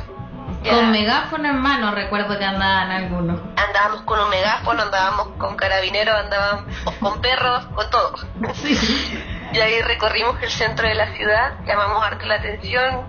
Con 0.68 0.92
megáfono 0.92 1.48
en 1.48 1.60
mano 1.60 1.90
recuerdo 1.90 2.38
que 2.38 2.44
andaban 2.44 2.90
algunos. 2.92 3.40
Andábamos 3.56 4.02
con 4.02 4.20
un 4.20 4.30
megáfono, 4.30 4.82
andábamos 4.82 5.28
con 5.36 5.56
carabineros, 5.56 6.14
andábamos 6.14 6.64
con 7.00 7.20
perros, 7.20 7.66
con 7.74 7.90
todo. 7.90 8.14
Y 9.52 9.58
ahí 9.58 9.82
recorrimos 9.82 10.40
el 10.40 10.50
centro 10.50 10.86
de 10.86 10.94
la 10.94 11.12
ciudad, 11.14 11.54
llamamos 11.66 12.02
harto 12.02 12.24
la 12.26 12.36
atención, 12.36 13.04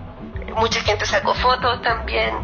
mucha 0.56 0.80
gente 0.80 1.06
sacó 1.06 1.34
fotos 1.34 1.80
también, 1.82 2.34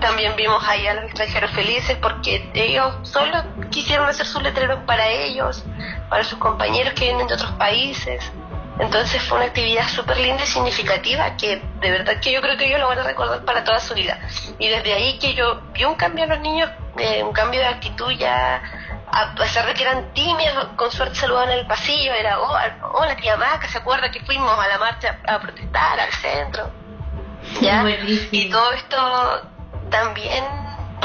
también 0.00 0.36
vimos 0.36 0.62
ahí 0.66 0.86
a 0.86 0.94
los 0.94 1.04
extranjeros 1.04 1.50
felices 1.50 1.96
porque 2.00 2.48
ellos 2.54 2.94
solo 3.02 3.42
quisieron 3.70 4.08
hacer 4.08 4.26
sus 4.26 4.42
letreros 4.42 4.80
para 4.86 5.08
ellos, 5.08 5.64
para 6.08 6.24
sus 6.24 6.38
compañeros 6.38 6.94
que 6.94 7.06
vienen 7.06 7.26
de 7.26 7.34
otros 7.34 7.52
países. 7.52 8.32
Entonces 8.78 9.22
fue 9.22 9.38
una 9.38 9.46
actividad 9.46 9.88
súper 9.88 10.18
linda 10.18 10.42
y 10.42 10.46
significativa 10.46 11.36
que 11.36 11.62
de 11.80 11.90
verdad 11.90 12.20
que 12.20 12.32
yo 12.32 12.42
creo 12.42 12.56
que 12.58 12.66
ellos 12.66 12.80
lo 12.80 12.88
van 12.88 12.98
a 12.98 13.04
recordar 13.04 13.44
para 13.44 13.64
toda 13.64 13.80
su 13.80 13.94
vida. 13.94 14.18
Y 14.58 14.68
desde 14.68 14.92
ahí 14.92 15.18
que 15.18 15.34
yo 15.34 15.60
vi 15.72 15.84
un 15.84 15.94
cambio 15.94 16.24
en 16.24 16.30
los 16.30 16.40
niños, 16.40 16.70
eh, 16.98 17.22
un 17.22 17.32
cambio 17.32 17.60
de 17.60 17.66
actitud 17.66 18.10
ya, 18.12 18.62
a 19.10 19.34
pesar 19.34 19.66
de 19.66 19.74
que 19.74 19.82
eran 19.82 20.12
tímidos, 20.12 20.68
con 20.76 20.90
suerte 20.90 21.14
saludaban 21.14 21.50
en 21.50 21.60
el 21.60 21.66
pasillo, 21.66 22.12
era, 22.12 22.38
oh, 22.38 22.56
hola 22.98 23.16
tía 23.16 23.36
Maca, 23.36 23.66
¿se 23.68 23.78
acuerda 23.78 24.10
que 24.10 24.20
fuimos 24.20 24.58
a 24.58 24.68
la 24.68 24.78
marcha 24.78 25.18
a 25.26 25.38
protestar 25.38 25.98
al 25.98 26.12
centro? 26.12 26.70
¿Ya? 27.60 27.82
Y 28.30 28.50
todo 28.50 28.72
esto 28.72 29.48
también 29.90 30.44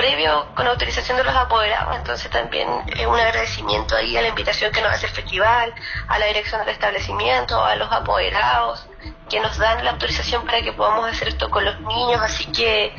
previo 0.01 0.47
con 0.55 0.65
autorización 0.65 1.15
de 1.17 1.23
los 1.23 1.35
apoderados, 1.35 1.95
entonces 1.95 2.27
también 2.31 2.67
es 2.87 3.05
un 3.05 3.19
agradecimiento 3.19 3.95
ahí 3.95 4.17
a 4.17 4.23
la 4.23 4.29
invitación 4.29 4.71
que 4.71 4.81
nos 4.81 4.91
hace 4.93 5.05
el 5.05 5.11
festival, 5.11 5.71
a 6.07 6.17
la 6.17 6.25
dirección 6.25 6.59
del 6.61 6.69
establecimiento, 6.69 7.63
a 7.63 7.75
los 7.75 7.91
apoderados 7.91 8.87
que 9.29 9.39
nos 9.39 9.55
dan 9.59 9.85
la 9.85 9.91
autorización 9.91 10.43
para 10.43 10.63
que 10.63 10.73
podamos 10.73 11.07
hacer 11.07 11.27
esto 11.27 11.51
con 11.51 11.63
los 11.65 11.79
niños, 11.81 12.19
así 12.19 12.51
que 12.51 12.91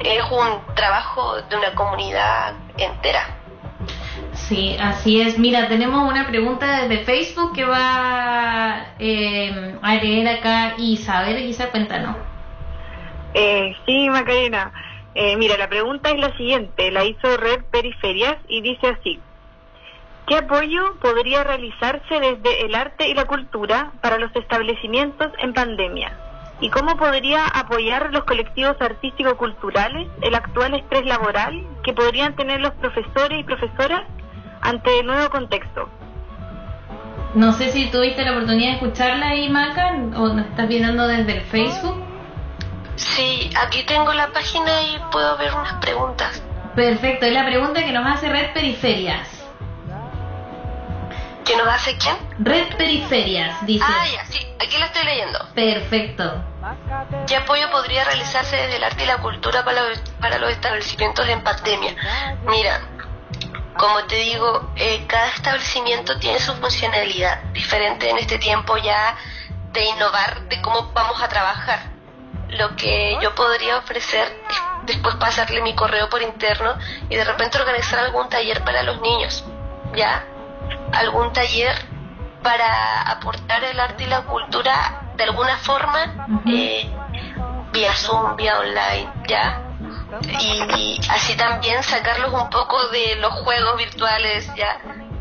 es 0.00 0.24
un 0.28 0.74
trabajo 0.74 1.40
de 1.40 1.56
una 1.56 1.72
comunidad 1.76 2.54
entera. 2.76 3.28
Sí, 4.32 4.76
así 4.80 5.20
es. 5.20 5.38
Mira, 5.38 5.68
tenemos 5.68 6.02
una 6.02 6.26
pregunta 6.26 6.82
desde 6.82 7.04
Facebook 7.04 7.54
que 7.54 7.64
va 7.64 8.86
eh, 8.98 9.76
a 9.80 9.94
leer 9.94 10.28
acá 10.28 10.74
Isabel. 10.78 11.38
Isa, 11.44 11.68
cuéntanos. 11.70 12.16
Eh, 13.34 13.72
sí, 13.86 14.10
Macarena. 14.10 14.72
Eh, 15.14 15.36
mira, 15.36 15.56
la 15.56 15.68
pregunta 15.68 16.10
es 16.10 16.18
la 16.18 16.36
siguiente. 16.36 16.90
La 16.90 17.04
hizo 17.04 17.36
Red 17.36 17.64
Periferias 17.70 18.36
y 18.48 18.60
dice 18.60 18.88
así. 18.88 19.20
¿Qué 20.26 20.36
apoyo 20.36 20.94
podría 21.00 21.42
realizarse 21.42 22.20
desde 22.20 22.64
el 22.64 22.74
arte 22.74 23.08
y 23.08 23.14
la 23.14 23.24
cultura 23.24 23.90
para 24.00 24.18
los 24.18 24.34
establecimientos 24.36 25.32
en 25.38 25.52
pandemia? 25.52 26.16
¿Y 26.60 26.68
cómo 26.68 26.96
podría 26.96 27.46
apoyar 27.46 28.12
los 28.12 28.24
colectivos 28.24 28.76
artístico-culturales 28.80 30.08
el 30.20 30.34
actual 30.34 30.74
estrés 30.74 31.06
laboral 31.06 31.66
que 31.82 31.94
podrían 31.94 32.36
tener 32.36 32.60
los 32.60 32.72
profesores 32.74 33.40
y 33.40 33.44
profesoras 33.44 34.02
ante 34.60 35.00
el 35.00 35.06
nuevo 35.06 35.30
contexto? 35.30 35.88
No 37.34 37.52
sé 37.52 37.70
si 37.70 37.90
tuviste 37.90 38.24
la 38.24 38.32
oportunidad 38.32 38.70
de 38.70 38.74
escucharla 38.76 39.28
ahí, 39.30 39.48
Maca, 39.48 39.94
o 40.16 40.28
nos 40.28 40.46
estás 40.46 40.68
viendo 40.68 41.06
desde 41.06 41.38
el 41.38 41.40
Facebook. 41.42 42.09
Sí, 43.00 43.50
aquí 43.56 43.82
tengo 43.84 44.12
la 44.12 44.30
página 44.30 44.82
y 44.82 44.98
puedo 45.10 45.36
ver 45.38 45.54
unas 45.54 45.72
preguntas. 45.74 46.42
Perfecto, 46.76 47.24
es 47.24 47.32
la 47.32 47.46
pregunta 47.46 47.82
que 47.82 47.92
nos 47.92 48.06
hace 48.06 48.28
Red 48.28 48.52
Periferias. 48.52 49.26
¿Que 51.42 51.56
nos 51.56 51.66
hace 51.66 51.96
quién? 51.96 52.16
Red 52.38 52.76
Periferias, 52.76 53.64
dice. 53.64 53.84
Ah, 53.88 54.04
ya, 54.06 54.24
sí, 54.26 54.46
aquí 54.60 54.76
la 54.76 54.84
estoy 54.84 55.04
leyendo. 55.04 55.38
Perfecto. 55.54 56.44
¿Qué 57.26 57.36
apoyo 57.36 57.70
podría 57.70 58.04
realizarse 58.04 58.56
desde 58.56 58.76
el 58.76 58.84
arte 58.84 59.02
y 59.04 59.06
la 59.06 59.16
cultura 59.16 59.64
para 59.64 59.80
los, 59.80 59.98
para 60.20 60.38
los 60.38 60.50
establecimientos 60.50 61.26
en 61.26 61.42
pandemia? 61.42 61.96
Mira, 62.44 62.82
como 63.78 64.04
te 64.04 64.16
digo, 64.16 64.72
eh, 64.76 65.06
cada 65.06 65.28
establecimiento 65.28 66.18
tiene 66.18 66.38
su 66.38 66.54
funcionalidad 66.56 67.44
diferente 67.54 68.10
en 68.10 68.18
este 68.18 68.38
tiempo 68.38 68.76
ya 68.76 69.16
de 69.72 69.86
innovar 69.86 70.42
de 70.48 70.60
cómo 70.60 70.92
vamos 70.92 71.22
a 71.22 71.28
trabajar 71.28 71.99
lo 72.52 72.74
que 72.76 73.18
yo 73.20 73.34
podría 73.34 73.78
ofrecer 73.78 74.26
es 74.48 74.62
después 74.84 75.14
pasarle 75.16 75.62
mi 75.62 75.74
correo 75.74 76.08
por 76.08 76.22
interno 76.22 76.74
y 77.08 77.16
de 77.16 77.24
repente 77.24 77.58
organizar 77.58 78.00
algún 78.00 78.28
taller 78.28 78.62
para 78.64 78.82
los 78.82 79.00
niños, 79.00 79.44
¿ya? 79.94 80.24
Algún 80.92 81.32
taller 81.32 81.76
para 82.42 83.02
aportar 83.02 83.62
el 83.64 83.78
arte 83.78 84.04
y 84.04 84.06
la 84.06 84.22
cultura 84.22 85.12
de 85.16 85.24
alguna 85.24 85.58
forma, 85.58 86.26
eh, 86.46 86.90
vía 87.72 87.92
Zoom, 87.94 88.36
vía 88.36 88.58
online, 88.58 89.12
¿ya? 89.28 89.62
Y, 90.40 90.98
así 91.10 91.36
también 91.36 91.82
sacarlos 91.82 92.32
un 92.32 92.48
poco 92.50 92.88
de 92.88 93.16
los 93.16 93.32
juegos 93.34 93.76
virtuales, 93.76 94.50
¿ya? 94.56 94.78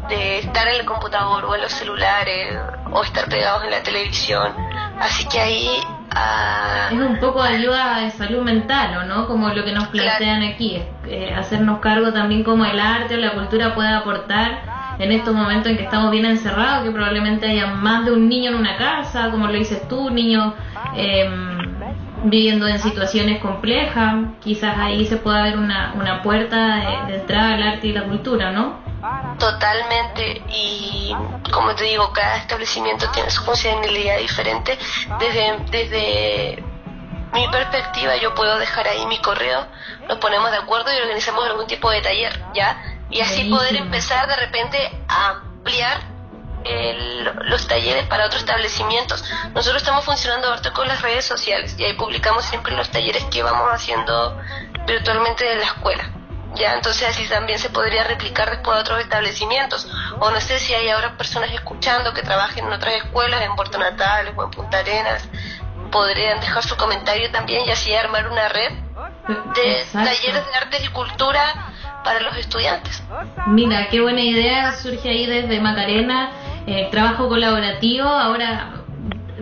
De 0.07 0.39
estar 0.39 0.67
en 0.67 0.75
el 0.75 0.85
computador 0.85 1.45
o 1.45 1.55
en 1.55 1.61
los 1.61 1.71
celulares 1.71 2.57
o 2.91 3.03
estar 3.03 3.27
pegados 3.29 3.65
en 3.65 3.71
la 3.71 3.83
televisión. 3.83 4.55
Así 4.99 5.27
que 5.27 5.39
ahí 5.39 5.83
es 6.91 6.99
un 6.99 7.17
poco 7.19 7.43
de 7.43 7.49
ayuda 7.49 7.99
de 7.99 8.11
salud 8.11 8.41
mental, 8.41 8.97
¿o 8.97 9.03
no? 9.03 9.27
Como 9.27 9.49
lo 9.49 9.63
que 9.63 9.71
nos 9.71 9.87
plantean 9.87 10.41
aquí, 10.43 10.75
es, 10.75 10.83
eh, 11.07 11.33
hacernos 11.33 11.79
cargo 11.79 12.11
también 12.11 12.43
como 12.43 12.65
el 12.65 12.79
arte 12.79 13.15
o 13.15 13.17
la 13.17 13.33
cultura 13.33 13.75
puede 13.75 13.89
aportar 13.89 14.61
en 14.99 15.11
estos 15.11 15.33
momentos 15.33 15.71
en 15.71 15.77
que 15.77 15.83
estamos 15.83 16.11
bien 16.11 16.25
encerrados, 16.25 16.83
que 16.83 16.91
probablemente 16.91 17.47
haya 17.47 17.67
más 17.67 18.05
de 18.05 18.11
un 18.11 18.27
niño 18.27 18.51
en 18.51 18.57
una 18.57 18.75
casa, 18.77 19.29
como 19.31 19.47
lo 19.47 19.53
dices 19.53 19.87
tú, 19.87 20.09
niños 20.09 20.53
em, 20.95 21.78
viviendo 22.23 22.67
en 22.67 22.79
situaciones 22.79 23.41
complejas, 23.41 24.15
quizás 24.41 24.77
ahí 24.77 25.05
se 25.05 25.17
pueda 25.17 25.43
ver 25.43 25.57
una, 25.57 25.93
una 25.95 26.21
puerta 26.21 27.05
de 27.07 27.15
entrada 27.15 27.53
al 27.53 27.63
arte 27.63 27.87
y 27.87 27.93
la 27.93 28.03
cultura, 28.03 28.51
¿no? 28.51 28.77
Totalmente, 29.37 30.41
y 30.49 31.15
como 31.51 31.73
te 31.75 31.85
digo, 31.85 32.11
cada 32.11 32.37
establecimiento 32.37 33.09
tiene 33.11 33.29
su 33.29 33.43
funcionalidad 33.43 34.17
diferente. 34.17 34.77
Desde, 35.19 35.57
desde 35.71 36.63
mi 37.33 37.47
perspectiva, 37.47 38.17
yo 38.17 38.35
puedo 38.35 38.59
dejar 38.59 38.87
ahí 38.87 39.05
mi 39.05 39.19
correo, 39.19 39.65
nos 40.07 40.17
ponemos 40.17 40.51
de 40.51 40.57
acuerdo 40.57 40.91
y 40.93 41.01
organizamos 41.01 41.45
algún 41.45 41.67
tipo 41.67 41.89
de 41.89 42.01
taller, 42.01 42.37
¿ya? 42.53 42.77
Y 43.09 43.21
así 43.21 43.49
poder 43.49 43.75
empezar 43.75 44.27
de 44.27 44.35
repente 44.35 44.77
a 45.07 45.29
ampliar 45.29 46.18
los 47.45 47.67
talleres 47.67 48.05
para 48.07 48.25
otros 48.25 48.41
establecimientos. 48.41 49.23
Nosotros 49.53 49.81
estamos 49.81 50.05
funcionando 50.05 50.49
ahorita 50.49 50.73
con 50.73 50.87
las 50.87 51.01
redes 51.01 51.25
sociales 51.25 51.75
y 51.77 51.85
ahí 51.85 51.93
publicamos 51.93 52.45
siempre 52.45 52.75
los 52.75 52.89
talleres 52.89 53.23
que 53.25 53.43
vamos 53.43 53.69
haciendo 53.71 54.39
virtualmente 54.85 55.45
de 55.45 55.55
la 55.55 55.65
escuela. 55.65 56.11
Ya 56.55 56.73
entonces 56.73 57.07
así 57.07 57.27
también 57.27 57.59
se 57.59 57.69
podría 57.69 58.03
replicar 58.03 58.49
después 58.49 58.77
a 58.77 58.81
otros 58.81 58.99
establecimientos. 58.99 59.87
O 60.19 60.31
no 60.31 60.41
sé 60.41 60.59
si 60.59 60.73
hay 60.73 60.89
ahora 60.89 61.15
personas 61.15 61.51
escuchando 61.51 62.13
que 62.13 62.23
trabajen 62.23 62.65
en 62.65 62.73
otras 62.73 62.95
escuelas 62.95 63.41
en 63.43 63.55
Puerto 63.55 63.77
Natales 63.77 64.33
o 64.35 64.43
en 64.43 64.51
Punta 64.51 64.79
Arenas. 64.79 65.27
Podrían 65.91 66.39
dejar 66.39 66.63
su 66.63 66.75
comentario 66.75 67.31
también 67.31 67.65
y 67.65 67.71
así 67.71 67.93
armar 67.93 68.29
una 68.29 68.49
red 68.49 68.73
de 69.55 69.85
talleres 69.91 70.45
de 70.45 70.55
artes 70.55 70.85
y 70.85 70.87
cultura 70.89 71.71
para 72.03 72.19
los 72.21 72.35
estudiantes. 72.37 73.03
Mira, 73.47 73.87
qué 73.89 74.01
buena 74.01 74.21
idea 74.21 74.71
surge 74.73 75.09
ahí 75.09 75.25
desde 75.25 75.59
Macarena, 75.59 76.31
eh, 76.69 76.87
trabajo 76.91 77.27
colaborativo, 77.27 78.07
ahora 78.07 78.73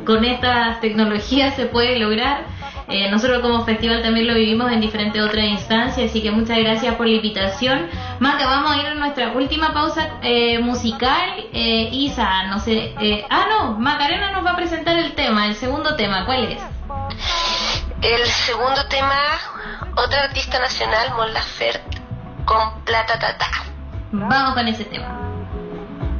con 0.06 0.24
estas 0.24 0.80
tecnologías 0.80 1.56
se 1.56 1.66
puede 1.66 2.00
lograr. 2.00 2.46
Eh, 2.88 3.12
nosotros 3.12 3.42
como 3.42 3.66
festival 3.66 4.02
también 4.02 4.28
lo 4.28 4.34
vivimos 4.34 4.72
en 4.72 4.80
diferentes 4.80 5.22
otras 5.22 5.44
instancias, 5.44 6.10
así 6.10 6.22
que 6.22 6.32
muchas 6.32 6.58
gracias 6.60 6.96
por 6.96 7.06
la 7.06 7.16
invitación. 7.16 7.90
Maca, 8.20 8.46
vamos 8.46 8.72
a 8.72 8.78
ir 8.78 8.86
a 8.86 8.96
nuestra 8.96 9.34
última 9.34 9.74
pausa 9.74 10.20
eh, 10.22 10.60
musical. 10.60 11.48
Eh, 11.52 11.90
Isa, 11.92 12.44
no 12.44 12.60
sé... 12.60 12.96
Eh, 13.02 13.26
ah, 13.30 13.46
no, 13.50 13.78
Macarena 13.78 14.32
nos 14.32 14.46
va 14.46 14.52
a 14.52 14.56
presentar 14.56 14.98
el 14.98 15.12
tema, 15.16 15.48
el 15.48 15.56
segundo 15.56 15.98
tema. 15.98 16.26
¿Cuál 16.26 16.46
es? 16.46 16.62
El 18.02 18.26
segundo 18.26 18.86
tema, 18.90 19.20
otra 19.98 20.24
artista 20.24 20.58
nacional, 20.60 21.10
Mon 21.18 21.28
con 22.46 22.84
Plata 22.86 23.20
Tata. 23.20 23.48
Vamos 24.14 24.54
con 24.54 24.66
ese 24.66 24.86
tema. 24.86 25.37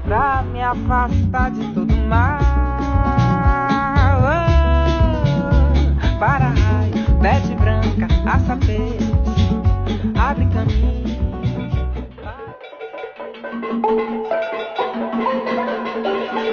pra 0.08 0.42
me 0.42 0.64
afastar 0.64 1.52
de 1.52 1.74
todo 1.74 1.94
mal. 2.08 2.40
Ah, 4.24 4.48
para 6.18 6.46
raio, 6.46 6.94
pede 7.22 7.54
branca, 7.56 8.08
a 8.26 8.40
saber, 8.40 8.98
abre 10.18 10.46
caminho. 10.48 11.18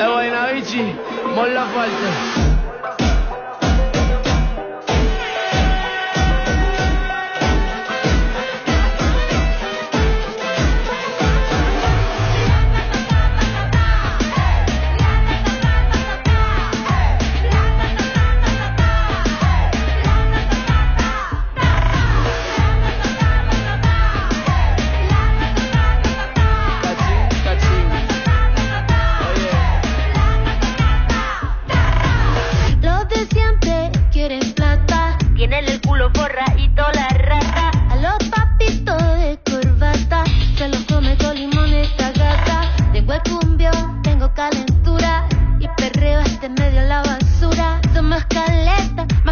É 0.00 0.09
o 0.09 0.55
bichi, 0.55 0.96
molha 1.36 1.64
forte. 1.66 2.53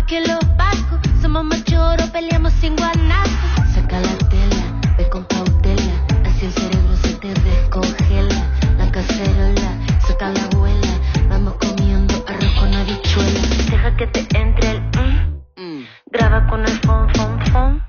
que 0.06 0.20
los 0.20 0.40
vascos 0.56 1.00
somos 1.20 1.44
machoros, 1.44 2.10
peleamos 2.10 2.52
sin 2.54 2.76
guanaco. 2.76 3.30
Saca 3.74 4.00
la 4.00 4.16
tela, 4.28 4.80
ve 4.96 5.08
con 5.08 5.24
cautela, 5.24 5.92
así 6.24 6.46
el 6.46 6.52
cerebro 6.52 6.96
se 6.96 7.14
te 7.16 7.28
descongela. 7.28 8.50
La 8.78 8.90
cacerola, 8.90 9.78
saca 10.06 10.30
la 10.30 10.44
abuela, 10.44 10.88
vamos 11.28 11.54
comiendo 11.54 12.24
arroz 12.26 12.52
con 12.58 12.74
habichuela. 12.74 13.40
Deja 13.70 13.96
que 13.96 14.06
te 14.08 14.38
entre 14.38 14.70
el 14.70 14.80
mm, 14.82 15.62
mm, 15.62 15.84
graba 16.10 16.46
con 16.46 16.62
el 16.62 16.80
fon, 16.80 17.08
fon, 17.14 17.46
fon. 17.52 17.82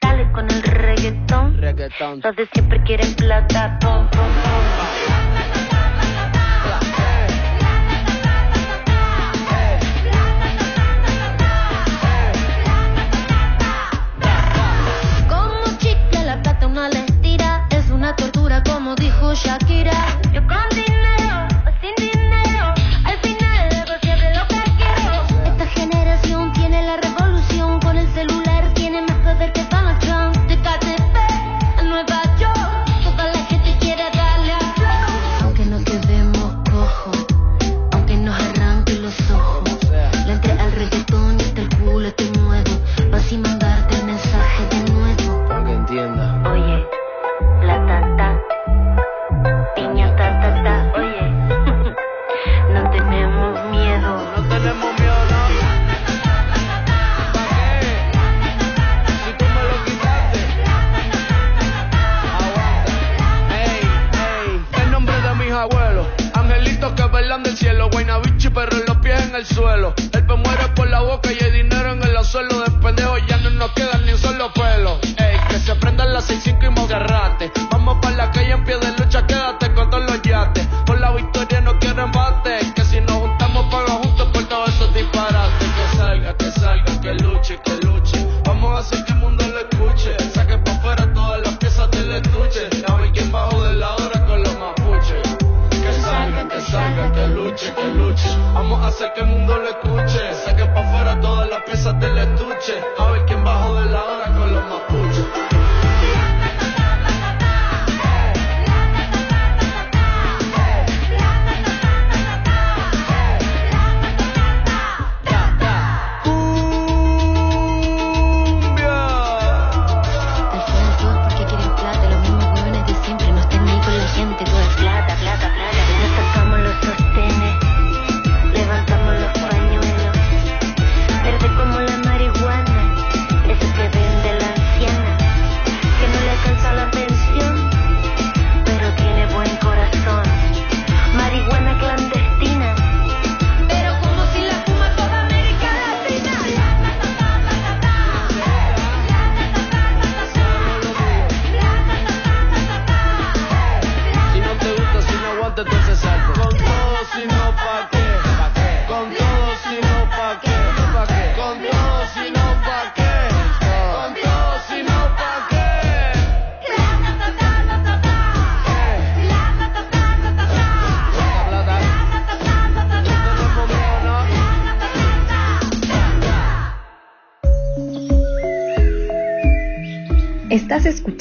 Dale 0.00 0.30
con 0.32 0.50
el 0.50 0.62
reggaetón. 0.62 1.58
reggaetón. 1.58 2.20
Los 2.22 2.36
de 2.36 2.46
siempre 2.52 2.82
quieren 2.84 3.14
plata, 3.14 3.78
pom, 3.80 4.08
pom, 4.10 4.20
pom. 4.20 5.11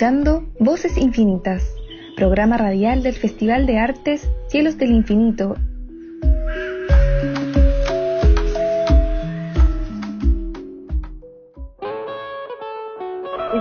escuchando 0.02 0.44
Voces 0.58 0.98
Infinitas, 0.98 1.76
programa 2.16 2.58
radial 2.58 3.04
del 3.04 3.14
Festival 3.14 3.68
de 3.68 3.78
Artes 3.78 4.28
Cielos 4.48 4.76
del 4.80 4.90
Infinito. 4.90 5.54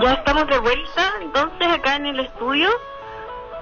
Ya 0.01 0.13
estamos 0.13 0.47
de 0.47 0.57
vuelta, 0.57 1.13
entonces 1.21 1.67
acá 1.67 1.97
en 1.97 2.07
el 2.07 2.19
estudio, 2.21 2.69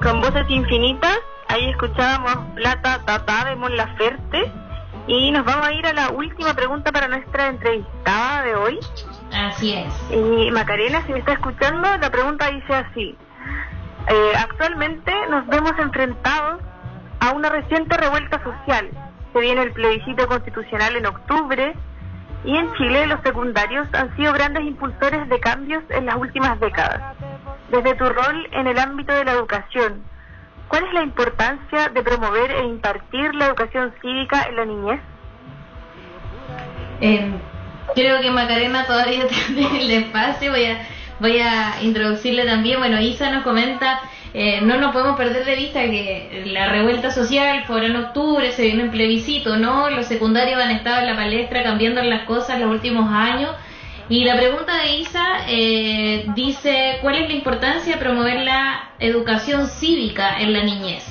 con 0.02 0.22
Voces 0.22 0.50
Infinitas. 0.50 1.20
Ahí 1.50 1.72
escuchábamos 1.72 2.56
Plata 2.56 3.02
Tatá 3.06 3.50
de 3.50 3.58
Mon 3.58 3.76
Laferte. 3.76 4.50
Y 5.06 5.32
nos 5.32 5.44
vamos 5.44 5.68
a 5.68 5.74
ir 5.74 5.86
a 5.86 5.92
la 5.92 6.12
última 6.12 6.54
pregunta 6.54 6.94
para 6.94 7.10
nuestra 7.10 7.50
entrevistada 7.50 8.44
de 8.44 8.56
hoy. 8.56 8.80
Así 9.34 9.74
es. 9.74 9.94
Y 10.12 10.52
Macarena, 10.52 11.04
si 11.06 11.14
me 11.14 11.20
está 11.20 11.34
escuchando, 11.34 11.88
la 11.98 12.10
pregunta 12.10 12.50
dice 12.50 12.74
así. 12.74 13.16
Eh, 14.08 14.32
actualmente 14.38 15.14
nos 15.30 15.46
vemos 15.48 15.74
enfrentados 15.78 16.62
a 17.20 17.32
una 17.32 17.50
reciente 17.50 17.96
revuelta 17.98 18.42
social. 18.44 18.90
Se 19.34 19.40
viene 19.40 19.62
el 19.62 19.72
plebiscito 19.72 20.28
constitucional 20.28 20.96
en 20.96 21.06
octubre 21.06 21.76
y 22.44 22.56
en 22.56 22.74
Chile 22.74 23.06
los 23.08 23.22
secundarios 23.22 23.88
han 23.94 24.16
sido 24.16 24.34
grandes 24.34 24.64
impulsores 24.64 25.28
de 25.30 25.40
cambios 25.40 25.84
en 25.90 26.06
las 26.06 26.16
últimas 26.16 26.60
décadas. 26.60 27.16
Desde 27.70 27.94
tu 27.96 28.06
rol 28.06 28.48
en 28.52 28.68
el 28.68 28.80
ámbito 28.80 29.14
de 29.14 29.26
la 29.26 29.34
educación, 29.34 30.04
¿cuál 30.70 30.86
es 30.86 30.94
la 30.94 31.04
importancia 31.04 31.90
de 31.90 32.02
promover 32.02 32.52
e 32.52 32.66
impartir 32.66 33.36
la 33.36 33.48
educación 33.48 33.94
cívica 34.02 34.44
en 34.44 34.56
la 34.56 34.66
niñez? 34.66 35.00
Eh, 37.02 37.32
creo 37.96 38.22
que 38.22 38.32
Macarena 38.32 38.86
todavía 38.86 39.28
tiene 39.48 39.82
el 39.82 39.92
espacio. 39.92 40.52
Voy 40.52 40.66
a, 40.66 40.88
voy 41.20 41.40
a 41.40 41.82
introducirle 41.82 42.46
también. 42.46 42.80
Bueno, 42.80 43.00
Isa 43.00 43.30
nos 43.32 43.44
comenta, 43.44 44.02
eh, 44.34 44.62
no 44.62 44.78
nos 44.78 44.92
podemos 44.94 45.18
perder 45.18 45.46
de 45.46 45.56
vista 45.56 45.82
que 45.82 46.44
la 46.48 46.68
revuelta 46.70 47.12
social 47.12 47.64
fue 47.66 47.86
en 47.86 47.96
octubre, 47.96 48.52
se 48.52 48.64
viene 48.64 48.84
un 48.84 48.92
plebiscito, 48.92 49.58
¿no? 49.58 49.90
Los 49.90 50.08
secundarios 50.08 50.62
han 50.62 50.72
estado 50.72 51.00
en 51.00 51.08
la 51.08 51.16
palestra 51.16 51.64
cambiando 51.64 52.02
las 52.04 52.24
cosas 52.24 52.60
los 52.60 52.70
últimos 52.70 53.12
años. 53.12 53.56
Y 54.10 54.24
la 54.24 54.36
pregunta 54.36 54.76
de 54.76 54.96
Isa 54.96 55.24
eh, 55.48 56.26
dice, 56.34 56.98
¿cuál 57.02 57.16
es 57.16 57.30
la 57.30 57.36
importancia 57.36 57.94
de 57.94 58.00
promover 58.00 58.40
la 58.40 58.90
educación 58.98 59.68
cívica 59.68 60.40
en 60.40 60.52
la 60.52 60.64
niñez? 60.64 61.06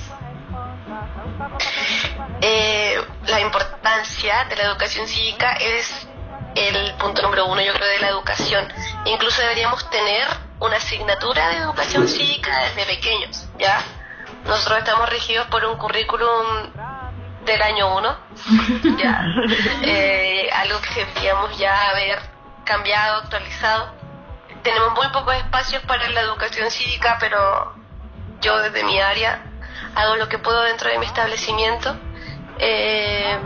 Eh, 2.40 2.96
la 3.28 3.40
importancia 3.40 4.46
de 4.48 4.56
la 4.56 4.62
educación 4.64 5.06
cívica 5.06 5.52
es 5.54 6.07
el 6.54 6.94
punto 6.94 7.22
número 7.22 7.46
uno, 7.46 7.60
yo 7.60 7.72
creo, 7.72 7.88
de 7.88 7.98
la 8.00 8.08
educación. 8.08 8.72
Incluso 9.04 9.40
deberíamos 9.42 9.88
tener 9.90 10.26
una 10.60 10.76
asignatura 10.76 11.48
de 11.48 11.56
educación 11.58 12.08
cívica 12.08 12.50
desde 12.64 12.84
pequeños, 12.86 13.48
¿ya? 13.58 13.82
Nosotros 14.44 14.78
estamos 14.78 15.08
regidos 15.08 15.46
por 15.48 15.64
un 15.64 15.76
currículum 15.78 16.72
del 17.44 17.62
año 17.62 17.96
uno, 17.96 18.16
¿ya? 18.98 19.24
Eh, 19.82 20.50
algo 20.52 20.80
que 20.80 21.04
deberíamos 21.04 21.56
ya 21.58 21.90
haber 21.90 22.18
cambiado, 22.64 23.22
actualizado. 23.22 23.94
Tenemos 24.62 24.92
muy 24.94 25.08
pocos 25.08 25.34
espacios 25.36 25.82
para 25.84 26.08
la 26.10 26.20
educación 26.20 26.70
cívica, 26.70 27.16
pero 27.20 27.74
yo 28.40 28.58
desde 28.58 28.84
mi 28.84 29.00
área 29.00 29.42
hago 29.94 30.16
lo 30.16 30.28
que 30.28 30.38
puedo 30.38 30.62
dentro 30.62 30.90
de 30.90 30.98
mi 30.98 31.06
establecimiento. 31.06 31.96
Eh, 32.58 33.38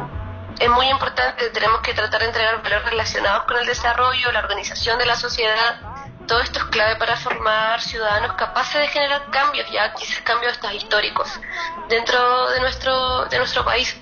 es 0.62 0.70
muy 0.70 0.88
importante, 0.88 1.50
tenemos 1.50 1.80
que 1.80 1.92
tratar 1.92 2.20
de 2.20 2.28
entregar 2.28 2.62
valores 2.62 2.84
relacionados 2.84 3.44
con 3.44 3.56
el 3.56 3.66
desarrollo, 3.66 4.30
la 4.30 4.38
organización 4.38 4.96
de 4.96 5.06
la 5.06 5.16
sociedad. 5.16 5.80
Todo 6.28 6.40
esto 6.40 6.60
es 6.60 6.64
clave 6.66 6.94
para 6.96 7.16
formar 7.16 7.80
ciudadanos 7.80 8.36
capaces 8.36 8.80
de 8.80 8.86
generar 8.86 9.28
cambios, 9.30 9.68
ya 9.72 9.92
quizás 9.92 10.20
cambios 10.20 10.52
estos 10.52 10.72
históricos, 10.72 11.28
dentro 11.88 12.50
de 12.50 12.60
nuestro, 12.60 13.24
de 13.24 13.38
nuestro 13.38 13.64
país 13.64 13.96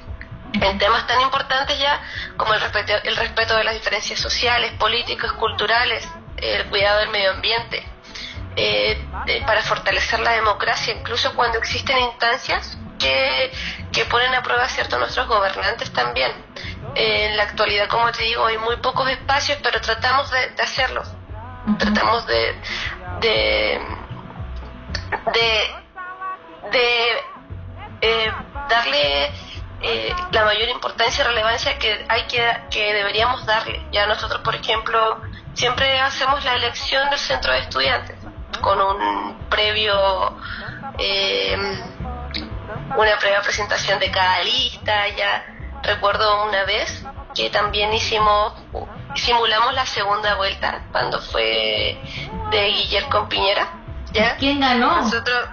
en 0.52 0.78
temas 0.78 1.06
tan 1.06 1.20
importantes 1.22 1.78
ya 1.78 1.98
como 2.36 2.52
el 2.52 2.60
respeto, 2.60 2.92
el 3.04 3.16
respeto 3.16 3.56
de 3.56 3.64
las 3.64 3.72
diferencias 3.72 4.20
sociales, 4.20 4.72
políticas, 4.72 5.32
culturales, 5.32 6.06
el 6.36 6.66
cuidado 6.66 6.98
del 7.00 7.08
medio 7.08 7.30
ambiente, 7.30 7.86
eh, 8.56 9.02
para 9.46 9.62
fortalecer 9.62 10.20
la 10.20 10.32
democracia, 10.32 10.92
incluso 10.92 11.34
cuando 11.34 11.56
existen 11.56 11.98
instancias 12.00 12.76
que, 13.00 13.52
que 13.92 14.04
ponen 14.04 14.32
a 14.34 14.42
prueba 14.42 14.68
cierto 14.68 14.98
nuestros 14.98 15.26
gobernantes 15.26 15.92
también. 15.92 16.30
Eh, 16.94 17.26
en 17.26 17.36
la 17.36 17.44
actualidad, 17.44 17.88
como 17.88 18.12
te 18.12 18.22
digo, 18.22 18.46
hay 18.46 18.58
muy 18.58 18.76
pocos 18.76 19.08
espacios, 19.08 19.58
pero 19.62 19.80
tratamos 19.80 20.30
de, 20.30 20.50
de 20.50 20.62
hacerlos. 20.62 21.08
Tratamos 21.78 22.26
de, 22.26 22.54
de, 23.20 23.80
de, 25.32 25.70
de 26.70 27.18
eh, 28.00 28.32
darle 28.68 29.30
eh, 29.82 30.14
la 30.32 30.44
mayor 30.44 30.68
importancia 30.68 31.24
y 31.24 31.26
relevancia 31.26 31.78
que 31.78 32.04
hay 32.08 32.24
que, 32.24 32.42
que 32.70 32.94
deberíamos 32.94 33.44
darle. 33.46 33.86
Ya 33.92 34.06
nosotros, 34.06 34.40
por 34.42 34.54
ejemplo, 34.54 35.20
siempre 35.54 35.98
hacemos 36.00 36.44
la 36.44 36.54
elección 36.54 37.08
del 37.10 37.18
centro 37.18 37.52
de 37.52 37.60
estudiantes 37.60 38.16
con 38.60 38.80
un 38.80 39.38
previo 39.48 40.36
eh, 40.98 41.56
una 42.96 43.18
previa 43.18 43.40
presentación 43.42 43.98
de 43.98 44.10
cada 44.10 44.42
lista 44.42 45.08
ya 45.08 45.44
recuerdo 45.82 46.44
una 46.44 46.64
vez 46.64 47.04
que 47.34 47.50
también 47.50 47.92
hicimos 47.92 48.54
simulamos 49.14 49.74
la 49.74 49.86
segunda 49.86 50.34
vuelta 50.34 50.82
cuando 50.92 51.20
fue 51.20 51.98
de 52.50 52.66
Guillermo 52.68 53.28
Piñera 53.28 53.68
ya. 54.12 54.36
Quién 54.36 54.60
ganó 54.60 55.02
nosotros 55.02 55.48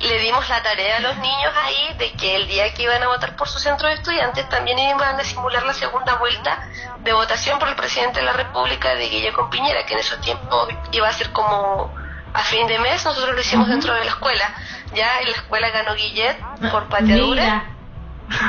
le 0.00 0.18
dimos 0.20 0.48
la 0.48 0.62
tarea 0.62 0.96
a 0.96 1.00
los 1.00 1.16
niños 1.18 1.52
ahí 1.62 1.94
de 1.98 2.12
que 2.12 2.36
el 2.36 2.46
día 2.46 2.72
que 2.72 2.84
iban 2.84 3.02
a 3.02 3.08
votar 3.08 3.36
por 3.36 3.48
su 3.48 3.58
centro 3.58 3.88
de 3.88 3.94
estudiantes 3.94 4.48
también 4.48 4.78
iban 4.78 5.20
a 5.20 5.24
simular 5.24 5.62
la 5.64 5.74
segunda 5.74 6.14
vuelta 6.14 6.66
de 7.00 7.12
votación 7.12 7.58
por 7.58 7.68
el 7.68 7.76
presidente 7.76 8.20
de 8.20 8.26
la 8.26 8.32
República 8.32 8.94
de 8.94 9.08
Guillermo 9.08 9.50
Piñera, 9.50 9.84
que 9.84 9.94
en 9.94 10.00
esos 10.00 10.20
tiempos 10.20 10.68
iba 10.92 11.08
a 11.08 11.12
ser 11.12 11.30
como 11.32 11.92
a 12.32 12.40
fin 12.40 12.66
de 12.66 12.78
mes, 12.78 13.04
nosotros 13.04 13.34
lo 13.34 13.40
hicimos 13.40 13.68
dentro 13.68 13.92
de 13.92 14.04
la 14.04 14.10
escuela. 14.10 14.54
Ya 14.94 15.20
en 15.20 15.30
la 15.30 15.36
escuela 15.36 15.70
ganó 15.70 15.94
Guillet 15.94 16.36
por 16.70 16.88
pateadura. 16.88 17.76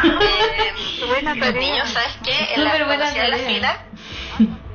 Eh, 0.03 0.73
los 1.35 1.53
niños, 1.55 1.89
¿sabes 1.89 2.17
qué? 2.23 2.53
En 2.53 2.63
la, 2.63 2.85
cuando 2.85 3.05
hacían 3.05 3.31
la 3.31 3.37
fila 3.37 3.85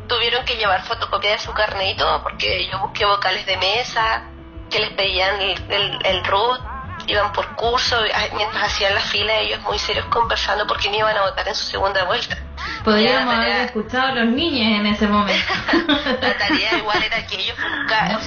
tuvieron 0.08 0.44
que 0.44 0.56
llevar 0.56 0.82
fotocopia 0.84 1.32
de 1.32 1.38
su 1.38 1.52
carnet 1.52 1.94
y 1.94 1.96
todo, 1.96 2.22
porque 2.22 2.68
yo 2.70 2.78
busqué 2.78 3.04
vocales 3.04 3.46
de 3.46 3.56
mesa, 3.56 4.24
que 4.70 4.80
les 4.80 4.90
pedían 4.90 5.40
el, 5.40 5.70
el, 5.70 5.98
el 6.04 6.24
root, 6.24 6.60
iban 7.06 7.32
por 7.32 7.54
curso, 7.56 7.96
mientras 8.34 8.64
hacían 8.64 8.94
la 8.94 9.00
fila 9.00 9.34
ellos 9.38 9.60
muy 9.62 9.78
serios 9.78 10.06
conversando 10.06 10.66
porque 10.66 10.90
no 10.90 10.96
iban 10.96 11.16
a 11.16 11.22
votar 11.22 11.46
en 11.48 11.54
su 11.54 11.64
segunda 11.64 12.04
vuelta. 12.04 12.36
Podríamos 12.84 13.34
haber 13.34 13.66
escuchado 13.66 14.08
a 14.08 14.12
los 14.12 14.26
niños 14.26 14.80
en 14.80 14.86
ese 14.86 15.06
momento. 15.06 15.52
la 16.20 16.38
tarea 16.38 16.78
igual 16.78 17.02
era 17.02 17.26
que 17.26 17.36
ellos 17.36 17.56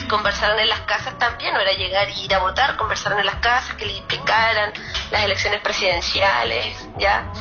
conversaran 0.10 0.60
en 0.60 0.70
las 0.70 0.82
casas 0.82 1.18
también, 1.18 1.54
no 1.54 1.60
era 1.60 1.72
llegar 1.74 2.10
y 2.10 2.26
ir 2.26 2.34
a 2.34 2.40
votar, 2.40 2.76
conversaron 2.76 3.20
en 3.20 3.26
las 3.26 3.36
casas, 3.36 3.76
que 3.76 3.86
les 3.86 3.98
explicaran 3.98 4.74
las 5.12 5.24
elecciones 5.24 5.62
presidenciales, 5.62 6.88
¿ya? 6.98 7.32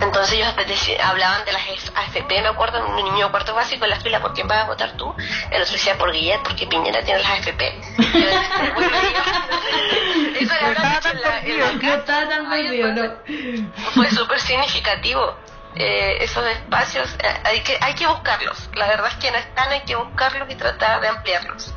Entonces 0.00 0.34
ellos 0.34 0.52
hablaban 1.02 1.44
de 1.46 1.52
las 1.52 1.62
AFP, 1.94 2.42
me 2.42 2.48
acuerdo, 2.48 2.86
un 2.86 2.96
niño 2.96 3.30
cuarto 3.30 3.54
básico 3.54 3.84
en 3.84 3.90
la 3.90 4.00
fila, 4.00 4.20
¿por 4.20 4.34
quién 4.34 4.46
vas 4.46 4.64
a 4.64 4.66
votar 4.66 4.92
tú? 4.92 5.14
El 5.50 5.62
otro 5.62 5.72
decía 5.72 5.96
por 5.96 6.12
Guillet, 6.12 6.42
porque 6.42 6.66
Piñera 6.66 7.02
tiene 7.02 7.20
las 7.20 7.30
AFP. 7.30 7.80
Eso 10.38 10.54
Fue 13.94 14.10
súper 14.10 14.38
significativo. 14.40 15.34
Eh, 15.78 16.24
esos 16.24 16.44
espacios 16.46 17.14
eh, 17.22 17.26
hay 17.44 17.60
que 17.60 17.76
hay 17.80 17.94
que 17.94 18.06
buscarlos. 18.06 18.70
La 18.74 18.88
verdad 18.88 19.08
es 19.08 19.16
que 19.16 19.30
no 19.30 19.36
están 19.36 19.70
hay 19.70 19.82
que 19.82 19.94
buscarlos 19.94 20.50
y 20.50 20.54
tratar 20.54 21.00
de 21.00 21.08
ampliarlos. 21.08 21.74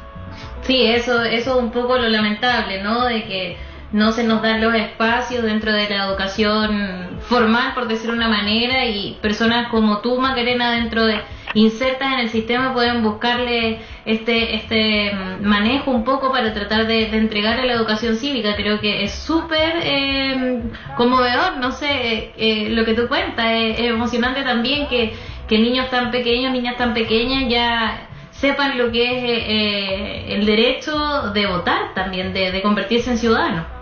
Sí 0.61 0.87
eso 0.87 1.23
eso 1.23 1.51
es 1.51 1.63
un 1.63 1.71
poco 1.71 1.97
lo 1.97 2.07
lamentable 2.07 2.81
no 2.81 3.05
de 3.05 3.25
que 3.25 3.68
no 3.91 4.11
se 4.11 4.23
nos 4.23 4.41
dan 4.41 4.61
los 4.61 4.73
espacios 4.75 5.43
dentro 5.43 5.71
de 5.71 5.89
la 5.89 6.05
educación 6.05 7.19
formal, 7.21 7.73
por 7.73 7.87
decir 7.87 8.11
una 8.11 8.27
manera, 8.27 8.85
y 8.85 9.17
personas 9.21 9.69
como 9.69 9.99
tú, 9.99 10.19
Macarena, 10.19 10.71
dentro 10.71 11.05
de 11.05 11.21
insertas 11.55 12.13
en 12.13 12.19
el 12.19 12.29
sistema 12.29 12.73
pueden 12.73 13.01
buscarle 13.01 13.79
este 14.05 14.55
este 14.55 15.11
manejo 15.41 15.89
un 15.89 16.03
poco 16.03 16.31
para 16.31 16.53
tratar 16.53 16.85
de, 16.85 17.07
de 17.07 17.17
entregarle 17.17 17.65
la 17.65 17.73
educación 17.73 18.15
cívica. 18.17 18.55
Creo 18.55 18.79
que 18.79 19.03
es 19.03 19.13
súper 19.13 19.77
eh, 19.81 20.61
conmovedor, 20.95 21.57
no 21.57 21.71
sé, 21.71 22.33
eh, 22.37 22.67
lo 22.69 22.85
que 22.85 22.93
tú 22.93 23.07
cuentas, 23.07 23.47
es, 23.49 23.79
emocionante 23.79 24.43
también 24.43 24.87
que, 24.87 25.13
que 25.47 25.57
niños 25.57 25.89
tan 25.89 26.11
pequeños, 26.11 26.51
niñas 26.51 26.77
tan 26.77 26.93
pequeñas 26.93 27.49
ya 27.49 28.07
sepan 28.31 28.77
lo 28.77 28.91
que 28.91 29.03
es 29.03 29.23
eh, 29.23 30.35
el 30.35 30.45
derecho 30.45 31.31
de 31.33 31.45
votar 31.47 31.93
también, 31.93 32.31
de, 32.33 32.51
de 32.51 32.61
convertirse 32.61 33.11
en 33.11 33.17
ciudadanos. 33.17 33.78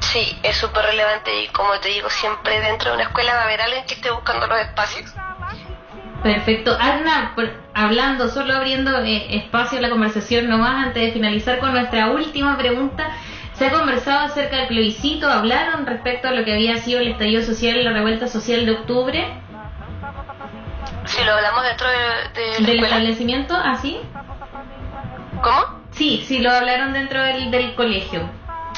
Sí, 0.00 0.38
es 0.42 0.56
súper 0.56 0.84
relevante 0.84 1.42
y 1.42 1.48
como 1.48 1.78
te 1.80 1.88
digo, 1.88 2.08
siempre 2.08 2.60
dentro 2.60 2.90
de 2.90 2.96
una 2.96 3.04
escuela 3.04 3.34
va 3.34 3.40
a 3.40 3.44
haber 3.44 3.60
alguien 3.60 3.84
que 3.86 3.94
esté 3.94 4.10
buscando 4.10 4.46
los 4.46 4.58
espacios. 4.60 5.12
Perfecto. 6.22 6.76
Arna, 6.80 7.34
hablando, 7.74 8.28
solo 8.28 8.54
abriendo 8.56 8.98
eh, 9.04 9.36
espacio 9.36 9.78
a 9.78 9.82
la 9.82 9.90
conversación 9.90 10.48
nomás 10.48 10.86
antes 10.86 11.02
de 11.02 11.12
finalizar 11.12 11.58
con 11.58 11.72
nuestra 11.72 12.10
última 12.10 12.56
pregunta. 12.56 13.10
¿Se 13.52 13.66
ha 13.66 13.72
conversado 13.72 14.26
acerca 14.26 14.56
del 14.56 14.68
plebiscito? 14.68 15.28
¿Hablaron 15.28 15.84
respecto 15.86 16.28
a 16.28 16.30
lo 16.32 16.44
que 16.44 16.52
había 16.52 16.76
sido 16.78 17.00
el 17.00 17.08
estallido 17.08 17.42
social 17.42 17.84
la 17.84 17.92
revuelta 17.92 18.28
social 18.28 18.66
de 18.66 18.72
octubre? 18.72 19.26
Sí, 21.04 21.24
lo 21.24 21.32
hablamos 21.32 21.64
dentro 21.64 21.86
de, 21.88 22.40
de 22.40 22.66
¿Del 22.66 22.84
establecimiento? 22.84 23.56
¿Así? 23.56 23.98
¿Cómo? 25.42 25.80
Sí, 25.90 26.24
sí, 26.26 26.38
lo 26.38 26.50
hablaron 26.52 26.92
dentro 26.92 27.22
del, 27.22 27.50
del 27.50 27.74
colegio. 27.74 28.28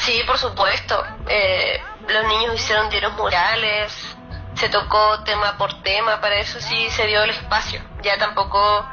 Sí, 0.01 0.23
por 0.27 0.39
supuesto. 0.39 1.03
Eh, 1.29 1.81
los 2.09 2.27
niños 2.27 2.55
hicieron 2.55 2.89
diarios 2.91 3.13
murales, 3.15 4.17
se 4.55 4.69
tocó 4.69 5.23
tema 5.25 5.57
por 5.57 5.83
tema, 5.83 6.21
para 6.21 6.37
eso 6.37 6.61
sí 6.61 6.91
se 6.91 7.07
dio 7.07 7.23
el 7.23 7.31
espacio. 7.31 7.81
Ya 8.03 8.19
tampoco 8.19 8.87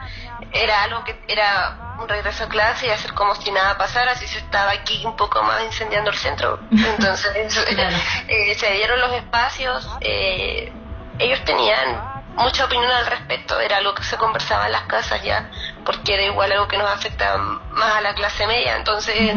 era 0.51 0.83
algo 0.83 1.03
que 1.03 1.19
era 1.27 1.95
un 1.99 2.07
regreso 2.07 2.43
a 2.43 2.47
clase 2.47 2.87
y 2.87 2.89
hacer 2.89 3.13
como 3.13 3.35
si 3.35 3.51
nada 3.51 3.77
pasara, 3.77 4.15
si 4.15 4.27
se 4.27 4.39
estaba 4.39 4.71
aquí 4.71 5.03
un 5.05 5.15
poco 5.15 5.41
más 5.43 5.63
incendiando 5.63 6.11
el 6.11 6.17
centro. 6.17 6.59
Entonces 6.71 7.31
eh, 8.27 8.55
se 8.55 8.71
dieron 8.71 8.99
los 8.99 9.13
espacios, 9.13 9.89
eh, 10.01 10.71
ellos 11.19 11.43
tenían 11.43 12.17
mucha 12.35 12.65
opinión 12.65 12.91
al 12.91 13.07
respecto, 13.07 13.59
era 13.59 13.77
algo 13.77 13.95
que 13.95 14.03
se 14.03 14.15
conversaba 14.17 14.67
en 14.67 14.71
las 14.73 14.83
casas 14.83 15.23
ya, 15.23 15.49
porque 15.83 16.13
era 16.13 16.23
igual 16.23 16.51
algo 16.51 16.67
que 16.67 16.77
nos 16.77 16.89
afecta 16.89 17.35
más 17.37 17.95
a 17.95 18.01
la 18.01 18.13
clase 18.13 18.45
media, 18.45 18.75
entonces 18.75 19.35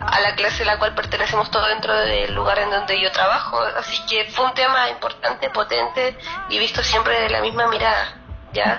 a 0.00 0.20
la 0.20 0.34
clase 0.34 0.62
a 0.62 0.66
la 0.66 0.78
cual 0.78 0.94
pertenecemos 0.94 1.50
todos 1.50 1.68
dentro 1.68 1.94
del 1.94 2.34
lugar 2.34 2.58
en 2.58 2.70
donde 2.70 3.00
yo 3.00 3.10
trabajo, 3.12 3.58
así 3.78 4.00
que 4.08 4.30
fue 4.30 4.46
un 4.46 4.54
tema 4.54 4.90
importante, 4.90 5.50
potente 5.50 6.16
y 6.48 6.58
visto 6.58 6.82
siempre 6.82 7.20
de 7.20 7.30
la 7.30 7.40
misma 7.40 7.68
mirada, 7.68 8.16
¿ya? 8.52 8.78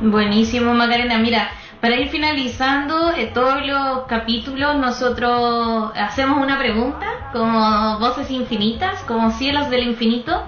Buenísimo, 0.00 0.74
Macarena. 0.74 1.18
Mira, 1.18 1.50
para 1.80 1.96
ir 1.96 2.08
finalizando 2.08 3.12
eh, 3.12 3.30
todos 3.32 3.64
los 3.66 4.06
capítulos, 4.06 4.76
nosotros 4.76 5.92
hacemos 5.94 6.38
una 6.38 6.58
pregunta, 6.58 7.06
como 7.32 7.98
voces 7.98 8.30
infinitas, 8.30 9.02
como 9.04 9.30
cielos 9.30 9.70
del 9.70 9.84
infinito. 9.84 10.44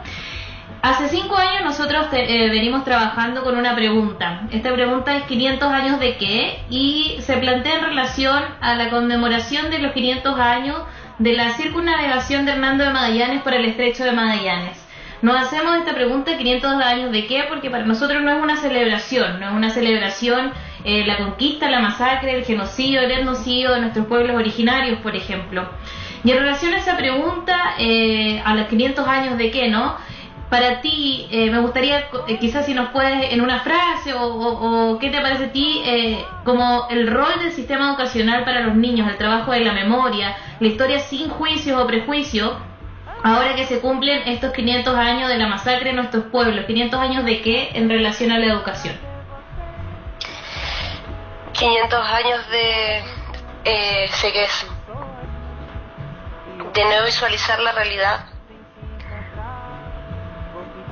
Hace 0.81 1.09
cinco 1.09 1.37
años 1.37 1.64
nosotros 1.64 2.07
eh, 2.12 2.49
venimos 2.51 2.85
trabajando 2.85 3.43
con 3.43 3.57
una 3.57 3.74
pregunta. 3.74 4.43
Esta 4.53 4.72
pregunta 4.72 5.16
es 5.16 5.24
500 5.24 5.68
años 5.72 5.99
de 5.99 6.16
qué 6.16 6.61
y 6.70 7.16
se 7.20 7.37
plantea 7.39 7.79
en 7.79 7.85
relación 7.85 8.45
a 8.61 8.76
la 8.76 8.89
conmemoración 8.89 9.70
de 9.70 9.81
los 9.81 9.93
500 9.93 10.39
años 10.39 10.76
de 11.18 11.33
la 11.33 11.51
circunnavegación 11.55 12.47
de 12.47 12.53
Hernando 12.53 12.85
de 12.85 12.91
Magallanes 12.91 13.43
por 13.43 13.55
el 13.55 13.64
estrecho 13.64 14.05
de 14.05 14.12
Magallanes. 14.12 14.89
Nos 15.20 15.35
hacemos 15.35 15.74
esta 15.74 15.95
pregunta 15.95 16.39
500 16.39 16.72
años 16.74 17.11
de 17.11 17.26
qué, 17.26 17.45
porque 17.49 17.70
para 17.70 17.85
nosotros 17.85 18.22
no 18.22 18.31
es 18.31 18.41
una 18.41 18.57
celebración, 18.57 19.41
no 19.41 19.49
es 19.49 19.53
una 19.53 19.70
celebración 19.70 20.53
eh, 20.85 21.05
la 21.05 21.16
conquista, 21.16 21.68
la 21.68 21.81
masacre, 21.81 22.37
el 22.37 22.45
genocidio, 22.45 23.01
el 23.01 23.11
etnocidio 23.11 23.72
de 23.72 23.81
nuestros 23.81 24.07
pueblos 24.07 24.37
originarios, 24.37 25.01
por 25.01 25.16
ejemplo. 25.16 25.68
Y 26.22 26.31
en 26.31 26.39
relación 26.39 26.72
a 26.72 26.79
esa 26.79 26.97
pregunta, 26.97 27.74
eh, 27.79 28.41
a 28.45 28.55
los 28.55 28.68
500 28.68 29.09
años 29.09 29.39
de 29.39 29.51
qué, 29.51 29.68
¿no? 29.68 29.97
Para 30.51 30.80
ti, 30.80 31.28
eh, 31.30 31.51
me 31.51 31.59
gustaría 31.59 32.09
quizás 32.40 32.64
si 32.64 32.72
nos 32.72 32.88
puedes 32.88 33.32
en 33.32 33.42
una 33.42 33.61
frase 33.61 34.14
o, 34.14 34.99
qué 34.99 35.11
te 35.11 35.20
parece 35.20 35.44
a 35.44 35.53
ti 35.53 35.82
como 36.44 36.86
el 36.88 37.07
rol 37.07 37.38
del 37.40 37.53
sistema 37.53 37.90
educacional 37.90 38.44
para 38.44 38.61
los 38.61 38.74
niños, 38.74 39.09
el 39.09 39.18
trabajo 39.18 39.53
de 39.53 39.61
la 39.61 39.72
memoria, 39.72 40.36
la 40.59 40.66
historia 40.66 41.01
sin 41.01 41.28
juicios 41.28 41.78
o 41.78 41.86
prejuicios 41.86 42.53
ahora 43.22 43.55
que 43.55 43.66
se 43.66 43.80
cumplen 43.80 44.22
estos 44.26 44.53
500 44.53 44.94
años 44.96 45.28
de 45.28 45.38
la 45.38 45.49
masacre 45.49 45.90
en 45.90 45.96
nuestros 45.96 46.24
pueblos, 46.26 46.64
500 46.66 47.01
años 47.01 47.24
de 47.24 47.42
qué 47.42 47.70
en 47.74 47.88
relación 47.88 48.32
a 48.32 48.38
la 48.38 48.46
educación. 48.46 48.96
500 51.53 52.07
años 52.07 52.49
de 52.51 52.99
eh, 53.64 54.11
de 56.72 56.84
no 56.84 57.05
visualizar 57.05 57.61
la 57.61 57.72
realidad. 57.72 58.38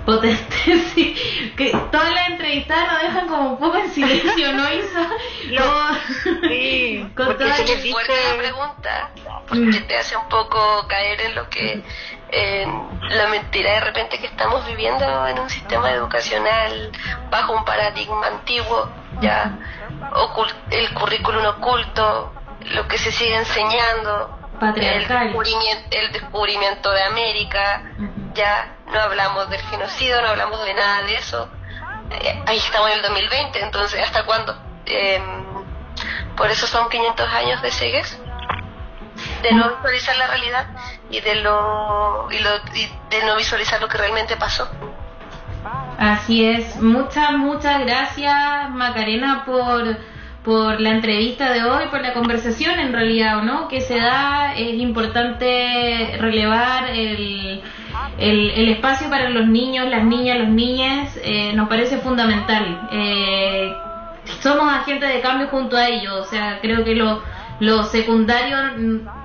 Potente, 0.07 0.57
sí. 0.95 1.53
Que 1.57 1.73
todas 1.91 2.15
las 2.15 2.29
entrevistadas 2.29 2.93
nos 2.93 3.03
dejan 3.03 3.29
como 3.29 3.51
un 3.51 3.59
poco 3.59 3.77
en 3.77 3.91
silencio, 3.91 4.53
¿no, 4.53 4.73
Isa? 4.73 5.09
sí, 6.49 7.11
con 7.17 7.37
toda 7.37 7.57
es 7.57 7.91
fuerte 7.91 8.13
la 8.31 8.39
pregunta, 8.39 9.11
porque 9.49 9.81
mm. 9.81 9.87
te 9.89 9.97
hace 9.97 10.17
un 10.17 10.29
poco 10.29 10.87
caer 10.89 11.21
en 11.23 11.35
lo 11.35 11.51
que 11.51 11.83
la 13.11 13.29
mentira 13.29 13.75
de 13.75 13.81
repente 13.81 14.19
que 14.19 14.27
estamos 14.27 14.67
viviendo 14.67 15.27
en 15.27 15.39
un 15.39 15.49
sistema 15.49 15.93
educacional 15.93 16.91
bajo 17.31 17.53
un 17.53 17.65
paradigma 17.65 18.27
antiguo, 18.27 18.89
ya 19.21 19.59
el 20.71 20.95
currículum 20.95 21.45
oculto, 21.47 22.33
lo 22.75 22.89
que 22.89 22.99
se 22.99 23.13
sigue 23.13 23.37
enseñando, 23.37 24.36
el 24.61 25.09
descubrimiento, 25.09 25.89
el 25.91 26.13
descubrimiento 26.13 26.91
de 26.91 27.03
América, 27.05 27.83
ya 28.35 28.77
no 28.87 29.01
hablamos 29.01 29.49
del 29.51 29.61
genocidio, 29.61 30.21
no 30.23 30.29
hablamos 30.29 30.65
de 30.65 30.75
nada 30.75 31.03
de 31.03 31.15
eso. 31.17 31.49
Eh, 32.11 32.43
ahí 32.47 32.59
estamos 32.59 32.91
en 32.91 32.97
el 32.97 33.03
2020, 33.03 33.63
entonces 33.63 34.01
¿hasta 34.01 34.25
cuándo? 34.25 34.57
Em, 34.87 35.65
por 36.37 36.51
eso 36.51 36.67
son 36.67 36.89
500 36.89 37.29
años 37.33 37.63
de 37.63 37.71
cegues 37.71 38.19
de 39.43 39.53
no 39.53 39.69
visualizar 39.77 40.17
la 40.17 40.27
realidad 40.27 40.67
y 41.11 41.21
de 41.21 41.37
lo, 41.37 42.29
y 42.31 42.39
lo 42.39 42.51
de 43.11 43.25
no 43.25 43.37
visualizar 43.37 43.81
lo 43.81 43.89
que 43.89 43.99
realmente 43.99 44.37
pasó. 44.37 44.69
Así 45.99 46.45
es, 46.45 46.77
muchas, 46.77 47.33
muchas 47.33 47.81
gracias 47.81 48.71
Macarena 48.71 49.45
por, 49.47 49.99
por 50.47 50.81
la 50.81 50.91
entrevista 50.91 51.53
de 51.53 51.65
hoy, 51.65 51.87
por 51.91 52.01
la 52.03 52.15
conversación 52.15 52.79
en 52.79 52.93
realidad, 52.93 53.43
¿no? 53.43 53.67
Que 53.67 53.81
se 53.81 53.99
da, 53.99 54.55
es 54.55 54.75
importante 54.75 56.17
relevar 56.21 56.89
el, 56.91 57.61
el, 58.17 58.69
espacio 58.69 59.11
para 59.11 59.29
los 59.29 59.49
niños, 59.49 59.89
las 59.91 60.05
niñas, 60.05 60.39
los 60.39 60.49
niñas, 60.49 61.19
eh, 61.25 61.53
nos 61.53 61.69
parece 61.69 61.99
fundamental. 61.99 62.89
Eh, 62.93 63.73
somos 64.41 64.73
agentes 64.73 65.13
de 65.13 65.21
cambio 65.21 65.49
junto 65.49 65.77
a 65.77 65.89
ellos, 65.89 66.15
o 66.15 66.25
sea, 66.25 66.61
creo 66.63 66.85
que 66.85 66.95
lo, 66.95 67.23
lo 67.59 67.83
secundario 67.83 68.57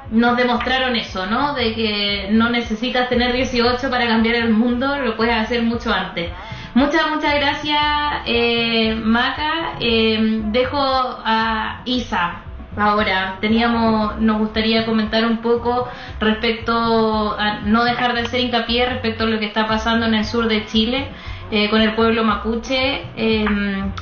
nos 0.10 0.38
demostraron 0.38 0.96
eso, 0.96 1.28
¿no? 1.28 1.54
De 1.54 1.76
que 1.76 2.30
no 2.32 2.50
necesitas 2.50 3.10
tener 3.10 3.32
18 3.32 3.92
para 3.92 4.08
cambiar 4.08 4.38
el 4.38 4.50
mundo, 4.50 4.98
lo 4.98 5.16
puedes 5.16 5.36
hacer 5.36 5.62
mucho 5.62 5.94
antes. 5.94 6.32
Muchas, 6.74 7.10
muchas 7.10 7.36
gracias, 7.36 7.82
eh, 8.26 8.96
Maca. 8.96 9.74
Eh, 9.80 10.42
dejo 10.46 10.78
a 10.80 11.82
Isa. 11.86 12.44
Ahora, 12.78 13.38
teníamos, 13.42 14.18
nos 14.20 14.38
gustaría 14.38 14.86
comentar 14.86 15.26
un 15.26 15.40
poco 15.40 15.90
respecto 16.22 17.36
a 17.38 17.60
no 17.66 17.84
dejar 17.84 18.14
de 18.14 18.22
hacer 18.22 18.40
hincapié 18.40 18.86
respecto 18.86 19.26
a 19.26 19.28
lo 19.28 19.40
que 19.40 19.46
está 19.46 19.68
pasando 19.68 20.06
en 20.06 20.14
el 20.14 20.24
sur 20.24 20.48
de 20.48 20.66
Chile 20.66 21.10
eh, 21.52 21.70
con 21.70 21.82
el 21.82 21.94
pueblo 21.96 22.24
mapuche. 22.24 23.06
Eh, 23.18 23.46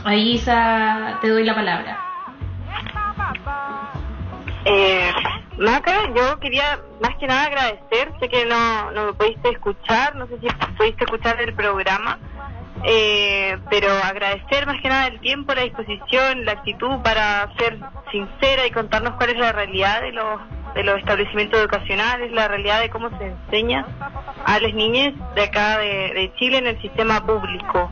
a 0.03 0.15
Isa 0.15 1.17
te 1.21 1.29
doy 1.29 1.43
la 1.43 1.55
palabra. 1.55 2.05
Eh, 4.65 5.11
Maca, 5.57 6.13
yo 6.15 6.39
quería 6.39 6.79
más 7.01 7.17
que 7.17 7.25
nada 7.25 7.45
agradecer, 7.45 8.13
sé 8.19 8.29
que 8.29 8.45
no, 8.45 8.91
no 8.91 9.07
me 9.07 9.13
pudiste 9.13 9.49
escuchar, 9.49 10.15
no 10.15 10.27
sé 10.27 10.39
si 10.39 10.47
pudiste 10.77 11.05
escuchar 11.05 11.41
el 11.41 11.53
programa, 11.53 12.19
eh, 12.83 13.57
pero 13.69 13.91
agradecer 13.91 14.65
más 14.65 14.81
que 14.81 14.89
nada 14.89 15.07
el 15.07 15.19
tiempo, 15.19 15.53
la 15.53 15.63
disposición, 15.63 16.45
la 16.45 16.53
actitud 16.53 17.01
para 17.03 17.51
ser 17.57 17.77
sincera 18.11 18.65
y 18.65 18.71
contarnos 18.71 19.15
cuál 19.15 19.31
es 19.31 19.37
la 19.37 19.51
realidad 19.51 20.01
de 20.01 20.11
los, 20.13 20.39
de 20.75 20.83
los 20.83 20.97
establecimientos 20.99 21.59
educacionales, 21.59 22.31
la 22.31 22.47
realidad 22.47 22.79
de 22.81 22.89
cómo 22.89 23.09
se 23.17 23.27
enseña 23.27 23.85
a 24.45 24.59
las 24.59 24.73
niñas 24.73 25.13
de 25.35 25.43
acá 25.43 25.77
de, 25.79 26.31
Chile 26.37 26.59
en 26.59 26.67
el 26.67 26.81
sistema 26.81 27.25
público. 27.25 27.91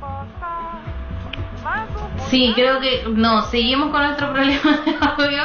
Sí, 2.30 2.54
creo 2.56 2.80
que 2.80 3.04
no, 3.10 3.42
seguimos 3.44 3.90
con 3.90 4.02
nuestro 4.02 4.32
problema 4.34 4.78
de 4.86 4.96
audio 5.02 5.44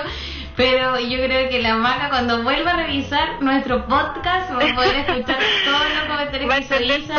pero 0.56 0.98
yo 0.98 1.18
creo 1.24 1.48
que 1.48 1.62
la 1.62 1.74
Maca 1.74 2.10
cuando 2.10 2.42
vuelva 2.42 2.72
a 2.72 2.76
revisar 2.76 3.40
nuestro 3.40 3.86
podcast 3.86 4.50
va 4.52 4.70
a 4.70 4.74
poder 4.74 4.96
escuchar 4.96 5.38
todos 5.64 5.86
los 5.96 6.04
comentarios 6.08 6.68
que 6.68 6.84
hizo 6.88 7.14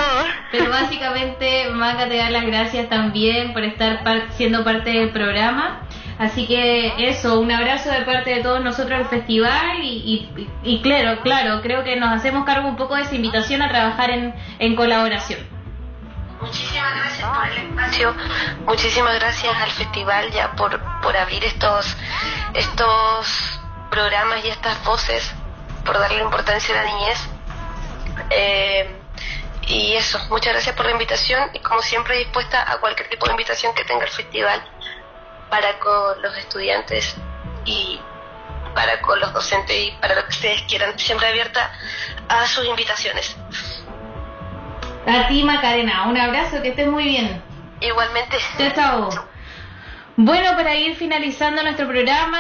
Pero 0.52 0.70
básicamente 0.70 1.70
Maca 1.72 2.08
te 2.08 2.18
da 2.18 2.30
las 2.30 2.46
gracias 2.46 2.90
también 2.90 3.54
por 3.54 3.64
estar 3.64 4.04
siendo 4.32 4.64
parte 4.64 4.92
del 4.92 5.10
programa. 5.10 5.82
Así 6.20 6.46
que 6.46 6.94
eso, 7.10 7.40
un 7.40 7.52
abrazo 7.52 7.90
de 7.90 8.02
parte 8.02 8.36
de 8.36 8.44
todos 8.44 8.64
nosotros 8.64 9.00
al 9.00 9.06
festival 9.06 9.82
y, 9.82 10.30
y, 10.64 10.82
claro, 10.82 11.22
claro, 11.22 11.62
creo 11.62 11.84
que 11.84 11.96
nos 11.96 12.12
hacemos 12.12 12.46
cargo 12.46 12.70
un 12.70 12.76
poco 12.76 12.96
de 12.96 13.02
esa 13.02 13.16
invitación 13.16 13.64
a 13.64 13.70
trabajar 13.70 14.12
en, 14.12 14.34
en 14.60 14.76
colaboración. 14.76 15.53
Muchísimas 16.44 16.94
gracias 16.94 17.30
por 17.30 17.48
el 17.48 17.58
espacio, 17.58 18.16
muchísimas 18.66 19.16
gracias 19.16 19.56
al 19.56 19.72
festival 19.72 20.30
ya 20.32 20.52
por, 20.52 20.78
por 21.02 21.16
abrir 21.16 21.42
estos, 21.46 21.96
estos 22.54 23.60
programas 23.90 24.44
y 24.44 24.50
estas 24.50 24.84
voces, 24.84 25.32
por 25.86 25.98
darle 25.98 26.22
importancia 26.22 26.78
a 26.78 26.84
la 26.84 26.92
niñez. 26.92 27.20
Eh, 28.30 29.00
y 29.68 29.94
eso, 29.94 30.20
muchas 30.30 30.52
gracias 30.52 30.76
por 30.76 30.86
la 30.86 30.92
invitación 30.92 31.50
y 31.54 31.60
como 31.60 31.82
siempre 31.82 32.18
dispuesta 32.18 32.70
a 32.70 32.78
cualquier 32.78 33.10
tipo 33.10 33.26
de 33.26 33.32
invitación 33.32 33.74
que 33.74 33.86
tenga 33.86 34.04
el 34.04 34.12
festival 34.12 34.62
para 35.50 35.80
con 35.80 36.22
los 36.22 36.36
estudiantes 36.36 37.16
y 37.64 38.02
para 38.76 39.00
con 39.00 39.18
los 39.18 39.32
docentes 39.32 39.78
y 39.78 39.92
para 40.02 40.16
lo 40.16 40.24
que 40.24 40.32
ustedes 40.32 40.62
quieran, 40.64 41.00
siempre 41.00 41.28
abierta 41.28 41.72
a 42.28 42.46
sus 42.48 42.66
invitaciones. 42.66 43.38
A 45.06 45.28
ti, 45.28 45.44
Macarena. 45.44 46.08
Un 46.08 46.18
abrazo, 46.18 46.62
que 46.62 46.70
estés 46.70 46.88
muy 46.88 47.04
bien. 47.04 47.42
Igualmente. 47.82 48.38
Chao. 48.76 49.10
Bueno, 50.16 50.52
para 50.56 50.76
ir 50.76 50.96
finalizando 50.96 51.64
nuestro 51.64 51.88
programa, 51.88 52.40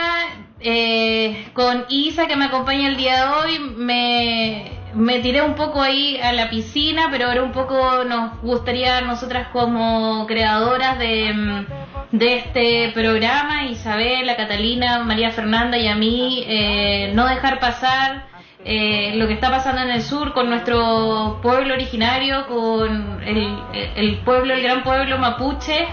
eh, 0.59 1.47
con 1.53 1.85
Isa, 1.89 2.27
que 2.27 2.35
me 2.35 2.45
acompaña 2.45 2.87
el 2.87 2.95
día 2.95 3.25
de 3.25 3.33
hoy, 3.33 3.59
me, 3.59 4.71
me 4.93 5.19
tiré 5.19 5.41
un 5.41 5.55
poco 5.55 5.81
ahí 5.81 6.19
a 6.21 6.31
la 6.33 6.49
piscina, 6.49 7.07
pero 7.11 7.27
ahora 7.27 7.43
un 7.43 7.51
poco 7.51 8.03
nos 8.05 8.39
gustaría 8.41 8.99
a 8.99 9.01
nosotras 9.01 9.47
como 9.51 10.25
creadoras 10.27 10.99
de, 10.99 11.65
de 12.11 12.37
este 12.37 12.91
programa, 12.93 13.65
Isabel, 13.65 14.29
a 14.29 14.37
Catalina, 14.37 15.03
María 15.03 15.31
Fernanda 15.31 15.77
y 15.77 15.87
a 15.87 15.95
mí, 15.95 16.45
eh, 16.47 17.11
no 17.13 17.27
dejar 17.27 17.59
pasar 17.59 18.27
eh, 18.65 19.13
lo 19.15 19.27
que 19.27 19.33
está 19.33 19.49
pasando 19.49 19.81
en 19.81 19.89
el 19.89 20.01
sur 20.01 20.33
con 20.33 20.49
nuestro 20.49 21.39
pueblo 21.41 21.73
originario, 21.73 22.47
con 22.47 23.21
el, 23.23 24.19
pueblo, 24.23 24.53
el 24.53 24.61
gran 24.61 24.83
pueblo 24.83 25.17
mapuche, 25.17 25.87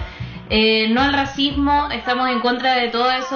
eh, 0.49 0.89
no 0.91 1.03
al 1.03 1.12
racismo, 1.12 1.89
estamos 1.93 2.29
en 2.31 2.41
contra 2.41 2.75
de 2.75 2.89
todas 2.89 3.27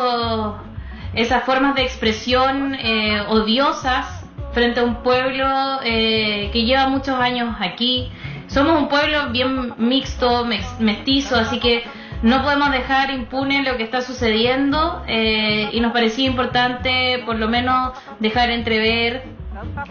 esas 1.15 1.45
formas 1.45 1.75
de 1.75 1.83
expresión 1.83 2.75
eh, 2.75 3.23
odiosas 3.29 4.25
frente 4.53 4.81
a 4.81 4.85
un 4.85 5.03
pueblo 5.03 5.81
eh, 5.85 6.51
que 6.53 6.65
lleva 6.65 6.89
muchos 6.89 7.19
años 7.19 7.57
aquí. 7.61 8.11
Somos 8.47 8.81
un 8.81 8.89
pueblo 8.89 9.31
bien 9.31 9.75
mixto, 9.79 10.47
mestizo, 10.79 11.37
así 11.37 11.59
que 11.59 11.83
no 12.25 12.43
podemos 12.43 12.73
dejar 12.73 13.11
impune 13.11 13.63
lo 13.63 13.77
que 13.77 13.83
está 13.83 14.01
sucediendo 14.01 15.05
eh, 15.07 15.69
y 15.73 15.81
nos 15.81 15.93
parecía 15.93 16.27
importante 16.27 17.23
por 17.27 17.37
lo 17.37 17.49
menos 17.49 17.93
dejar 18.19 18.49
entrever 18.49 19.25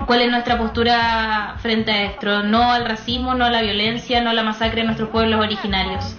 cuál 0.08 0.22
es 0.22 0.32
nuestra 0.32 0.58
postura 0.58 1.58
frente 1.60 1.92
a 1.92 2.04
esto, 2.06 2.42
no 2.42 2.72
al 2.72 2.86
racismo, 2.86 3.36
no 3.36 3.46
a 3.46 3.52
la 3.52 3.62
violencia, 3.62 4.20
no 4.22 4.32
a 4.32 4.34
la 4.34 4.42
masacre 4.42 4.82
de 4.82 4.86
nuestros 4.86 5.10
pueblos 5.10 5.40
originarios. 5.40 6.18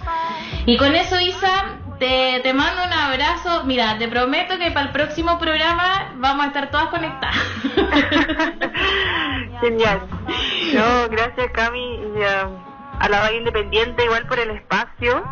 Y 0.65 0.77
con 0.77 0.95
eso, 0.95 1.19
Isa, 1.19 1.79
te, 1.99 2.41
mando 2.53 2.85
un 2.85 2.93
abrazo. 2.93 3.65
Mira, 3.65 3.97
te 3.97 4.07
prometo 4.07 4.57
que 4.57 4.71
para 4.71 4.85
el 4.85 4.91
próximo 4.93 5.37
programa 5.37 6.13
vamos 6.15 6.45
a 6.45 6.47
estar 6.47 6.71
todas 6.71 6.87
conectadas. 6.87 7.35
Genial. 9.59 9.99
No, 10.73 11.09
gracias 11.09 11.51
Cami 11.51 11.99
y 12.17 12.23
a 12.23 13.09
la 13.09 13.21
Radio 13.21 13.39
Independiente 13.39 14.05
igual 14.05 14.25
por 14.27 14.39
el 14.39 14.51
espacio, 14.51 15.23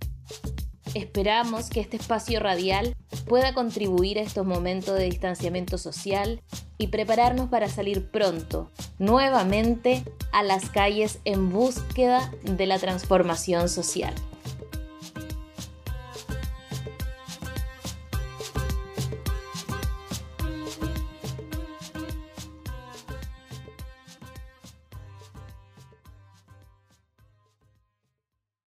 Esperamos 0.93 1.69
que 1.69 1.79
este 1.79 1.95
espacio 1.95 2.41
radial 2.41 2.97
pueda 3.29 3.53
contribuir 3.53 4.19
a 4.19 4.23
estos 4.23 4.45
momentos 4.45 4.97
de 4.99 5.05
distanciamiento 5.05 5.77
social 5.77 6.41
y 6.77 6.87
prepararnos 6.87 7.47
para 7.47 7.69
salir 7.69 8.11
pronto, 8.11 8.71
nuevamente, 8.99 10.03
a 10.33 10.43
las 10.43 10.69
calles 10.69 11.19
en 11.23 11.49
búsqueda 11.49 12.29
de 12.43 12.65
la 12.65 12.77
transformación 12.77 13.69
social. 13.69 14.13